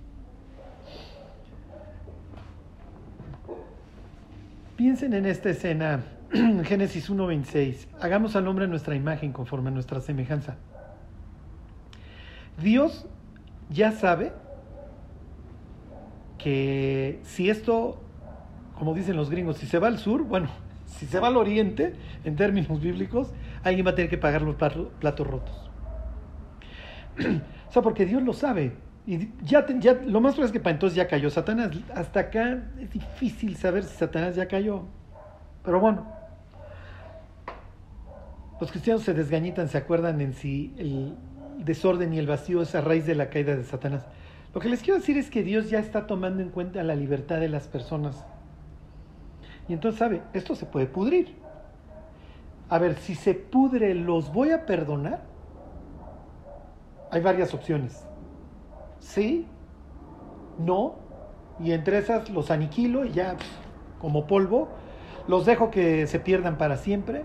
Piensen 4.75 5.13
en 5.13 5.27
esta 5.27 5.49
escena, 5.49 6.03
Génesis 6.65 7.09
1.26. 7.09 7.87
Hagamos 8.01 8.35
al 8.35 8.45
hombre 8.49 8.67
nuestra 8.67 8.95
imagen 8.95 9.31
conforme 9.31 9.69
a 9.69 9.71
nuestra 9.71 10.01
semejanza. 10.01 10.57
Dios 12.61 13.07
ya 13.69 13.93
sabe 13.93 14.33
que 16.37 17.21
si 17.23 17.49
esto 17.49 18.01
como 18.79 18.93
dicen 18.93 19.17
los 19.17 19.29
gringos, 19.29 19.57
si 19.57 19.67
se 19.67 19.77
va 19.77 19.87
al 19.87 19.99
sur, 19.99 20.23
bueno, 20.23 20.47
si 20.85 21.05
se 21.05 21.19
va 21.19 21.27
al 21.27 21.35
oriente, 21.35 21.93
en 22.23 22.37
términos 22.37 22.81
bíblicos, 22.81 23.31
alguien 23.61 23.85
va 23.85 23.91
a 23.91 23.95
tener 23.95 24.09
que 24.09 24.17
pagar 24.17 24.41
los 24.41 24.55
platos, 24.55 25.27
rotos. 25.27 25.69
o 27.69 27.71
sea, 27.71 27.81
porque 27.81 28.05
Dios 28.05 28.23
lo 28.23 28.31
sabe. 28.31 28.71
Y 29.05 29.29
ya, 29.43 29.65
lo 30.05 30.21
más 30.21 30.33
probable 30.33 30.45
es 30.45 30.51
que 30.51 30.59
para 30.59 30.75
entonces 30.75 30.95
ya 30.95 31.07
cayó 31.07 31.29
Satanás. 31.29 31.71
Hasta 31.93 32.21
acá 32.21 32.63
es 32.79 32.91
difícil 32.91 33.57
saber 33.57 33.83
si 33.83 33.97
Satanás 33.97 34.35
ya 34.35 34.47
cayó. 34.47 34.85
Pero 35.63 35.79
bueno, 35.81 36.07
los 38.61 38.71
cristianos 38.71 39.03
se 39.03 39.13
desgañitan, 39.13 39.67
se 39.67 39.77
acuerdan 39.77 40.21
en 40.21 40.33
si 40.33 40.73
el 40.77 41.15
desorden 41.57 42.13
y 42.13 42.19
el 42.19 42.27
vacío 42.27 42.61
es 42.61 42.75
a 42.75 42.81
raíz 42.81 43.05
de 43.05 43.15
la 43.15 43.29
caída 43.29 43.55
de 43.55 43.63
Satanás. 43.65 44.05
Lo 44.53 44.61
que 44.61 44.69
les 44.69 44.81
quiero 44.81 44.99
decir 44.99 45.17
es 45.17 45.29
que 45.29 45.43
Dios 45.43 45.69
ya 45.69 45.79
está 45.79 46.07
tomando 46.07 46.41
en 46.41 46.49
cuenta 46.49 46.81
la 46.83 46.95
libertad 46.95 47.39
de 47.39 47.49
las 47.49 47.67
personas 47.67 48.25
y 49.69 49.73
entonces 49.73 49.99
sabe, 49.99 50.23
esto 50.33 50.55
se 50.55 50.65
puede 50.65 50.87
pudrir. 50.87 51.35
A 52.69 52.79
ver, 52.79 52.95
si 52.95 53.13
se 53.13 53.35
pudre, 53.35 53.93
¿los 53.93 54.33
voy 54.33 54.49
a 54.49 54.65
perdonar? 54.65 55.21
Hay 57.11 57.21
varias 57.21 57.53
opciones. 57.53 58.03
Sí, 58.99 59.47
no, 60.57 60.95
y 61.59 61.71
entre 61.71 61.99
esas 61.99 62.29
los 62.31 62.49
aniquilo 62.49 63.05
y 63.05 63.11
ya 63.11 63.37
como 64.01 64.25
polvo, 64.25 64.69
los 65.27 65.45
dejo 65.45 65.69
que 65.69 66.07
se 66.07 66.19
pierdan 66.19 66.57
para 66.57 66.75
siempre. 66.75 67.23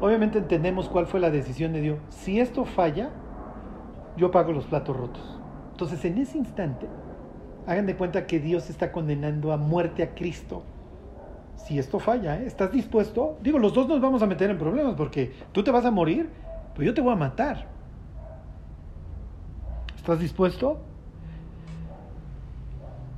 Obviamente 0.00 0.38
entendemos 0.38 0.88
cuál 0.88 1.06
fue 1.06 1.20
la 1.20 1.30
decisión 1.30 1.72
de 1.72 1.80
Dios. 1.80 1.98
Si 2.08 2.40
esto 2.40 2.64
falla, 2.64 3.10
yo 4.16 4.32
pago 4.32 4.52
los 4.52 4.64
platos 4.64 4.96
rotos. 4.96 5.40
Entonces 5.72 6.04
en 6.04 6.18
ese 6.18 6.38
instante 6.38 6.88
Hagan 7.70 7.86
de 7.86 7.94
cuenta 7.94 8.26
que 8.26 8.40
Dios 8.40 8.68
está 8.68 8.90
condenando 8.90 9.52
a 9.52 9.56
muerte 9.56 10.02
a 10.02 10.12
Cristo. 10.12 10.64
Si 11.54 11.78
esto 11.78 12.00
falla, 12.00 12.40
¿eh? 12.40 12.44
¿estás 12.44 12.72
dispuesto? 12.72 13.38
Digo, 13.44 13.60
los 13.60 13.72
dos 13.72 13.86
nos 13.86 14.00
vamos 14.00 14.22
a 14.22 14.26
meter 14.26 14.50
en 14.50 14.58
problemas 14.58 14.96
porque 14.96 15.32
tú 15.52 15.62
te 15.62 15.70
vas 15.70 15.84
a 15.84 15.92
morir, 15.92 16.28
pero 16.74 16.86
yo 16.86 16.94
te 16.94 17.00
voy 17.00 17.12
a 17.12 17.16
matar. 17.16 17.68
¿Estás 19.96 20.18
dispuesto? 20.18 20.80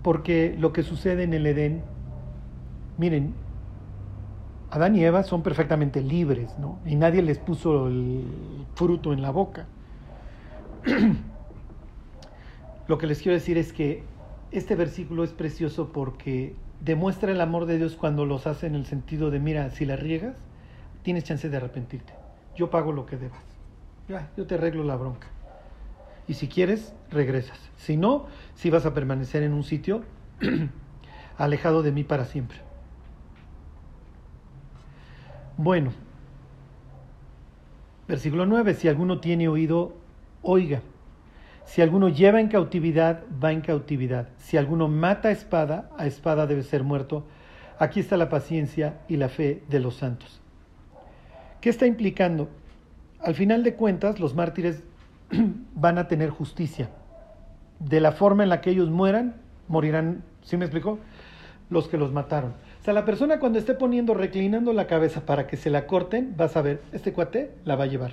Porque 0.02 0.54
lo 0.58 0.74
que 0.74 0.82
sucede 0.82 1.22
en 1.22 1.32
el 1.32 1.46
Edén, 1.46 1.80
miren, 2.98 3.32
Adán 4.70 4.96
y 4.96 5.02
Eva 5.02 5.22
son 5.22 5.42
perfectamente 5.42 6.02
libres, 6.02 6.58
¿no? 6.58 6.78
Y 6.84 6.96
nadie 6.96 7.22
les 7.22 7.38
puso 7.38 7.88
el 7.88 8.22
fruto 8.74 9.14
en 9.14 9.22
la 9.22 9.30
boca. 9.30 9.64
lo 12.86 12.98
que 12.98 13.06
les 13.06 13.22
quiero 13.22 13.32
decir 13.32 13.56
es 13.56 13.72
que 13.72 14.11
este 14.52 14.76
versículo 14.76 15.24
es 15.24 15.32
precioso 15.32 15.92
porque 15.92 16.54
demuestra 16.80 17.32
el 17.32 17.40
amor 17.40 17.66
de 17.66 17.78
Dios 17.78 17.96
cuando 17.96 18.26
los 18.26 18.46
hace 18.46 18.66
en 18.66 18.74
el 18.74 18.84
sentido 18.84 19.30
de, 19.30 19.40
mira, 19.40 19.70
si 19.70 19.86
la 19.86 19.96
riegas, 19.96 20.36
tienes 21.02 21.24
chance 21.24 21.48
de 21.48 21.56
arrepentirte. 21.56 22.12
Yo 22.54 22.70
pago 22.70 22.92
lo 22.92 23.06
que 23.06 23.16
debas. 23.16 23.42
Ya, 24.08 24.30
yo 24.36 24.46
te 24.46 24.56
arreglo 24.56 24.84
la 24.84 24.96
bronca. 24.96 25.28
Y 26.28 26.34
si 26.34 26.48
quieres, 26.48 26.94
regresas. 27.10 27.58
Si 27.78 27.96
no, 27.96 28.26
si 28.54 28.70
vas 28.70 28.84
a 28.84 28.94
permanecer 28.94 29.42
en 29.42 29.52
un 29.52 29.64
sitio 29.64 30.02
alejado 31.38 31.82
de 31.82 31.92
mí 31.92 32.04
para 32.04 32.26
siempre. 32.26 32.58
Bueno, 35.56 35.92
versículo 38.06 38.46
9, 38.46 38.74
si 38.74 38.88
alguno 38.88 39.20
tiene 39.20 39.48
oído, 39.48 39.94
oiga. 40.42 40.82
Si 41.64 41.80
alguno 41.80 42.08
lleva 42.08 42.40
en 42.40 42.48
cautividad, 42.48 43.22
va 43.42 43.52
en 43.52 43.60
cautividad. 43.60 44.28
Si 44.38 44.56
alguno 44.56 44.88
mata 44.88 45.28
a 45.28 45.32
espada, 45.32 45.88
a 45.96 46.06
espada 46.06 46.46
debe 46.46 46.62
ser 46.62 46.82
muerto. 46.82 47.24
Aquí 47.78 48.00
está 48.00 48.16
la 48.16 48.28
paciencia 48.28 49.00
y 49.08 49.16
la 49.16 49.28
fe 49.28 49.62
de 49.68 49.80
los 49.80 49.96
santos. 49.96 50.40
¿Qué 51.60 51.70
está 51.70 51.86
implicando? 51.86 52.48
Al 53.20 53.34
final 53.34 53.62
de 53.62 53.74
cuentas, 53.74 54.18
los 54.18 54.34
mártires 54.34 54.82
van 55.74 55.98
a 55.98 56.08
tener 56.08 56.30
justicia. 56.30 56.90
De 57.78 58.00
la 58.00 58.12
forma 58.12 58.42
en 58.42 58.48
la 58.48 58.60
que 58.60 58.70
ellos 58.70 58.90
mueran, 58.90 59.36
morirán, 59.68 60.24
¿sí 60.42 60.56
me 60.56 60.64
explicó? 60.64 60.98
Los 61.70 61.88
que 61.88 61.98
los 61.98 62.12
mataron. 62.12 62.54
O 62.80 62.84
sea, 62.84 62.92
la 62.92 63.04
persona 63.04 63.38
cuando 63.38 63.60
esté 63.60 63.74
poniendo, 63.74 64.12
reclinando 64.12 64.72
la 64.72 64.88
cabeza 64.88 65.24
para 65.24 65.46
que 65.46 65.56
se 65.56 65.70
la 65.70 65.86
corten, 65.86 66.34
vas 66.36 66.56
a 66.56 66.62
ver, 66.62 66.82
este 66.92 67.12
cuate 67.12 67.52
la 67.64 67.76
va 67.76 67.84
a 67.84 67.86
llevar. 67.86 68.12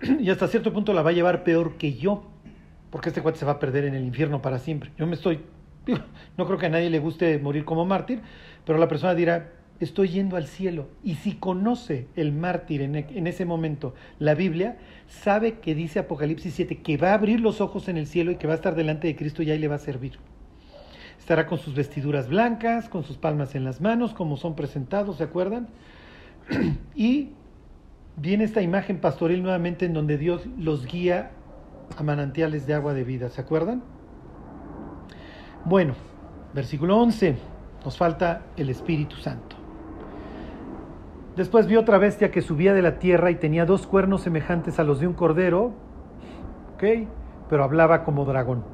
Y 0.20 0.30
hasta 0.30 0.46
cierto 0.46 0.72
punto 0.72 0.92
la 0.92 1.02
va 1.02 1.10
a 1.10 1.14
llevar 1.14 1.42
peor 1.42 1.78
que 1.78 1.94
yo, 1.94 2.24
porque 2.90 3.10
este 3.10 3.22
cuate 3.22 3.38
se 3.38 3.44
va 3.44 3.52
a 3.52 3.58
perder 3.58 3.84
en 3.84 3.94
el 3.94 4.04
infierno 4.04 4.42
para 4.42 4.58
siempre. 4.58 4.90
Yo 4.98 5.06
me 5.06 5.14
estoy, 5.14 5.40
no 6.36 6.46
creo 6.46 6.58
que 6.58 6.66
a 6.66 6.70
nadie 6.70 6.90
le 6.90 6.98
guste 6.98 7.38
morir 7.38 7.64
como 7.64 7.84
mártir, 7.84 8.20
pero 8.64 8.78
la 8.78 8.88
persona 8.88 9.14
dirá, 9.14 9.52
estoy 9.80 10.08
yendo 10.08 10.36
al 10.36 10.46
cielo. 10.46 10.88
Y 11.02 11.16
si 11.16 11.34
conoce 11.34 12.08
el 12.16 12.32
mártir 12.32 12.82
en, 12.82 12.96
en, 12.96 13.26
ese 13.26 13.44
momento 13.44 13.94
la 14.18 14.34
Biblia, 14.34 14.78
sabe 15.06 15.58
que 15.60 15.74
dice 15.74 16.00
Apocalipsis 16.00 16.54
7 16.54 16.82
que 16.82 16.96
va 16.96 17.10
a 17.10 17.14
abrir 17.14 17.40
los 17.40 17.60
ojos 17.60 17.88
en 17.88 17.96
el 17.96 18.06
cielo 18.06 18.30
y 18.30 18.36
que 18.36 18.46
va 18.46 18.54
a 18.54 18.56
estar 18.56 18.74
delante 18.74 19.06
de 19.06 19.16
Cristo 19.16 19.42
y 19.42 19.50
ahí 19.50 19.58
le 19.58 19.68
va 19.68 19.76
a 19.76 19.80
servir. 19.80 20.18
Estará 21.18 21.46
con 21.46 21.58
sus 21.58 21.74
vestiduras 21.74 22.28
blancas, 22.28 22.88
con 22.88 23.04
sus 23.04 23.18
palmas 23.18 23.54
en 23.54 23.64
las 23.64 23.80
manos, 23.80 24.14
como 24.14 24.36
son 24.36 24.56
presentados, 24.56 25.18
¿se 25.18 25.24
acuerdan? 25.24 25.68
Y 26.94 27.30
viene 28.16 28.44
esta 28.44 28.62
imagen 28.62 28.98
pastoril 28.98 29.42
nuevamente 29.42 29.84
en 29.84 29.92
donde 29.92 30.18
Dios 30.18 30.46
los 30.56 30.86
guía 30.86 31.30
a 31.96 32.02
manantiales 32.02 32.66
de 32.66 32.74
agua 32.74 32.94
de 32.94 33.04
vida, 33.04 33.28
¿se 33.30 33.40
acuerdan? 33.40 33.82
Bueno, 35.64 35.94
versículo 36.54 36.96
11, 36.98 37.36
nos 37.84 37.96
falta 37.96 38.42
el 38.56 38.70
Espíritu 38.70 39.16
Santo. 39.16 39.56
Después 41.36 41.66
vi 41.66 41.76
otra 41.76 41.98
bestia 41.98 42.30
que 42.30 42.42
subía 42.42 42.74
de 42.74 42.82
la 42.82 42.98
tierra 42.98 43.30
y 43.30 43.36
tenía 43.36 43.64
dos 43.64 43.86
cuernos 43.86 44.22
semejantes 44.22 44.78
a 44.78 44.84
los 44.84 45.00
de 45.00 45.06
un 45.06 45.14
cordero, 45.14 45.72
¿ok? 46.74 47.08
Pero 47.48 47.62
hablaba 47.64 48.02
como 48.02 48.24
dragón. 48.24 48.64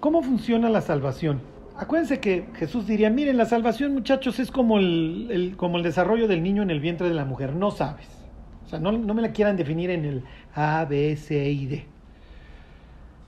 ¿Cómo 0.00 0.22
funciona 0.22 0.68
la 0.70 0.80
salvación? 0.80 1.40
Acuérdense 1.76 2.20
que 2.20 2.48
Jesús 2.54 2.86
diría, 2.86 3.10
miren, 3.10 3.36
la 3.36 3.46
salvación 3.46 3.94
muchachos 3.94 4.38
es 4.38 4.50
como 4.50 4.78
el, 4.78 5.54
como 5.56 5.76
el 5.76 5.82
desarrollo 5.82 6.28
del 6.28 6.42
niño 6.42 6.62
en 6.62 6.70
el 6.70 6.80
vientre 6.80 7.08
de 7.08 7.14
la 7.14 7.24
mujer, 7.24 7.54
no 7.54 7.70
sabes. 7.70 8.17
O 8.68 8.70
sea, 8.70 8.80
no, 8.80 8.92
no 8.92 9.14
me 9.14 9.22
la 9.22 9.32
quieran 9.32 9.56
definir 9.56 9.88
en 9.88 10.04
el 10.04 10.24
A, 10.54 10.84
B, 10.84 11.16
C 11.16 11.50
y 11.50 11.66
D. 11.66 11.86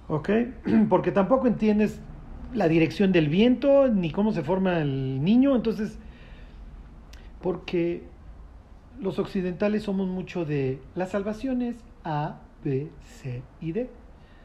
¿Ok? 0.07 0.29
Porque 0.91 1.13
tampoco 1.13 1.47
entiendes 1.47 1.99
la 2.53 2.69
dirección 2.69 3.11
del 3.11 3.31
viento, 3.31 3.89
ni 3.89 4.11
cómo 4.11 4.33
se 4.33 4.43
forma 4.43 4.83
el 4.83 5.25
niño, 5.25 5.57
entonces, 5.57 5.99
porque 7.41 8.03
los 9.01 9.19
occidentales 9.19 9.85
somos 9.85 10.09
mucho 10.09 10.45
de 10.45 10.79
las 10.95 11.13
salvaciones 11.13 11.77
A, 12.05 12.41
B, 12.63 12.91
C 13.23 13.41
y 13.63 13.73
D. 13.73 13.89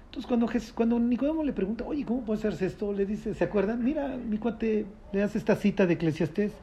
Entonces, 0.05 0.27
cuando, 0.27 0.47
cuando 0.75 0.97
Nicodemo 0.97 1.43
le 1.43 1.51
pregunta, 1.51 1.83
oye, 1.85 2.05
¿cómo 2.05 2.21
puede 2.21 2.39
hacerse 2.39 2.67
esto? 2.67 2.93
Le 2.93 3.05
dice, 3.05 3.33
¿se 3.33 3.43
acuerdan? 3.43 3.83
Mira, 3.83 4.15
mi 4.15 4.37
cuate, 4.37 4.85
le 5.11 5.19
das 5.19 5.35
esta 5.35 5.57
cita 5.57 5.85
de 5.85 5.95
Eclesiastés. 5.95 6.53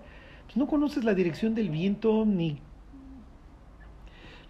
Pues 0.46 0.56
no 0.56 0.66
conoces 0.66 1.04
la 1.04 1.12
dirección 1.12 1.54
del 1.54 1.68
viento, 1.68 2.24
ni 2.24 2.60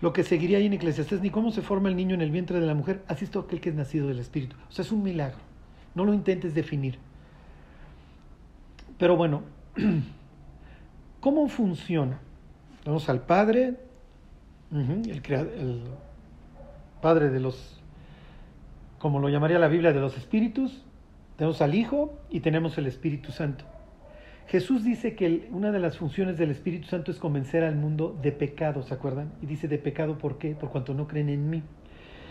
lo 0.03 0.12
que 0.12 0.24
seguiría 0.24 0.59
ahí 0.59 0.66
en 0.66 0.74
Eclesiastés, 0.74 1.22
ni 1.22 1.30
cómo 1.30 1.50
se 1.53 1.62
forma 1.62 1.88
el 1.88 1.96
niño 1.96 2.14
en 2.14 2.20
el 2.20 2.30
vientre 2.30 2.61
de 2.61 2.66
la 2.66 2.74
mujer. 2.74 3.03
Así 3.09 3.24
es 3.24 3.30
todo 3.30 3.44
aquel 3.44 3.61
que 3.61 3.70
es 3.70 3.74
nacido 3.74 4.09
del 4.09 4.18
Espíritu. 4.18 4.55
O 4.68 4.72
sea, 4.72 4.84
es 4.84 4.92
un 4.92 5.03
milagro. 5.03 5.38
No 5.94 6.05
lo 6.05 6.12
intentes 6.12 6.55
definir. 6.55 6.98
Pero 8.98 9.16
bueno, 9.16 9.42
¿cómo 11.20 11.48
funciona? 11.48 12.20
Vamos 12.84 13.09
al 13.09 13.22
Padre, 13.22 13.76
el, 14.72 15.22
el 15.24 15.82
Padre 17.00 17.30
de 17.30 17.40
los 17.40 17.78
como 19.03 19.18
lo 19.18 19.28
llamaría 19.28 19.59
la 19.59 19.66
Biblia, 19.66 19.92
de 19.92 19.98
los 19.98 20.16
espíritus, 20.16 20.84
tenemos 21.36 21.61
al 21.61 21.74
Hijo 21.74 22.16
y 22.30 22.38
tenemos 22.38 22.78
el 22.78 22.86
Espíritu 22.86 23.32
Santo. 23.32 23.64
Jesús 24.53 24.84
dice 24.84 25.14
que 25.14 25.48
una 25.50 25.72
de 25.72 25.78
las 25.78 25.96
funciones 25.96 26.36
del 26.36 26.50
Espíritu 26.50 26.86
Santo 26.86 27.11
es 27.11 27.18
convencer 27.18 27.64
al 27.64 27.74
mundo 27.74 28.14
de 28.20 28.32
pecado, 28.32 28.82
¿se 28.82 28.92
acuerdan? 28.92 29.32
Y 29.40 29.46
dice 29.46 29.66
de 29.66 29.78
pecado, 29.78 30.18
¿por 30.18 30.36
qué? 30.36 30.55
Por 30.55 30.68
cuanto 30.68 30.92
no 30.92 31.09
creen 31.09 31.30
en 31.30 31.48
mí. 31.48 31.62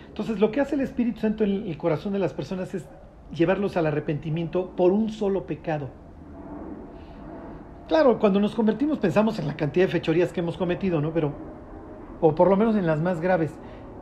Entonces, 0.07 0.39
lo 0.39 0.51
que 0.51 0.61
hace 0.61 0.75
el 0.75 0.81
Espíritu 0.81 1.19
Santo 1.19 1.43
en 1.43 1.65
el 1.65 1.77
corazón 1.79 2.13
de 2.13 2.19
las 2.19 2.35
personas 2.35 2.75
es 2.75 2.85
llevarlos 3.33 3.75
al 3.75 3.87
arrepentimiento 3.87 4.75
por 4.75 4.91
un 4.91 5.09
solo 5.09 5.47
pecado. 5.47 5.89
Claro, 7.87 8.19
cuando 8.19 8.39
nos 8.39 8.53
convertimos 8.53 8.99
pensamos 8.99 9.39
en 9.39 9.47
la 9.47 9.57
cantidad 9.57 9.87
de 9.87 9.91
fechorías 9.91 10.31
que 10.31 10.41
hemos 10.41 10.57
cometido, 10.57 11.01
¿no? 11.01 11.13
Pero, 11.13 11.33
o 12.21 12.35
por 12.35 12.51
lo 12.51 12.55
menos 12.55 12.75
en 12.75 12.85
las 12.85 13.01
más 13.01 13.19
graves. 13.19 13.51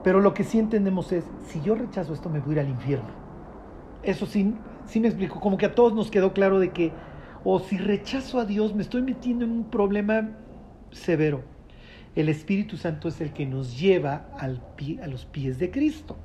Pero 0.04 0.20
lo 0.20 0.34
que 0.34 0.44
sí 0.44 0.60
entendemos 0.60 1.14
es, 1.14 1.24
si 1.46 1.62
yo 1.62 1.74
rechazo 1.74 2.14
esto, 2.14 2.28
me 2.28 2.42
voy 2.42 2.50
a 2.50 2.54
ir 2.56 2.60
al 2.60 2.70
infierno. 2.70 3.12
Eso 4.04 4.26
sí, 4.26 4.56
sí 4.88 5.00
me 5.00 5.08
explico, 5.08 5.40
como 5.40 5.58
que 5.58 5.68
a 5.68 5.74
todos 5.74 5.94
nos 5.94 6.12
quedó 6.12 6.34
claro 6.34 6.60
de 6.60 6.72
que, 6.72 6.92
o 7.44 7.60
si 7.60 7.78
rechazo 7.78 8.40
a 8.40 8.46
Dios, 8.46 8.76
me 8.76 8.82
estoy 8.82 9.02
metiendo 9.02 9.46
en 9.46 9.52
un 9.52 9.70
problema 9.70 10.32
severo. 10.92 11.44
El 12.16 12.30
Espíritu 12.30 12.76
Santo 12.78 13.08
es 13.08 13.22
el 13.22 13.34
que 13.34 13.46
nos 13.46 13.80
lleva 13.80 14.28
a 14.38 14.48
los 15.08 15.26
pies 15.26 15.60
de 15.60 15.72
Cristo. 15.72 16.18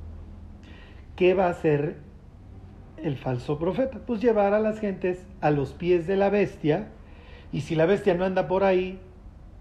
¿Qué 1.15 1.33
va 1.33 1.45
a 1.45 1.51
hacer 1.51 1.97
el 2.97 3.17
falso 3.17 3.57
profeta? 3.57 3.99
Pues 4.05 4.21
llevar 4.21 4.53
a 4.53 4.59
las 4.59 4.79
gentes 4.79 5.25
a 5.41 5.51
los 5.51 5.73
pies 5.73 6.07
de 6.07 6.17
la 6.17 6.29
bestia, 6.29 6.89
y 7.51 7.61
si 7.61 7.75
la 7.75 7.85
bestia 7.85 8.15
no 8.15 8.25
anda 8.25 8.47
por 8.47 8.63
ahí, 8.63 8.99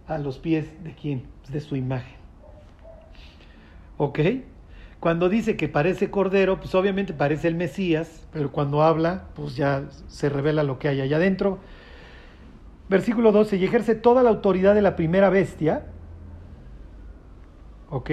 a 0.06 0.18
los 0.18 0.38
pies 0.38 0.82
de 0.82 0.94
quién? 0.94 1.24
De 1.48 1.60
su 1.60 1.76
imagen. 1.76 2.16
¿Ok? 3.96 4.18
Cuando 5.04 5.28
dice 5.28 5.58
que 5.58 5.68
parece 5.68 6.10
cordero, 6.10 6.60
pues 6.60 6.74
obviamente 6.74 7.12
parece 7.12 7.46
el 7.46 7.56
Mesías, 7.56 8.26
pero 8.32 8.50
cuando 8.50 8.82
habla, 8.82 9.24
pues 9.34 9.54
ya 9.54 9.84
se 10.08 10.30
revela 10.30 10.62
lo 10.62 10.78
que 10.78 10.88
hay 10.88 11.02
allá 11.02 11.18
adentro. 11.18 11.58
Versículo 12.88 13.30
12, 13.30 13.58
y 13.58 13.64
ejerce 13.64 13.96
toda 13.96 14.22
la 14.22 14.30
autoridad 14.30 14.74
de 14.74 14.80
la 14.80 14.96
primera 14.96 15.28
bestia, 15.28 15.84
¿ok? 17.90 18.10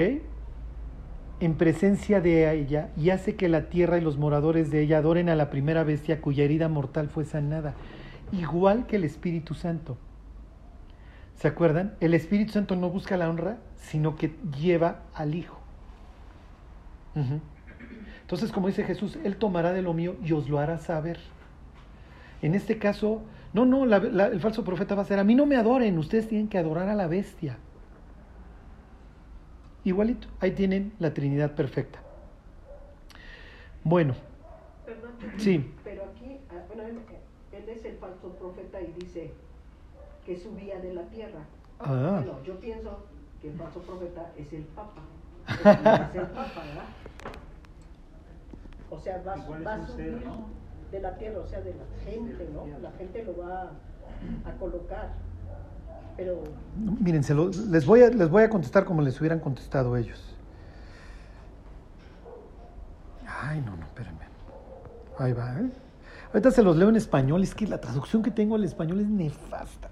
En 1.40 1.56
presencia 1.56 2.20
de 2.20 2.52
ella, 2.52 2.90
y 2.98 3.12
hace 3.12 3.38
que 3.38 3.48
la 3.48 3.70
tierra 3.70 3.98
y 3.98 4.02
los 4.02 4.18
moradores 4.18 4.70
de 4.70 4.82
ella 4.82 4.98
adoren 4.98 5.30
a 5.30 5.38
la 5.38 5.50
primera 5.50 5.86
bestia 5.86 6.20
cuya 6.20 6.44
herida 6.44 6.68
mortal 6.68 7.08
fue 7.08 7.24
sanada, 7.24 7.74
igual 8.34 8.86
que 8.86 8.98
el 8.98 9.06
Espíritu 9.06 9.54
Santo. 9.54 9.98
¿Se 11.36 11.48
acuerdan? 11.48 11.96
El 12.02 12.14
Espíritu 12.16 12.52
Santo 12.52 12.76
no 12.76 12.90
busca 12.90 13.16
la 13.16 13.30
honra, 13.30 13.60
sino 13.78 14.18
que 14.18 14.36
lleva 14.60 15.04
al 15.14 15.36
Hijo. 15.36 15.61
Entonces, 18.22 18.52
como 18.52 18.68
dice 18.68 18.84
Jesús, 18.84 19.18
Él 19.24 19.38
tomará 19.38 19.74
de 19.74 19.82
lo 19.82 19.94
mío 19.94 20.16
y 20.24 20.32
os 20.34 20.50
lo 20.50 20.60
hará 20.60 20.78
saber. 20.78 21.20
En 22.42 22.56
este 22.56 22.78
caso, 22.80 23.22
no, 23.54 23.66
no, 23.66 23.86
la, 23.86 24.00
la, 24.00 24.28
el 24.28 24.40
falso 24.40 24.64
profeta 24.64 24.96
va 24.96 25.02
a 25.04 25.06
ser, 25.06 25.20
a 25.20 25.24
mí 25.24 25.36
no 25.36 25.46
me 25.46 25.58
adoren, 25.58 25.98
ustedes 25.98 26.28
tienen 26.28 26.48
que 26.48 26.58
adorar 26.58 26.90
a 26.90 26.96
la 26.96 27.08
bestia. 27.08 27.58
Igualito, 29.84 30.28
ahí 30.40 30.52
tienen 30.52 30.94
la 31.00 31.14
Trinidad 31.14 31.56
perfecta. 31.56 32.00
Bueno, 33.84 34.14
Perdón, 34.86 35.12
sí, 35.38 35.74
pero 35.84 36.04
aquí, 36.04 36.38
ah, 36.52 36.62
bueno, 36.68 36.84
él, 36.84 37.00
él 37.52 37.70
es 37.70 37.84
el 37.86 37.98
falso 37.98 38.30
profeta 38.38 38.80
y 38.82 38.94
dice 39.00 39.32
que 40.26 40.38
subía 40.38 40.80
de 40.80 40.94
la 40.94 41.04
tierra. 41.10 41.40
ah, 41.80 42.22
Bueno, 42.24 42.44
yo 42.44 42.60
pienso 42.60 43.06
que 43.42 43.50
el 43.50 43.58
falso 43.58 43.80
profeta 43.82 44.32
es 44.38 44.54
el 44.54 44.64
Papa. 44.64 45.02
O 48.90 49.00
sea, 49.00 49.22
va, 49.26 49.36
va 49.36 49.74
a 49.76 49.88
subir 49.88 50.12
ser, 50.20 50.26
¿no? 50.26 50.46
de 50.92 51.00
la 51.00 51.16
tierra, 51.16 51.40
o 51.40 51.48
sea, 51.48 51.62
de 51.62 51.74
la 51.74 51.86
gente, 52.04 52.50
¿no? 52.54 52.66
La 52.82 52.92
gente 52.98 53.24
lo 53.24 53.38
va 53.38 53.72
a 54.46 54.52
colocar. 54.60 55.14
Pero 56.18 56.44
miren, 57.00 57.24
se 57.24 57.34
lo- 57.34 57.50
les, 57.50 57.86
voy 57.86 58.04
a, 58.04 58.10
les 58.10 58.30
voy 58.30 58.44
a 58.44 58.50
contestar 58.50 58.84
como 58.84 59.02
les 59.02 59.20
hubieran 59.22 59.40
contestado 59.40 59.96
ellos. 59.96 60.36
Ay, 63.44 63.62
no, 63.62 63.76
no, 63.78 63.84
espérenme. 63.86 64.20
Ahí 65.18 65.32
va, 65.34 65.54
¿eh? 65.60 65.70
Ahorita 66.34 66.52
se 66.52 66.62
los 66.62 66.76
leo 66.76 66.90
en 66.90 66.96
español, 66.98 67.44
es 67.44 67.56
que 67.56 67.68
la 67.68 67.80
traducción 67.80 68.22
que 68.22 68.32
tengo 68.32 68.56
al 68.56 68.64
español 68.64 69.00
es 69.00 69.08
nefasta. 69.08 69.90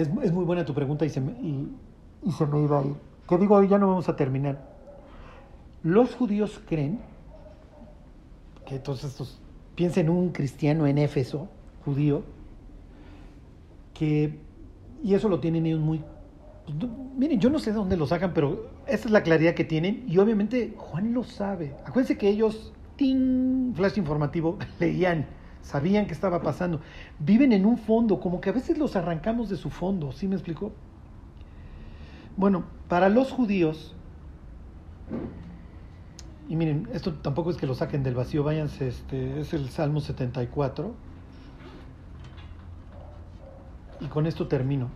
Es, 0.00 0.08
es 0.22 0.32
muy 0.32 0.44
buena 0.44 0.64
tu 0.64 0.72
pregunta 0.72 1.04
y 1.04 1.10
se, 1.10 1.20
me, 1.20 1.32
y, 1.32 1.68
se 2.36 2.46
me 2.46 2.62
iba 2.62 2.80
a 2.80 2.84
ir. 2.84 2.94
Digo, 3.38 3.62
ya 3.62 3.78
no 3.78 3.88
vamos 3.88 4.08
a 4.08 4.16
terminar. 4.16 4.58
Los 5.82 6.14
judíos 6.14 6.60
creen 6.66 7.00
que 8.66 8.78
todos 8.78 9.04
estos, 9.04 9.38
piensen 9.74 10.06
en 10.06 10.12
un 10.12 10.30
cristiano 10.30 10.86
en 10.86 10.96
Éfeso, 10.96 11.48
judío, 11.84 12.22
que, 13.92 14.38
y 15.02 15.14
eso 15.14 15.28
lo 15.28 15.38
tienen 15.40 15.66
ellos 15.66 15.80
muy, 15.80 16.02
pues, 16.64 16.90
miren, 17.16 17.38
yo 17.38 17.50
no 17.50 17.58
sé 17.58 17.70
de 17.70 17.76
dónde 17.76 17.96
lo 17.96 18.06
sacan, 18.06 18.32
pero 18.32 18.70
esa 18.86 19.06
es 19.06 19.10
la 19.10 19.22
claridad 19.22 19.54
que 19.54 19.64
tienen, 19.64 20.04
y 20.08 20.16
obviamente 20.18 20.74
Juan 20.76 21.12
lo 21.12 21.24
sabe. 21.24 21.74
Acuérdense 21.84 22.16
que 22.16 22.28
ellos, 22.28 22.72
flash 23.74 23.98
informativo, 23.98 24.58
leían, 24.80 25.26
sabían 25.62 26.06
qué 26.06 26.12
estaba 26.12 26.42
pasando. 26.42 26.80
Viven 27.18 27.52
en 27.52 27.66
un 27.66 27.78
fondo, 27.78 28.20
como 28.20 28.40
que 28.40 28.50
a 28.50 28.52
veces 28.52 28.78
los 28.78 28.96
arrancamos 28.96 29.48
de 29.48 29.56
su 29.56 29.70
fondo, 29.70 30.12
¿sí 30.12 30.28
me 30.28 30.34
explicó? 30.34 30.72
Bueno, 32.36 32.64
para 32.88 33.08
los 33.08 33.32
judíos, 33.32 33.94
y 36.48 36.56
miren, 36.56 36.88
esto 36.92 37.14
tampoco 37.14 37.50
es 37.50 37.56
que 37.56 37.66
lo 37.66 37.74
saquen 37.74 38.02
del 38.02 38.14
vacío, 38.14 38.42
váyanse, 38.42 38.88
este, 38.88 39.40
es 39.40 39.54
el 39.54 39.68
Salmo 39.68 40.00
74. 40.00 40.92
Y 44.00 44.06
con 44.06 44.26
esto 44.26 44.48
termino. 44.48 44.88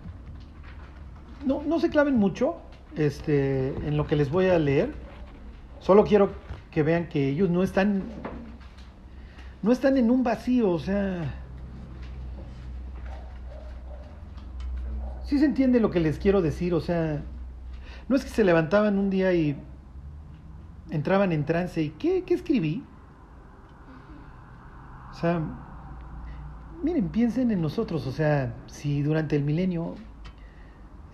No, 1.47 1.63
no 1.63 1.79
se 1.79 1.91
claven 1.91 2.17
mucho 2.17 2.57
este, 2.97 3.69
en 3.87 3.97
lo 3.97 4.07
que 4.07 4.17
les 4.17 4.31
voy 4.31 4.47
a 4.47 4.59
leer. 4.59 4.95
Solo 5.79 6.05
quiero 6.05 6.31
que 6.73 6.83
vean 6.83 7.09
que 7.09 7.29
ellos 7.29 7.51
no 7.51 7.63
están, 7.63 8.03
no 9.65 9.73
están 9.73 9.97
en 9.97 10.11
un 10.11 10.23
vacío, 10.23 10.71
o 10.71 10.79
sea, 10.79 11.25
sí 15.25 15.39
se 15.39 15.47
entiende 15.47 15.81
lo 15.81 15.91
que 15.91 16.01
les 16.01 16.19
quiero 16.19 16.43
decir, 16.43 16.75
o 16.75 16.83
sea, 16.83 17.23
no 18.07 18.15
es 18.15 18.25
que 18.25 18.29
se 18.29 18.45
levantaban 18.45 18.99
un 18.99 19.09
día 19.09 19.33
y 19.33 19.57
entraban 20.91 21.33
en 21.33 21.47
trance 21.47 21.81
y 21.81 21.89
¿qué, 21.89 22.25
qué 22.25 22.35
escribí? 22.35 22.85
O 25.13 25.15
sea, 25.15 25.41
miren, 26.83 27.09
piensen 27.09 27.51
en 27.51 27.63
nosotros, 27.63 28.07
o 28.07 28.13
sea, 28.13 28.55
si 28.67 29.01
durante 29.01 29.35
el 29.35 29.45
milenio 29.45 29.95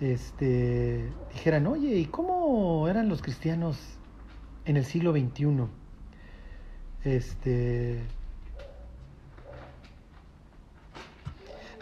este, 0.00 1.08
dijeran, 1.32 1.68
oye, 1.68 1.94
¿y 1.98 2.06
cómo 2.06 2.88
eran 2.88 3.08
los 3.08 3.22
cristianos 3.22 3.78
en 4.64 4.76
el 4.76 4.84
siglo 4.84 5.12
XXI? 5.12 5.68
Este... 7.04 8.19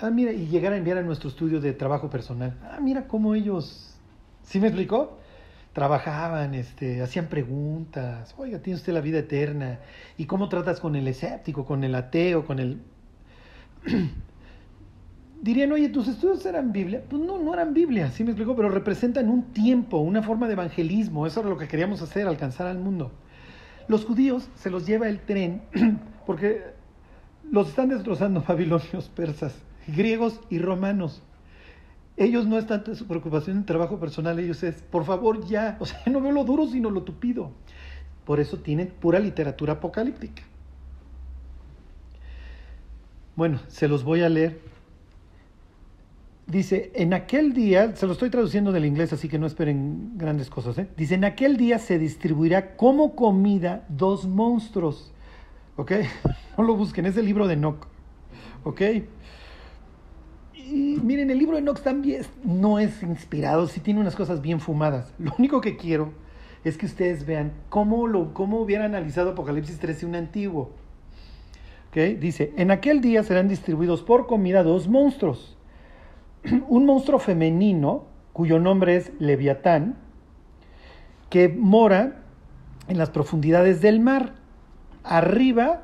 Ah, 0.01 0.11
mira, 0.11 0.33
y 0.33 0.47
llegar 0.47 0.73
a 0.73 0.77
enviar 0.77 0.99
a 0.99 1.03
nuestro 1.03 1.29
estudio 1.29 1.61
de 1.61 1.73
trabajo 1.73 2.09
personal. 2.09 2.55
Ah, 2.63 2.79
mira 2.81 3.07
cómo 3.09 3.35
ellos... 3.35 3.95
¿Sí 4.43 4.61
me 4.61 4.69
explicó? 4.69 5.19
Trabajaban, 5.73 6.55
este, 6.55 7.03
hacían 7.03 7.27
preguntas. 7.27 8.35
Oiga, 8.39 8.61
tiene 8.61 8.77
usted 8.77 8.93
la 8.93 9.01
vida 9.01 9.19
eterna. 9.19 9.81
¿Y 10.17 10.27
cómo 10.27 10.49
tratas 10.49 10.81
con 10.81 10.97
el 10.97 11.07
escéptico, 11.09 11.67
con 11.67 11.85
el 11.85 11.95
ateo, 11.95 12.47
con 12.47 12.59
el... 12.59 12.81
Dirían, 15.43 15.71
oye, 15.73 15.89
¿tus 15.89 16.09
estudios 16.09 16.45
eran 16.47 16.73
Biblia? 16.73 17.03
Pues 17.09 17.23
no, 17.23 17.39
no 17.39 17.55
eran 17.55 17.73
Biblia, 17.75 18.11
sí 18.11 18.25
me 18.25 18.31
explicó, 18.31 18.57
pero 18.57 18.71
representan 18.71 19.29
un 19.29 19.53
tiempo, 19.53 19.99
una 19.99 20.23
forma 20.23 20.49
de 20.49 20.55
evangelismo. 20.55 21.27
Eso 21.27 21.41
era 21.41 21.49
lo 21.49 21.59
que 21.59 21.69
queríamos 21.69 22.03
hacer, 22.03 22.27
alcanzar 22.27 22.67
al 22.67 22.79
mundo. 22.79 23.13
Los 23.87 24.05
judíos 24.05 24.49
se 24.57 24.71
los 24.71 24.87
lleva 24.87 25.09
el 25.09 25.21
tren 25.21 25.63
porque 26.27 26.63
los 27.51 27.69
están 27.69 27.89
destrozando 27.89 28.43
babilonios, 28.49 29.09
persas, 29.09 29.55
griegos 29.89 30.41
y 30.51 30.59
romanos. 30.59 31.23
Ellos 32.17 32.47
no 32.47 32.59
es 32.59 32.67
tanto 32.67 32.95
su 32.95 33.07
preocupación 33.07 33.59
en 33.59 33.65
trabajo 33.65 34.01
personal, 34.01 34.39
ellos 34.39 34.63
es, 34.63 34.83
por 34.83 35.05
favor, 35.05 35.47
ya, 35.47 35.77
o 35.81 35.87
sea, 35.87 36.03
no 36.07 36.21
veo 36.21 36.33
lo 36.33 36.45
duro, 36.45 36.67
sino 36.67 36.91
lo 36.91 37.03
tupido. 37.03 37.53
Por 38.25 38.41
eso 38.41 38.59
tienen 38.59 38.89
pura 38.89 39.21
literatura 39.21 39.75
apocalíptica. 39.75 40.43
Bueno, 43.37 43.61
se 43.69 43.87
los 43.87 44.03
voy 44.03 44.23
a 44.23 44.29
leer. 44.29 44.61
Dice, 46.49 46.91
en 46.95 47.15
aquel 47.15 47.53
día, 47.53 47.95
se 47.95 48.07
lo 48.07 48.15
estoy 48.15 48.31
traduciendo 48.31 48.73
del 48.73 48.85
inglés, 48.85 49.13
así 49.13 49.29
que 49.29 49.39
no 49.39 49.47
esperen 49.47 50.17
grandes 50.17 50.51
cosas. 50.51 50.77
¿eh? 50.79 50.89
Dice, 50.97 51.15
en 51.15 51.25
aquel 51.25 51.57
día 51.57 51.79
se 51.79 51.99
distribuirá 51.99 52.75
como 52.77 53.15
comida 53.15 53.85
dos 53.89 54.27
monstruos. 54.27 55.13
¿Ok? 55.77 55.93
No 56.59 56.65
lo 56.65 56.75
busquen, 56.75 57.07
es 57.07 57.17
el 57.17 57.25
libro 57.25 57.47
de 57.47 57.55
Enoch. 57.55 57.87
¿Ok? 58.65 58.83
Y 60.71 61.01
miren, 61.03 61.31
el 61.31 61.39
libro 61.39 61.55
de 61.55 61.63
Enoch 61.63 61.81
también 61.81 62.23
no 62.45 62.79
es 62.79 63.03
inspirado, 63.03 63.67
sí 63.67 63.81
tiene 63.81 64.01
unas 64.01 64.15
cosas 64.15 64.43
bien 64.43 64.61
fumadas. 64.61 65.15
Lo 65.19 65.33
único 65.39 65.61
que 65.61 65.77
quiero 65.77 66.13
es 66.65 66.77
que 66.77 66.87
ustedes 66.87 67.25
vean 67.25 67.53
cómo, 67.69 68.07
lo, 68.07 68.35
cómo 68.35 68.61
hubiera 68.61 68.85
analizado 68.85 69.31
Apocalipsis 69.31 69.79
13 69.79 70.07
un 70.07 70.15
antiguo. 70.15 70.73
¿Ok? 71.89 71.97
Dice, 72.21 72.53
en 72.57 72.71
aquel 72.71 73.01
día 73.01 73.23
serán 73.23 73.49
distribuidos 73.49 74.03
por 74.03 74.27
comida 74.27 74.63
dos 74.63 74.89
monstruos 74.89 75.59
un 76.69 76.87
monstruo 76.87 77.19
femenino 77.19 78.07
cuyo 78.33 78.59
nombre 78.59 78.97
es 78.97 79.13
Leviatán, 79.19 79.97
que 81.31 81.49
mora 81.49 82.23
en 82.87 82.99
las 82.99 83.11
profundidades 83.11 83.81
del 83.81 84.01
mar, 84.01 84.35
arriba 85.03 85.83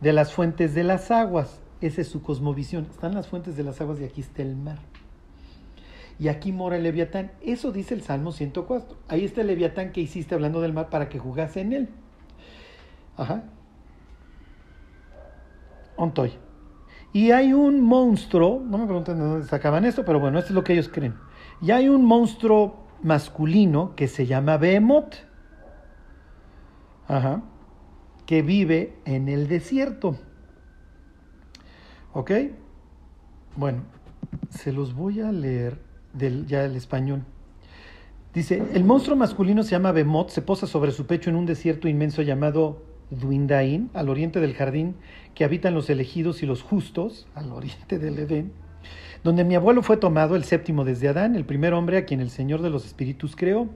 de 0.00 0.12
las 0.12 0.32
fuentes 0.32 0.74
de 0.74 0.84
las 0.84 1.10
aguas. 1.10 1.60
Esa 1.84 2.00
es 2.00 2.08
su 2.08 2.22
cosmovisión. 2.22 2.86
Están 2.90 3.14
las 3.14 3.28
fuentes 3.28 3.56
de 3.58 3.62
las 3.62 3.78
aguas 3.78 4.00
y 4.00 4.04
aquí 4.04 4.22
está 4.22 4.40
el 4.40 4.56
mar. 4.56 4.78
Y 6.18 6.28
aquí 6.28 6.50
mora 6.50 6.76
el 6.76 6.82
Leviatán. 6.82 7.30
Eso 7.42 7.72
dice 7.72 7.92
el 7.92 8.00
Salmo 8.00 8.32
104. 8.32 8.96
Ahí 9.08 9.26
está 9.26 9.42
el 9.42 9.48
Leviatán 9.48 9.92
que 9.92 10.00
hiciste 10.00 10.34
hablando 10.34 10.62
del 10.62 10.72
mar 10.72 10.88
para 10.88 11.10
que 11.10 11.18
jugase 11.18 11.60
en 11.60 11.72
él. 11.74 11.88
Ajá. 13.18 13.44
Ontoy. 15.96 16.32
Y 17.12 17.32
hay 17.32 17.52
un 17.52 17.82
monstruo, 17.82 18.62
no 18.64 18.78
me 18.78 18.86
pregunten 18.86 19.18
de 19.18 19.24
dónde 19.24 19.46
sacaban 19.46 19.84
esto, 19.84 20.06
pero 20.06 20.18
bueno, 20.18 20.38
esto 20.38 20.48
es 20.48 20.54
lo 20.54 20.64
que 20.64 20.72
ellos 20.72 20.88
creen. 20.88 21.14
Y 21.60 21.70
hay 21.70 21.90
un 21.90 22.02
monstruo 22.06 22.78
masculino 23.02 23.94
que 23.94 24.08
se 24.08 24.24
llama 24.24 24.56
Behemoth, 24.56 25.16
Ajá. 27.08 27.42
que 28.24 28.40
vive 28.40 28.96
en 29.04 29.28
el 29.28 29.48
desierto. 29.48 30.16
¿Ok? 32.14 32.30
Bueno, 33.56 33.82
se 34.48 34.72
los 34.72 34.94
voy 34.94 35.20
a 35.20 35.32
leer 35.32 35.78
del, 36.12 36.46
ya 36.46 36.64
el 36.64 36.76
español. 36.76 37.24
Dice, 38.32 38.62
el 38.72 38.84
monstruo 38.84 39.16
masculino 39.16 39.64
se 39.64 39.72
llama 39.72 39.92
Behemoth, 39.92 40.30
se 40.30 40.40
posa 40.40 40.68
sobre 40.68 40.92
su 40.92 41.06
pecho 41.06 41.30
en 41.30 41.36
un 41.36 41.44
desierto 41.44 41.88
inmenso 41.88 42.22
llamado 42.22 42.82
Duindain, 43.10 43.90
al 43.94 44.08
oriente 44.08 44.40
del 44.40 44.54
jardín 44.54 44.94
que 45.34 45.44
habitan 45.44 45.74
los 45.74 45.90
elegidos 45.90 46.42
y 46.44 46.46
los 46.46 46.62
justos, 46.62 47.26
al 47.34 47.50
oriente 47.52 47.98
del 47.98 48.18
Edén, 48.18 48.52
donde 49.24 49.42
mi 49.42 49.56
abuelo 49.56 49.82
fue 49.82 49.96
tomado, 49.96 50.36
el 50.36 50.44
séptimo 50.44 50.84
desde 50.84 51.08
Adán, 51.08 51.34
el 51.34 51.44
primer 51.44 51.74
hombre 51.74 51.98
a 51.98 52.04
quien 52.04 52.20
el 52.20 52.30
Señor 52.30 52.62
de 52.62 52.70
los 52.70 52.86
Espíritus 52.86 53.34
creó. 53.34 53.68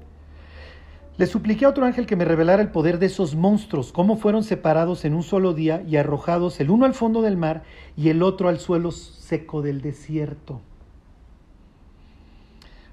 Le 1.18 1.26
supliqué 1.26 1.64
a 1.64 1.68
otro 1.68 1.84
ángel 1.84 2.06
que 2.06 2.14
me 2.14 2.24
revelara 2.24 2.62
el 2.62 2.70
poder 2.70 3.00
de 3.00 3.06
esos 3.06 3.34
monstruos, 3.34 3.90
cómo 3.92 4.16
fueron 4.16 4.44
separados 4.44 5.04
en 5.04 5.14
un 5.14 5.24
solo 5.24 5.52
día 5.52 5.82
y 5.82 5.96
arrojados 5.96 6.60
el 6.60 6.70
uno 6.70 6.86
al 6.86 6.94
fondo 6.94 7.22
del 7.22 7.36
mar 7.36 7.64
y 7.96 8.08
el 8.10 8.22
otro 8.22 8.48
al 8.48 8.60
suelo 8.60 8.92
seco 8.92 9.60
del 9.60 9.80
desierto. 9.80 10.60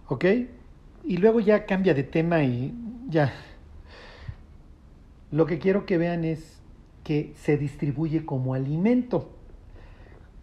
¿Ok? 0.08 0.26
Y 1.04 1.18
luego 1.18 1.40
ya 1.40 1.68
cambia 1.68 1.94
de 1.94 2.02
tema 2.02 2.44
y 2.44 2.74
ya. 3.10 3.32
Lo 5.32 5.46
que 5.46 5.60
quiero 5.60 5.86
que 5.86 6.00
vean 6.00 6.26
es 6.26 6.60
que 7.04 7.32
se 7.36 7.58
distribuye 7.58 8.26
como 8.26 8.56
alimento. 8.56 9.30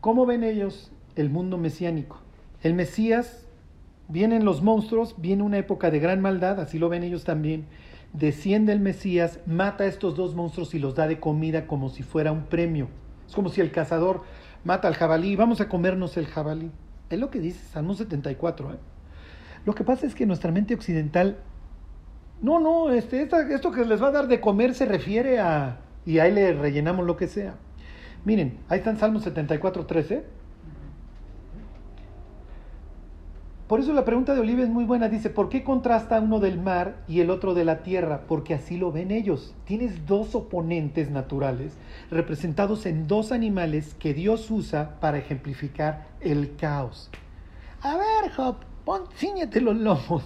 ¿Cómo 0.00 0.24
ven 0.24 0.44
ellos 0.44 0.92
el 1.16 1.30
mundo 1.30 1.58
mesiánico? 1.58 2.20
El 2.62 2.74
Mesías, 2.74 3.44
vienen 4.12 4.44
los 4.44 4.62
monstruos, 4.62 5.14
viene 5.16 5.42
una 5.42 5.56
época 5.56 5.90
de 5.90 5.98
gran 5.98 6.20
maldad, 6.20 6.60
así 6.60 6.78
lo 6.78 6.90
ven 6.90 7.02
ellos 7.02 7.24
también. 7.24 7.64
Desciende 8.12 8.72
el 8.72 8.80
Mesías, 8.80 9.40
mata 9.46 9.84
a 9.84 9.86
estos 9.86 10.16
dos 10.16 10.34
monstruos 10.34 10.74
y 10.74 10.78
los 10.78 10.94
da 10.94 11.08
de 11.08 11.18
comida 11.18 11.66
como 11.66 11.88
si 11.88 12.02
fuera 12.02 12.30
un 12.30 12.44
premio. 12.44 12.88
Es 13.26 13.34
como 13.34 13.48
si 13.48 13.62
el 13.62 13.72
cazador 13.72 14.22
mata 14.64 14.86
al 14.86 14.94
jabalí, 14.94 15.34
vamos 15.34 15.62
a 15.62 15.68
comernos 15.68 16.18
el 16.18 16.26
jabalí. 16.26 16.70
Es 17.08 17.18
lo 17.18 17.30
que 17.30 17.40
dice 17.40 17.64
Salmo 17.72 17.94
74. 17.94 18.74
¿eh? 18.74 18.76
Lo 19.64 19.74
que 19.74 19.82
pasa 19.82 20.06
es 20.06 20.14
que 20.14 20.26
nuestra 20.26 20.52
mente 20.52 20.74
occidental, 20.74 21.38
no, 22.42 22.60
no, 22.60 22.90
este, 22.90 23.22
esto 23.22 23.72
que 23.72 23.86
les 23.86 24.02
va 24.02 24.08
a 24.08 24.12
dar 24.12 24.28
de 24.28 24.42
comer 24.42 24.74
se 24.74 24.84
refiere 24.84 25.40
a, 25.40 25.78
y 26.04 26.18
ahí 26.18 26.32
le 26.32 26.52
rellenamos 26.52 27.06
lo 27.06 27.16
que 27.16 27.28
sea. 27.28 27.54
Miren, 28.26 28.58
ahí 28.68 28.78
está 28.78 28.90
en 28.90 28.98
Salmo 28.98 29.20
74, 29.20 29.86
13. 29.86 30.41
Por 33.72 33.80
eso 33.80 33.94
la 33.94 34.04
pregunta 34.04 34.34
de 34.34 34.40
Oliva 34.40 34.62
es 34.62 34.68
muy 34.68 34.84
buena. 34.84 35.08
Dice, 35.08 35.30
¿por 35.30 35.48
qué 35.48 35.64
contrasta 35.64 36.20
uno 36.20 36.40
del 36.40 36.60
mar 36.60 36.96
y 37.08 37.20
el 37.20 37.30
otro 37.30 37.54
de 37.54 37.64
la 37.64 37.82
tierra? 37.82 38.24
Porque 38.28 38.52
así 38.52 38.76
lo 38.76 38.92
ven 38.92 39.10
ellos. 39.10 39.54
Tienes 39.64 40.06
dos 40.06 40.34
oponentes 40.34 41.10
naturales 41.10 41.72
representados 42.10 42.84
en 42.84 43.06
dos 43.06 43.32
animales 43.32 43.94
que 43.98 44.12
Dios 44.12 44.50
usa 44.50 45.00
para 45.00 45.16
ejemplificar 45.16 46.06
el 46.20 46.54
caos. 46.56 47.08
A 47.80 47.96
ver, 47.96 48.30
Job, 48.36 48.56
pon, 48.84 49.04
los 49.62 49.76
lomos. 49.78 50.22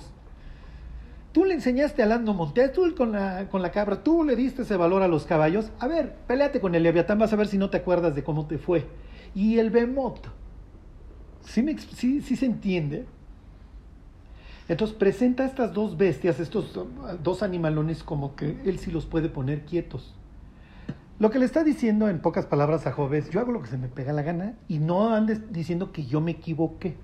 Tú 1.31 1.45
le 1.45 1.55
enseñaste 1.55 2.03
al 2.03 2.11
asno 2.11 2.35
montés, 2.35 2.73
tú 2.73 2.97
con 2.97 3.13
la, 3.13 3.49
con 3.49 3.63
la 3.63 3.71
cabra, 3.71 4.03
tú 4.03 4.25
le 4.25 4.35
diste 4.35 4.63
ese 4.63 4.77
valor 4.77 5.05
a 5.05 5.09
los 5.09 5.25
caballos. 5.25 5.71
A 5.79 5.87
ver, 5.87 6.17
peleate 6.27 6.59
con 6.59 6.75
el 6.75 6.83
Leviatán, 6.83 7.21
vas 7.21 7.33
a 7.33 7.37
ver 7.37 7.47
si 7.47 7.59
no 7.59 7.71
te 7.71 7.77
acuerdas 7.77 8.17
de 8.17 8.25
cómo 8.25 8.49
te 8.49 8.59
fue. 8.59 8.89
Y 9.37 9.61
el 9.61 9.71
Bemot. 9.71 10.33
¿Sí, 11.43 11.63
me, 11.63 11.79
sí, 11.79 12.21
sí 12.23 12.35
se 12.35 12.47
entiende? 12.47 13.07
Entonces 14.69 14.97
presenta 14.97 15.45
estas 15.45 15.73
dos 15.73 15.97
bestias, 15.97 16.41
estos 16.41 16.79
dos 17.23 17.43
animalones, 17.43 18.03
como 18.03 18.35
que 18.35 18.59
él 18.65 18.79
sí 18.79 18.91
los 18.91 19.07
puede 19.07 19.29
poner 19.29 19.65
quietos. 19.65 20.15
Lo 21.19 21.31
que 21.31 21.39
le 21.39 21.47
está 21.47 21.65
diciendo 21.65 22.09
en 22.09 22.21
pocas 22.21 22.47
palabras 22.47 22.87
a 22.87 22.93
Job 22.93 23.15
es, 23.15 23.31
yo 23.31 23.41
hago 23.41 23.53
lo 23.53 23.63
que 23.63 23.69
se 23.69 23.79
me 23.79 23.89
pega 23.89 24.13
la 24.13 24.23
gana 24.23 24.55
y 24.69 24.79
no 24.81 25.15
andes 25.15 25.53
diciendo 25.53 25.93
que 25.93 26.05
yo 26.05 26.21
me 26.21 26.33
equivoqué. 26.33 26.97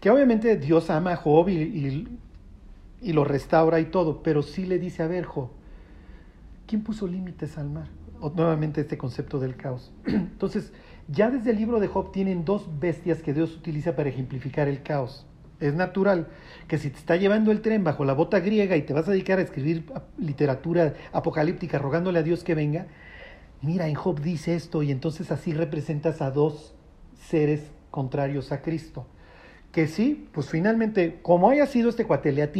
Que 0.00 0.10
obviamente 0.10 0.56
Dios 0.56 0.88
ama 0.90 1.12
a 1.12 1.16
Job 1.16 1.48
y, 1.48 2.08
y- 3.02 3.12
lo 3.12 3.24
restaura 3.24 3.78
y 3.80 3.86
todo, 3.86 4.22
pero 4.22 4.42
sí 4.42 4.64
le 4.64 4.78
dice, 4.78 5.02
a 5.02 5.06
ver, 5.06 5.24
Job, 5.26 5.50
¿quién 6.66 6.82
puso 6.82 7.06
límites 7.06 7.58
al 7.58 7.70
mar? 7.70 7.88
Nuevamente 8.34 8.80
este 8.80 8.96
concepto 8.96 9.38
del 9.38 9.56
caos. 9.56 9.92
Entonces, 10.06 10.72
ya 11.08 11.30
desde 11.30 11.50
el 11.50 11.56
libro 11.56 11.80
de 11.80 11.88
Job 11.88 12.12
tienen 12.12 12.44
dos 12.44 12.80
bestias 12.80 13.22
que 13.22 13.32
Dios 13.32 13.54
utiliza 13.56 13.94
para 13.94 14.08
ejemplificar 14.08 14.68
el 14.68 14.82
caos. 14.82 15.26
Es 15.60 15.74
natural 15.74 16.28
que 16.68 16.78
si 16.78 16.90
te 16.90 16.98
está 16.98 17.16
llevando 17.16 17.50
el 17.50 17.62
tren 17.62 17.84
bajo 17.84 18.04
la 18.04 18.12
bota 18.12 18.40
griega 18.40 18.76
y 18.76 18.82
te 18.82 18.92
vas 18.92 19.08
a 19.08 19.12
dedicar 19.12 19.38
a 19.38 19.42
escribir 19.42 19.86
literatura 20.18 20.94
apocalíptica 21.12 21.78
rogándole 21.78 22.18
a 22.18 22.22
Dios 22.22 22.44
que 22.44 22.54
venga, 22.54 22.86
mira, 23.62 23.88
en 23.88 23.94
Job 23.94 24.20
dice 24.20 24.54
esto 24.54 24.82
y 24.82 24.90
entonces 24.90 25.30
así 25.30 25.54
representas 25.54 26.20
a 26.20 26.30
dos 26.30 26.74
seres 27.14 27.70
contrarios 27.90 28.52
a 28.52 28.60
Cristo. 28.60 29.06
Que 29.72 29.86
sí, 29.86 30.28
pues 30.32 30.50
finalmente, 30.50 31.20
como 31.22 31.50
haya 31.50 31.66
sido 31.66 31.88
este 31.88 32.04
cuate, 32.04 32.32
le. 32.32 32.50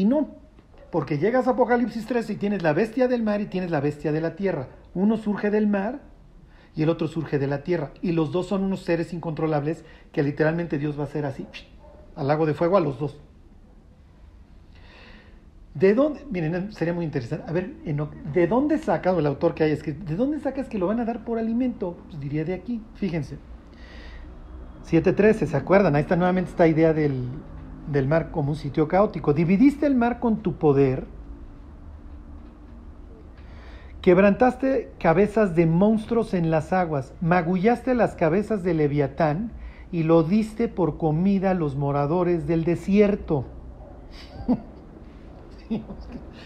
Porque 0.91 1.19
llegas 1.19 1.47
a 1.47 1.51
Apocalipsis 1.51 2.07
13 2.07 2.35
y 2.35 2.37
tienes 2.37 2.63
la 2.63 2.73
bestia 2.73 3.09
del 3.09 3.23
mar 3.23 3.41
y 3.41 3.47
tienes 3.47 3.71
la 3.71 3.81
bestia 3.81 4.13
de 4.13 4.21
la 4.21 4.37
tierra. 4.37 4.69
Uno 4.95 5.17
surge 5.17 5.51
del 5.51 5.67
mar 5.67 6.01
y 6.77 6.83
el 6.83 6.91
otro 6.91 7.09
surge 7.09 7.39
de 7.39 7.47
la 7.47 7.65
tierra. 7.65 7.91
Y 8.03 8.13
los 8.13 8.31
dos 8.31 8.47
son 8.47 8.63
unos 8.63 8.83
seres 8.83 9.13
incontrolables 9.13 9.85
que 10.13 10.23
literalmente 10.23 10.79
Dios 10.79 10.97
va 10.99 11.03
a 11.03 11.07
hacer 11.07 11.25
así, 11.25 11.47
al 12.15 12.29
lago 12.29 12.47
de 12.47 12.55
fuego 12.55 12.77
a 12.77 12.81
los 12.81 12.99
dos. 12.99 13.19
¿De 15.75 15.95
dónde? 15.95 16.25
Miren, 16.31 16.73
sería 16.73 16.95
muy 16.95 17.05
interesante. 17.05 17.45
A 17.49 17.53
ver, 17.53 17.75
¿de 18.33 18.47
dónde 18.47 18.79
saca, 18.79 19.11
el 19.11 19.27
autor 19.27 19.55
que 19.55 19.65
haya 19.65 19.75
escrito, 19.75 20.05
¿de 20.05 20.17
dónde 20.17 20.39
sacas 20.39 20.69
que 20.69 20.79
lo 20.79 20.87
van 20.87 21.01
a 21.01 21.05
dar 21.05 21.25
por 21.25 21.39
alimento? 21.39 21.97
Pues 22.07 22.21
diría 22.21 22.45
de 22.45 22.55
aquí, 22.55 22.81
fíjense. 22.95 23.37
7.13, 24.91 25.47
¿se 25.47 25.57
acuerdan? 25.57 25.97
Ahí 25.97 26.03
está 26.03 26.17
nuevamente 26.17 26.51
esta 26.51 26.69
idea 26.69 26.93
del, 26.93 27.29
del 27.91 28.07
mar 28.07 28.31
como 28.31 28.51
un 28.51 28.57
sitio 28.57 28.87
caótico. 28.87 29.35
Dividiste 29.35 29.87
el 29.87 29.97
mar 29.97 30.21
con 30.21 30.43
tu 30.43 30.55
poder, 30.55 31.07
quebrantaste 34.07 34.93
cabezas 35.01 35.57
de 35.57 35.67
monstruos 35.67 36.33
en 36.33 36.49
las 36.49 36.73
aguas, 36.73 37.13
magullaste 37.21 37.93
las 37.97 38.15
cabezas 38.15 38.63
de 38.63 38.73
Leviatán 38.73 39.51
y 39.91 40.05
lo 40.05 40.23
diste 40.23 40.69
por 40.69 40.97
comida 40.97 41.51
a 41.51 41.55
los 41.55 41.75
moradores 41.75 42.47
del 42.47 42.63
desierto. 42.63 43.47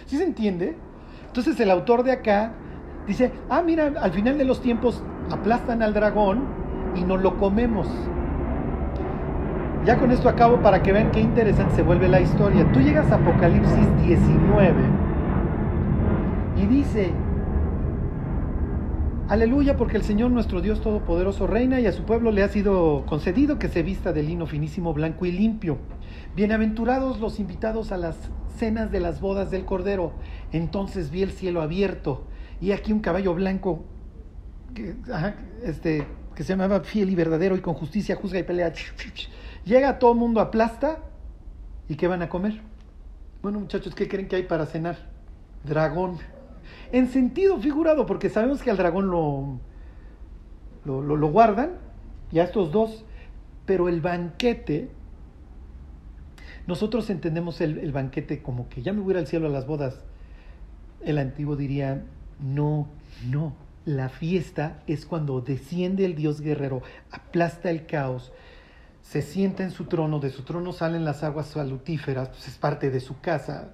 ¿Sí 0.06 0.16
se 0.16 0.24
entiende? 0.24 0.74
Entonces 1.26 1.61
el 1.61 1.70
autor 1.70 2.02
de 2.02 2.12
acá 2.12 2.54
dice, 3.06 3.30
ah, 3.50 3.61
mira, 3.61 3.92
al 4.00 4.12
final 4.12 4.38
de 4.38 4.46
los 4.46 4.62
tiempos 4.62 5.04
aplastan 5.30 5.82
al 5.82 5.92
dragón 5.92 6.46
y 6.96 7.04
nos 7.04 7.20
lo 7.20 7.36
comemos. 7.36 7.86
Ya 9.84 9.98
con 9.98 10.12
esto 10.12 10.30
acabo 10.30 10.62
para 10.62 10.82
que 10.82 10.94
vean 10.94 11.11
qué 11.11 11.20
interesante 11.20 11.76
se 11.76 11.82
vuelve 11.82 12.08
la 12.08 12.22
historia. 12.22 12.72
Tú 12.72 12.80
llegas 12.80 13.12
a 13.12 13.16
Apocalipsis 13.16 13.86
19 14.06 14.74
y 16.56 16.64
dice, 16.64 17.12
aleluya 19.31 19.76
porque 19.76 19.97
el 19.97 20.03
Señor 20.03 20.33
nuestro 20.33 20.61
Dios 20.61 20.81
Todopoderoso 20.81 21.47
reina 21.47 21.78
y 21.78 21.87
a 21.87 21.93
su 21.93 22.03
pueblo 22.03 22.33
le 22.33 22.43
ha 22.43 22.49
sido 22.49 23.07
concedido 23.07 23.61
que 23.61 23.68
se 23.68 23.85
vista 23.85 24.12
de 24.12 24.24
lino 24.24 24.45
finísimo, 24.45 24.93
blanco 24.93 25.24
y 25.24 25.31
limpio. 25.31 25.78
Bienaventurados 26.35 27.20
los 27.20 27.39
invitados 27.39 27.93
a 27.93 27.97
las 27.97 28.16
cenas 28.59 28.91
de 28.91 28.99
las 28.99 29.20
bodas 29.20 29.53
del 29.53 29.64
Cordero. 29.64 30.14
Entonces 30.51 31.12
vi 31.12 31.22
el 31.22 31.31
cielo 31.31 31.62
abierto 31.62 32.24
y 32.61 32.72
aquí 32.72 32.93
un 32.93 32.99
caballo 32.99 33.33
blanco 33.33 33.85
que, 34.74 34.97
ajá, 35.12 35.37
este, 35.62 36.05
que 36.35 36.43
se 36.43 36.53
llamaba 36.53 36.81
fiel 36.81 37.09
y 37.09 37.14
verdadero 37.14 37.55
y 37.55 37.61
con 37.61 37.74
justicia 37.74 38.16
juzga 38.16 38.41
y 38.41 38.43
pelea. 38.43 38.72
Llega 39.64 40.01
todo 40.01 40.11
el 40.11 40.18
mundo, 40.18 40.41
aplasta 40.41 41.05
y 41.89 41.95
¿qué 41.95 42.09
van 42.09 42.22
a 42.22 42.28
comer? 42.28 42.61
Bueno 43.43 43.61
muchachos, 43.61 43.95
¿qué 43.95 44.09
creen 44.09 44.26
que 44.26 44.35
hay 44.35 44.43
para 44.43 44.66
cenar? 44.66 45.09
Dragón. 45.62 46.18
En 46.93 47.09
sentido 47.09 47.59
figurado, 47.59 48.07
porque 48.07 48.30
sabemos 48.30 48.62
que 48.62 48.70
al 48.70 48.76
dragón 48.76 49.11
lo, 49.11 49.59
lo, 50.84 51.03
lo, 51.03 51.28
guardan 51.28 51.72
y 52.32 52.38
a 52.41 52.45
estos 52.45 52.72
dos, 52.72 53.05
pero 53.66 53.88
el 53.88 54.01
banquete 54.01 54.91
nosotros 56.66 57.11
entendemos 57.11 57.61
el, 57.61 57.78
el, 57.78 57.93
banquete 57.93 58.43
como 58.43 58.68
que 58.68 58.82
ya 58.82 58.93
me 58.93 59.01
voy 59.01 59.16
al 59.16 59.26
cielo 59.26 59.47
a 59.47 59.51
las 59.51 59.66
bodas. 59.66 60.01
El 61.01 61.18
antiguo 61.18 61.57
diría, 61.57 62.05
no, 62.41 62.88
no. 63.28 63.55
La 63.86 64.09
fiesta 64.09 64.82
es 64.86 65.07
cuando 65.07 65.41
desciende 65.41 66.05
el 66.05 66.14
Dios 66.14 66.41
guerrero, 66.41 66.82
aplasta 67.11 67.70
el 67.70 67.86
caos, 67.86 68.30
se 69.03 69.22
sienta 69.22 69.64
en 69.64 69.70
su 69.70 69.86
trono, 69.86 70.20
de 70.20 70.30
su 70.30 70.43
trono 70.43 70.72
salen 70.72 71.05
las 71.05 71.24
aguas 71.24 71.47
salutíferas, 71.47 72.28
pues 72.28 72.47
es 72.47 72.59
parte 72.59 72.91
de 72.91 73.01
su 73.01 73.20
casa. 73.20 73.70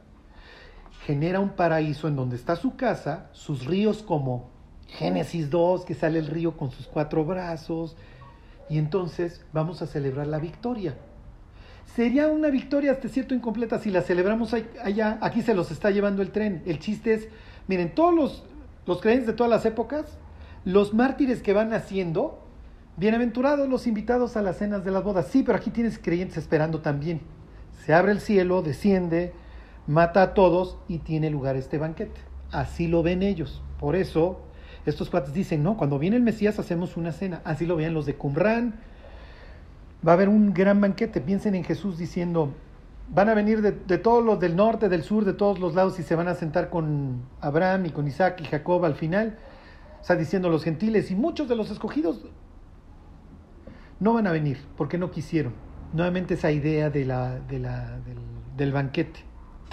Genera 1.07 1.41
un 1.41 1.51
paraíso 1.51 2.09
en 2.09 2.17
donde 2.17 2.37
está 2.37 2.57
su 2.57 2.77
casa, 2.77 3.31
sus 3.33 3.65
ríos 3.65 4.03
como 4.03 4.51
Génesis 4.89 5.49
2, 5.49 5.85
que 5.85 5.95
sale 5.95 6.19
el 6.19 6.27
río 6.27 6.57
con 6.57 6.71
sus 6.71 6.87
cuatro 6.87 7.25
brazos, 7.25 7.97
y 8.69 8.79
entonces 8.79 9.45
vamos 9.53 9.81
a 9.81 9.87
celebrar 9.87 10.27
la 10.27 10.39
victoria 10.39 10.97
sería 11.97 12.29
una 12.29 12.49
victoria 12.49 12.93
hasta 12.93 13.09
cierto 13.09 13.35
incompleta 13.35 13.79
si 13.79 13.91
la 13.91 14.03
celebramos 14.03 14.55
allá. 14.55 15.19
Aquí 15.23 15.41
se 15.41 15.55
los 15.55 15.71
está 15.71 15.91
llevando 15.91 16.21
el 16.21 16.31
tren. 16.31 16.63
El 16.67 16.79
chiste 16.79 17.15
es, 17.15 17.29
miren, 17.69 17.95
todos 17.95 18.15
los, 18.15 18.45
los 18.87 19.01
creyentes 19.01 19.29
de 19.29 19.33
todas 19.33 19.51
las 19.51 19.65
épocas, 19.65 20.19
los 20.65 20.93
mártires 20.93 21.43
que 21.43 21.55
van 21.55 21.73
haciendo, 21.73 22.43
bienaventurados 22.99 23.69
los 23.69 23.87
invitados 23.87 24.37
a 24.37 24.43
las 24.43 24.59
cenas 24.59 24.85
de 24.85 24.91
las 24.91 25.05
bodas. 25.05 25.29
Sí, 25.29 25.43
pero 25.43 25.57
aquí 25.57 25.71
tienes 25.71 25.99
creyentes 25.99 26.37
esperando 26.37 26.81
también. 26.81 27.21
Se 27.85 27.95
abre 27.95 28.13
el 28.13 28.21
cielo, 28.21 28.61
desciende, 28.63 29.33
mata 29.87 30.23
a 30.23 30.35
todos 30.35 30.79
y 30.89 30.99
tiene 30.99 31.31
lugar 31.31 31.57
este 31.57 31.79
banquete. 31.79 32.21
Así 32.51 32.89
lo 32.89 33.03
ven 33.03 33.23
ellos. 33.23 33.63
Por 33.79 33.97
eso, 33.97 34.41
estos 34.85 35.11
cuates 35.11 35.33
dicen, 35.33 35.63
no, 35.63 35.77
cuando 35.77 35.99
viene 35.99 36.17
el 36.17 36.23
Mesías 36.23 36.59
hacemos 36.59 36.97
una 36.97 37.13
cena. 37.13 37.41
Así 37.45 37.67
lo 37.67 37.77
veían 37.77 37.95
los 37.95 38.07
de 38.07 38.15
Qumran, 38.15 38.75
va 40.07 40.13
a 40.13 40.15
haber 40.15 40.29
un 40.29 40.53
gran 40.55 40.81
banquete. 40.81 41.21
Piensen 41.21 41.55
en 41.55 41.65
Jesús 41.65 41.99
diciendo, 41.99 42.53
van 43.09 43.29
a 43.29 43.35
venir 43.35 43.63
de, 43.63 43.73
de, 43.73 43.99
todos 43.99 44.25
los 44.25 44.41
del 44.41 44.57
norte, 44.57 44.89
del 44.89 45.03
sur, 45.03 45.25
de 45.25 45.33
todos 45.33 45.59
los 45.59 45.75
lados 45.75 45.99
y 45.99 46.03
se 46.03 46.15
van 46.15 46.29
a 46.29 46.35
sentar 46.35 46.71
con 46.71 47.23
Abraham 47.41 47.87
y 47.87 47.91
con 47.91 48.07
Isaac 48.07 48.41
y 48.41 48.45
Jacob 48.45 48.85
al 48.85 48.95
final. 48.95 49.39
O 50.01 50.05
sea, 50.05 50.17
diciendo 50.17 50.49
los 50.49 50.63
gentiles 50.63 51.11
y 51.11 51.17
muchos 51.17 51.49
de 51.49 51.57
los 51.57 51.71
escogidos 51.71 52.25
no 53.99 54.15
van 54.15 54.27
a 54.27 54.33
venir 54.33 54.59
porque 54.77 54.99
no 54.99 55.11
quisieron. 55.11 55.55
Nuevamente 55.93 56.35
esa 56.35 56.51
idea 56.51 56.91
de 56.91 57.05
la, 57.05 57.41
de 57.41 57.59
la, 57.59 57.99
del, 58.01 58.19
del 58.57 58.73
banquete. 58.73 59.21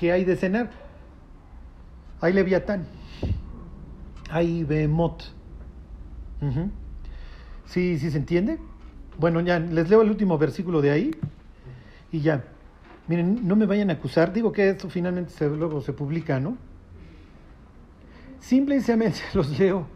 ¿Qué 0.03 0.11
hay 0.11 0.25
de 0.25 0.35
cenar? 0.35 0.69
Hay 2.19 2.33
Leviatán. 2.33 2.85
Hay 4.29 4.65
Behemoth. 4.65 5.23
Uh 6.41 6.45
-huh. 6.45 6.69
¿Sí, 7.63 7.97
¿Sí 7.97 8.11
se 8.11 8.17
entiende? 8.17 8.59
Bueno, 9.17 9.39
ya 9.39 9.59
les 9.59 9.89
leo 9.89 10.01
el 10.01 10.09
último 10.09 10.37
versículo 10.37 10.81
de 10.81 10.91
ahí 10.91 11.11
y 12.11 12.19
ya. 12.19 12.43
Miren, 13.07 13.47
no 13.47 13.55
me 13.55 13.65
vayan 13.65 13.91
a 13.91 13.93
acusar. 13.93 14.33
Digo 14.33 14.51
que 14.51 14.67
esto 14.67 14.89
finalmente 14.89 15.31
se, 15.31 15.47
luego 15.47 15.79
se 15.79 15.93
publica, 15.93 16.37
¿no? 16.37 16.57
Simple 18.41 18.75
y 18.75 18.79
sencillamente 18.79 19.21
los 19.33 19.57
leo 19.57 19.87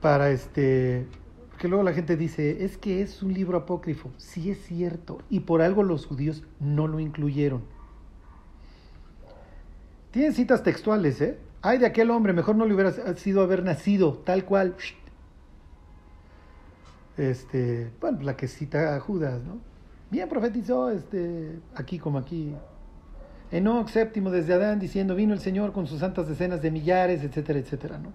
para 0.00 0.30
este. 0.30 1.06
Porque 1.50 1.68
luego 1.68 1.84
la 1.84 1.92
gente 1.92 2.16
dice, 2.16 2.64
es 2.64 2.76
que 2.76 3.02
es 3.02 3.22
un 3.22 3.32
libro 3.32 3.56
apócrifo. 3.56 4.10
Sí 4.16 4.50
es 4.50 4.64
cierto. 4.64 5.18
Y 5.30 5.38
por 5.46 5.62
algo 5.62 5.84
los 5.84 6.06
judíos 6.06 6.42
no 6.58 6.88
lo 6.88 6.98
incluyeron. 6.98 7.75
Tienen 10.16 10.32
citas 10.32 10.62
textuales, 10.62 11.20
¿eh? 11.20 11.36
Ay, 11.60 11.76
de 11.76 11.84
aquel 11.84 12.10
hombre, 12.10 12.32
mejor 12.32 12.56
no 12.56 12.64
le 12.64 12.72
hubiera 12.72 12.90
sido 13.16 13.42
haber 13.42 13.62
nacido, 13.62 14.14
tal 14.24 14.46
cual 14.46 14.74
este, 17.18 17.90
bueno, 18.00 18.22
la 18.22 18.34
que 18.34 18.48
cita 18.48 18.96
a 18.96 19.00
Judas, 19.00 19.42
¿no? 19.42 19.58
Bien 20.10 20.26
profetizó 20.26 20.88
este, 20.88 21.58
aquí 21.74 21.98
como 21.98 22.16
aquí. 22.16 22.54
Enoch 23.50 23.90
séptimo 23.90 24.30
desde 24.30 24.54
Adán 24.54 24.78
diciendo, 24.78 25.14
vino 25.14 25.34
el 25.34 25.40
Señor 25.40 25.74
con 25.74 25.86
sus 25.86 26.00
santas 26.00 26.26
decenas 26.26 26.62
de 26.62 26.70
millares, 26.70 27.22
etcétera, 27.22 27.58
etcétera, 27.58 27.98
¿no? 27.98 28.08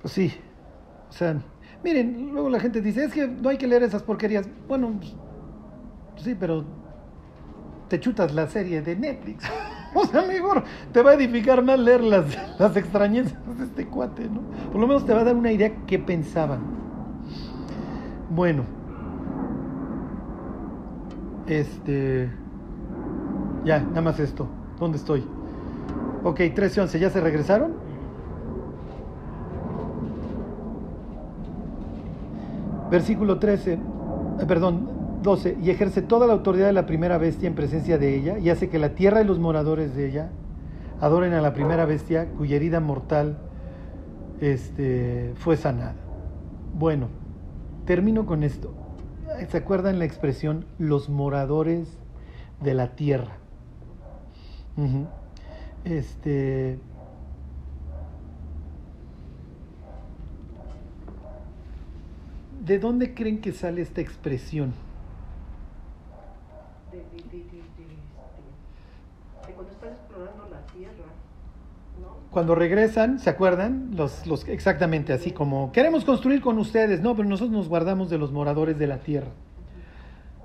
Pues 0.00 0.14
sí, 0.14 0.32
o 1.10 1.12
sea, 1.12 1.42
miren, 1.82 2.30
luego 2.30 2.48
la 2.50 2.60
gente 2.60 2.80
dice, 2.80 3.06
es 3.06 3.12
que 3.12 3.26
no 3.26 3.48
hay 3.48 3.58
que 3.58 3.66
leer 3.66 3.82
esas 3.82 4.04
porquerías. 4.04 4.48
Bueno, 4.68 4.96
pues, 6.14 6.24
sí, 6.24 6.36
pero 6.38 6.64
te 7.88 7.98
chutas 7.98 8.32
la 8.32 8.46
serie 8.46 8.80
de 8.80 8.94
Netflix. 8.94 9.44
o 9.94 10.04
sea, 10.06 10.22
mejor 10.22 10.64
te 10.92 11.02
va 11.02 11.12
a 11.12 11.14
edificar 11.14 11.62
más 11.62 11.78
leer 11.78 12.02
las, 12.02 12.24
las 12.58 12.76
extrañezas 12.76 13.34
de 13.58 13.64
este 13.64 13.86
cuate, 13.86 14.28
¿no? 14.28 14.40
Por 14.70 14.80
lo 14.80 14.86
menos 14.86 15.04
te 15.04 15.14
va 15.14 15.20
a 15.20 15.24
dar 15.24 15.36
una 15.36 15.52
idea 15.52 15.72
qué 15.86 15.98
pensaban. 15.98 16.60
Bueno, 18.30 18.64
este. 21.46 22.30
Ya, 23.64 23.80
nada 23.80 24.02
más 24.02 24.20
esto. 24.20 24.46
¿Dónde 24.78 24.98
estoy? 24.98 25.24
Ok, 26.24 26.40
13 26.54 26.80
y 26.80 26.82
11, 26.82 26.98
¿ya 26.98 27.10
se 27.10 27.20
regresaron? 27.20 27.72
Versículo 32.90 33.38
13, 33.38 33.72
eh, 33.74 33.78
perdón, 34.46 34.88
12. 35.22 35.58
Y 35.62 35.70
ejerce 35.70 36.02
toda 36.02 36.26
la 36.26 36.32
autoridad 36.32 36.66
de 36.66 36.72
la 36.72 36.86
primera 36.86 37.18
bestia 37.18 37.46
en 37.46 37.54
presencia 37.54 37.98
de 37.98 38.16
ella, 38.16 38.38
y 38.38 38.50
hace 38.50 38.68
que 38.68 38.78
la 38.78 38.94
tierra 38.94 39.20
y 39.20 39.24
los 39.24 39.38
moradores 39.38 39.94
de 39.94 40.08
ella 40.08 40.30
adoren 41.00 41.32
a 41.32 41.40
la 41.40 41.52
primera 41.52 41.84
bestia 41.84 42.26
cuya 42.36 42.56
herida 42.56 42.80
mortal 42.80 43.38
este, 44.40 45.32
fue 45.36 45.56
sanada. 45.56 45.94
Bueno, 46.74 47.08
termino 47.84 48.26
con 48.26 48.42
esto. 48.42 48.74
¿Se 49.48 49.58
acuerdan 49.58 49.98
la 49.98 50.04
expresión 50.04 50.64
los 50.78 51.08
moradores 51.08 51.98
de 52.60 52.74
la 52.74 52.94
tierra? 52.96 53.36
Este. 55.84 56.78
¿De 62.64 62.78
dónde 62.78 63.14
creen 63.14 63.40
que 63.40 63.52
sale 63.52 63.80
esta 63.80 64.00
expresión? 64.00 64.74
De, 66.92 66.98
de, 66.98 67.04
de, 67.04 67.22
de, 67.22 67.38
de, 67.38 67.60
este, 67.60 67.82
de 69.46 69.54
cuando 69.54 69.72
estás 69.72 69.90
explorando 69.92 70.48
la 70.50 70.66
tierra, 70.66 71.08
¿no? 72.00 72.17
Cuando 72.30 72.54
regresan, 72.54 73.18
¿se 73.18 73.30
acuerdan? 73.30 73.90
Los, 73.96 74.26
los, 74.26 74.46
exactamente 74.48 75.12
así 75.12 75.32
como, 75.32 75.72
queremos 75.72 76.04
construir 76.04 76.40
con 76.40 76.58
ustedes, 76.58 77.00
no, 77.00 77.16
pero 77.16 77.28
nosotros 77.28 77.52
nos 77.52 77.68
guardamos 77.68 78.10
de 78.10 78.18
los 78.18 78.32
moradores 78.32 78.78
de 78.78 78.86
la 78.86 78.98
tierra, 78.98 79.30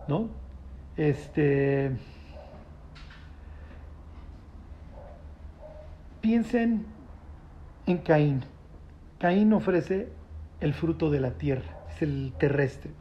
¿no? 0.07 0.29
Este, 0.95 1.91
piensen 6.21 6.85
en 7.85 7.97
Caín. 7.97 8.45
Caín 9.19 9.51
ofrece 9.51 10.07
el 10.61 10.73
fruto 10.73 11.09
de 11.09 11.19
la 11.19 11.31
tierra, 11.31 11.85
es 11.93 12.01
el 12.01 12.33
terrestre. 12.39 12.91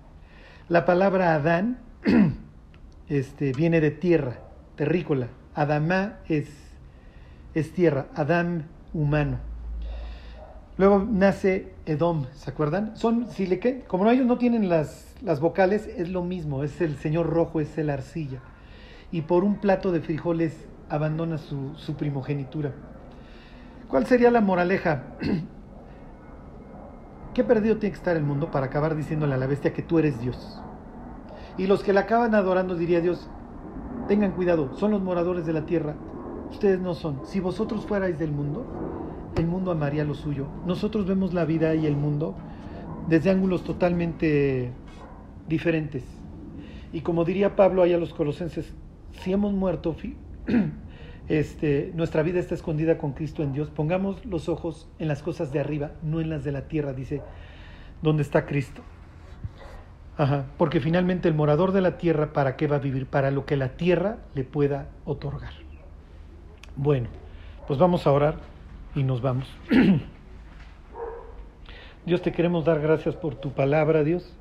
La 0.68 0.84
palabra 0.84 1.34
Adán 1.34 1.78
este, 3.08 3.52
viene 3.52 3.80
de 3.80 3.92
tierra, 3.92 4.38
terrícola. 4.74 5.28
Adamá 5.54 6.18
es, 6.28 6.48
es 7.54 7.72
tierra, 7.72 8.06
Adán 8.14 8.66
humano. 8.94 9.38
Luego 10.78 11.06
nace 11.08 11.72
Edom, 11.86 12.26
¿se 12.32 12.50
acuerdan? 12.50 12.96
Son, 12.96 13.26
si 13.28 13.46
le, 13.46 13.84
como 13.86 14.08
ellos 14.10 14.26
no 14.26 14.38
tienen 14.38 14.68
las, 14.68 15.14
las 15.22 15.40
vocales, 15.40 15.86
es 15.86 16.08
lo 16.08 16.22
mismo, 16.22 16.64
es 16.64 16.80
el 16.80 16.96
señor 16.96 17.28
rojo, 17.28 17.60
es 17.60 17.76
el 17.76 17.90
arcilla. 17.90 18.40
Y 19.10 19.22
por 19.22 19.44
un 19.44 19.56
plato 19.56 19.92
de 19.92 20.00
frijoles 20.00 20.66
abandona 20.88 21.38
su, 21.38 21.74
su 21.76 21.94
primogenitura. 21.94 22.72
¿Cuál 23.88 24.06
sería 24.06 24.30
la 24.30 24.40
moraleja? 24.40 25.04
¿Qué 27.34 27.44
perdido 27.44 27.76
tiene 27.76 27.92
que 27.92 27.98
estar 27.98 28.16
el 28.16 28.24
mundo 28.24 28.50
para 28.50 28.66
acabar 28.66 28.94
diciéndole 28.94 29.34
a 29.34 29.38
la 29.38 29.46
bestia 29.46 29.74
que 29.74 29.82
tú 29.82 29.98
eres 29.98 30.20
Dios? 30.20 30.60
Y 31.58 31.66
los 31.66 31.82
que 31.82 31.92
la 31.92 32.00
acaban 32.00 32.34
adorando, 32.34 32.74
diría 32.74 33.00
Dios, 33.00 33.28
tengan 34.08 34.32
cuidado, 34.32 34.74
son 34.78 34.90
los 34.90 35.02
moradores 35.02 35.44
de 35.44 35.52
la 35.52 35.66
tierra, 35.66 35.94
ustedes 36.52 36.80
no 36.80 36.94
son. 36.94 37.20
Si 37.24 37.40
vosotros 37.40 37.84
fuerais 37.84 38.18
del 38.18 38.30
mundo, 38.30 38.64
el 39.36 39.46
mundo 39.46 39.70
amaría 39.70 40.04
lo 40.04 40.14
suyo. 40.14 40.46
Nosotros 40.66 41.06
vemos 41.06 41.34
la 41.34 41.44
vida 41.44 41.74
y 41.74 41.86
el 41.86 41.96
mundo 41.96 42.36
desde 43.08 43.30
ángulos 43.30 43.64
totalmente 43.64 44.70
diferentes. 45.48 46.04
Y 46.92 47.00
como 47.00 47.24
diría 47.24 47.56
Pablo 47.56 47.82
ahí 47.82 47.92
a 47.92 47.98
los 47.98 48.14
colosenses, 48.14 48.72
si 49.22 49.32
hemos 49.32 49.52
muerto, 49.52 49.96
este, 51.28 51.92
nuestra 51.94 52.22
vida 52.22 52.38
está 52.38 52.54
escondida 52.54 52.98
con 52.98 53.12
Cristo 53.12 53.42
en 53.42 53.52
Dios, 53.52 53.70
pongamos 53.70 54.24
los 54.26 54.48
ojos 54.48 54.88
en 54.98 55.08
las 55.08 55.22
cosas 55.22 55.52
de 55.52 55.60
arriba, 55.60 55.92
no 56.02 56.20
en 56.20 56.28
las 56.28 56.44
de 56.44 56.52
la 56.52 56.68
tierra, 56.68 56.92
dice, 56.92 57.22
donde 58.02 58.22
está 58.22 58.46
Cristo. 58.46 58.82
Ajá, 60.18 60.44
porque 60.58 60.80
finalmente 60.80 61.28
el 61.28 61.34
morador 61.34 61.72
de 61.72 61.80
la 61.80 61.96
tierra, 61.96 62.34
¿para 62.34 62.56
qué 62.56 62.66
va 62.66 62.76
a 62.76 62.80
vivir? 62.80 63.06
Para 63.06 63.30
lo 63.30 63.46
que 63.46 63.56
la 63.56 63.70
tierra 63.70 64.18
le 64.34 64.44
pueda 64.44 64.90
otorgar. 65.06 65.61
Bueno, 66.76 67.08
pues 67.66 67.78
vamos 67.78 68.06
a 68.06 68.12
orar 68.12 68.36
y 68.94 69.02
nos 69.02 69.20
vamos. 69.20 69.46
Dios, 72.06 72.22
te 72.22 72.32
queremos 72.32 72.64
dar 72.64 72.80
gracias 72.80 73.14
por 73.14 73.34
tu 73.34 73.52
palabra, 73.52 74.02
Dios. 74.04 74.34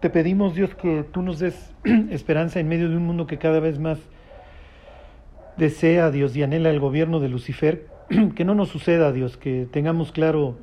Te 0.00 0.08
pedimos, 0.08 0.54
Dios, 0.54 0.74
que 0.74 1.04
tú 1.04 1.20
nos 1.20 1.38
des 1.38 1.74
esperanza 2.10 2.58
en 2.58 2.68
medio 2.68 2.88
de 2.88 2.96
un 2.96 3.04
mundo 3.04 3.26
que 3.26 3.36
cada 3.36 3.60
vez 3.60 3.78
más 3.78 3.98
desea, 5.58 6.10
Dios, 6.10 6.34
y 6.36 6.42
anhela 6.42 6.70
el 6.70 6.80
gobierno 6.80 7.20
de 7.20 7.28
Lucifer. 7.28 7.86
Que 8.34 8.44
no 8.44 8.54
nos 8.54 8.70
suceda, 8.70 9.12
Dios, 9.12 9.36
que 9.36 9.66
tengamos 9.70 10.10
claro 10.10 10.56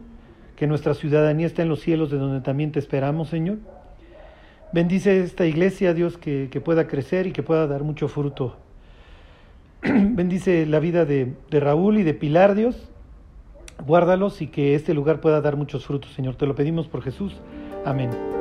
que 0.56 0.66
nuestra 0.68 0.96
ciudadanía 0.96 1.48
está 1.48 1.62
en 1.62 1.70
los 1.70 1.82
cielos 1.82 2.10
de 2.10 2.18
donde 2.18 2.42
también 2.42 2.72
te 2.72 2.80
esperamos, 2.80 3.30
Señor. 3.30 3.60
Bendice 4.74 5.22
esta 5.22 5.46
iglesia, 5.46 5.94
Dios, 5.94 6.18
que, 6.18 6.50
que 6.52 6.62
pueda 6.62 6.88
crecer 6.88 7.28
y 7.28 7.32
que 7.32 7.44
pueda 7.44 7.68
dar 7.68 7.84
mucho 7.84 8.08
fruto. 8.08 8.58
Bendice 9.84 10.66
la 10.66 10.80
vida 10.80 11.06
de, 11.06 11.34
Raúl 11.50 11.98
y 11.98 12.04
de 12.04 12.14
Pilar, 12.14 12.56
Dios. 12.56 12.90
Guárdalos 13.86 14.42
y 14.42 14.48
que 14.48 14.76
este 14.76 14.94
lugar 14.94 15.22
pueda 15.22 15.42
dar 15.42 15.56
muchos 15.56 15.86
frutos, 15.86 16.12
Señor. 16.14 16.36
Te 16.36 16.46
lo 16.46 16.56
pedimos 16.56 16.88
por 16.88 17.02
Jesús. 17.02 17.42
Amén. 17.84 18.41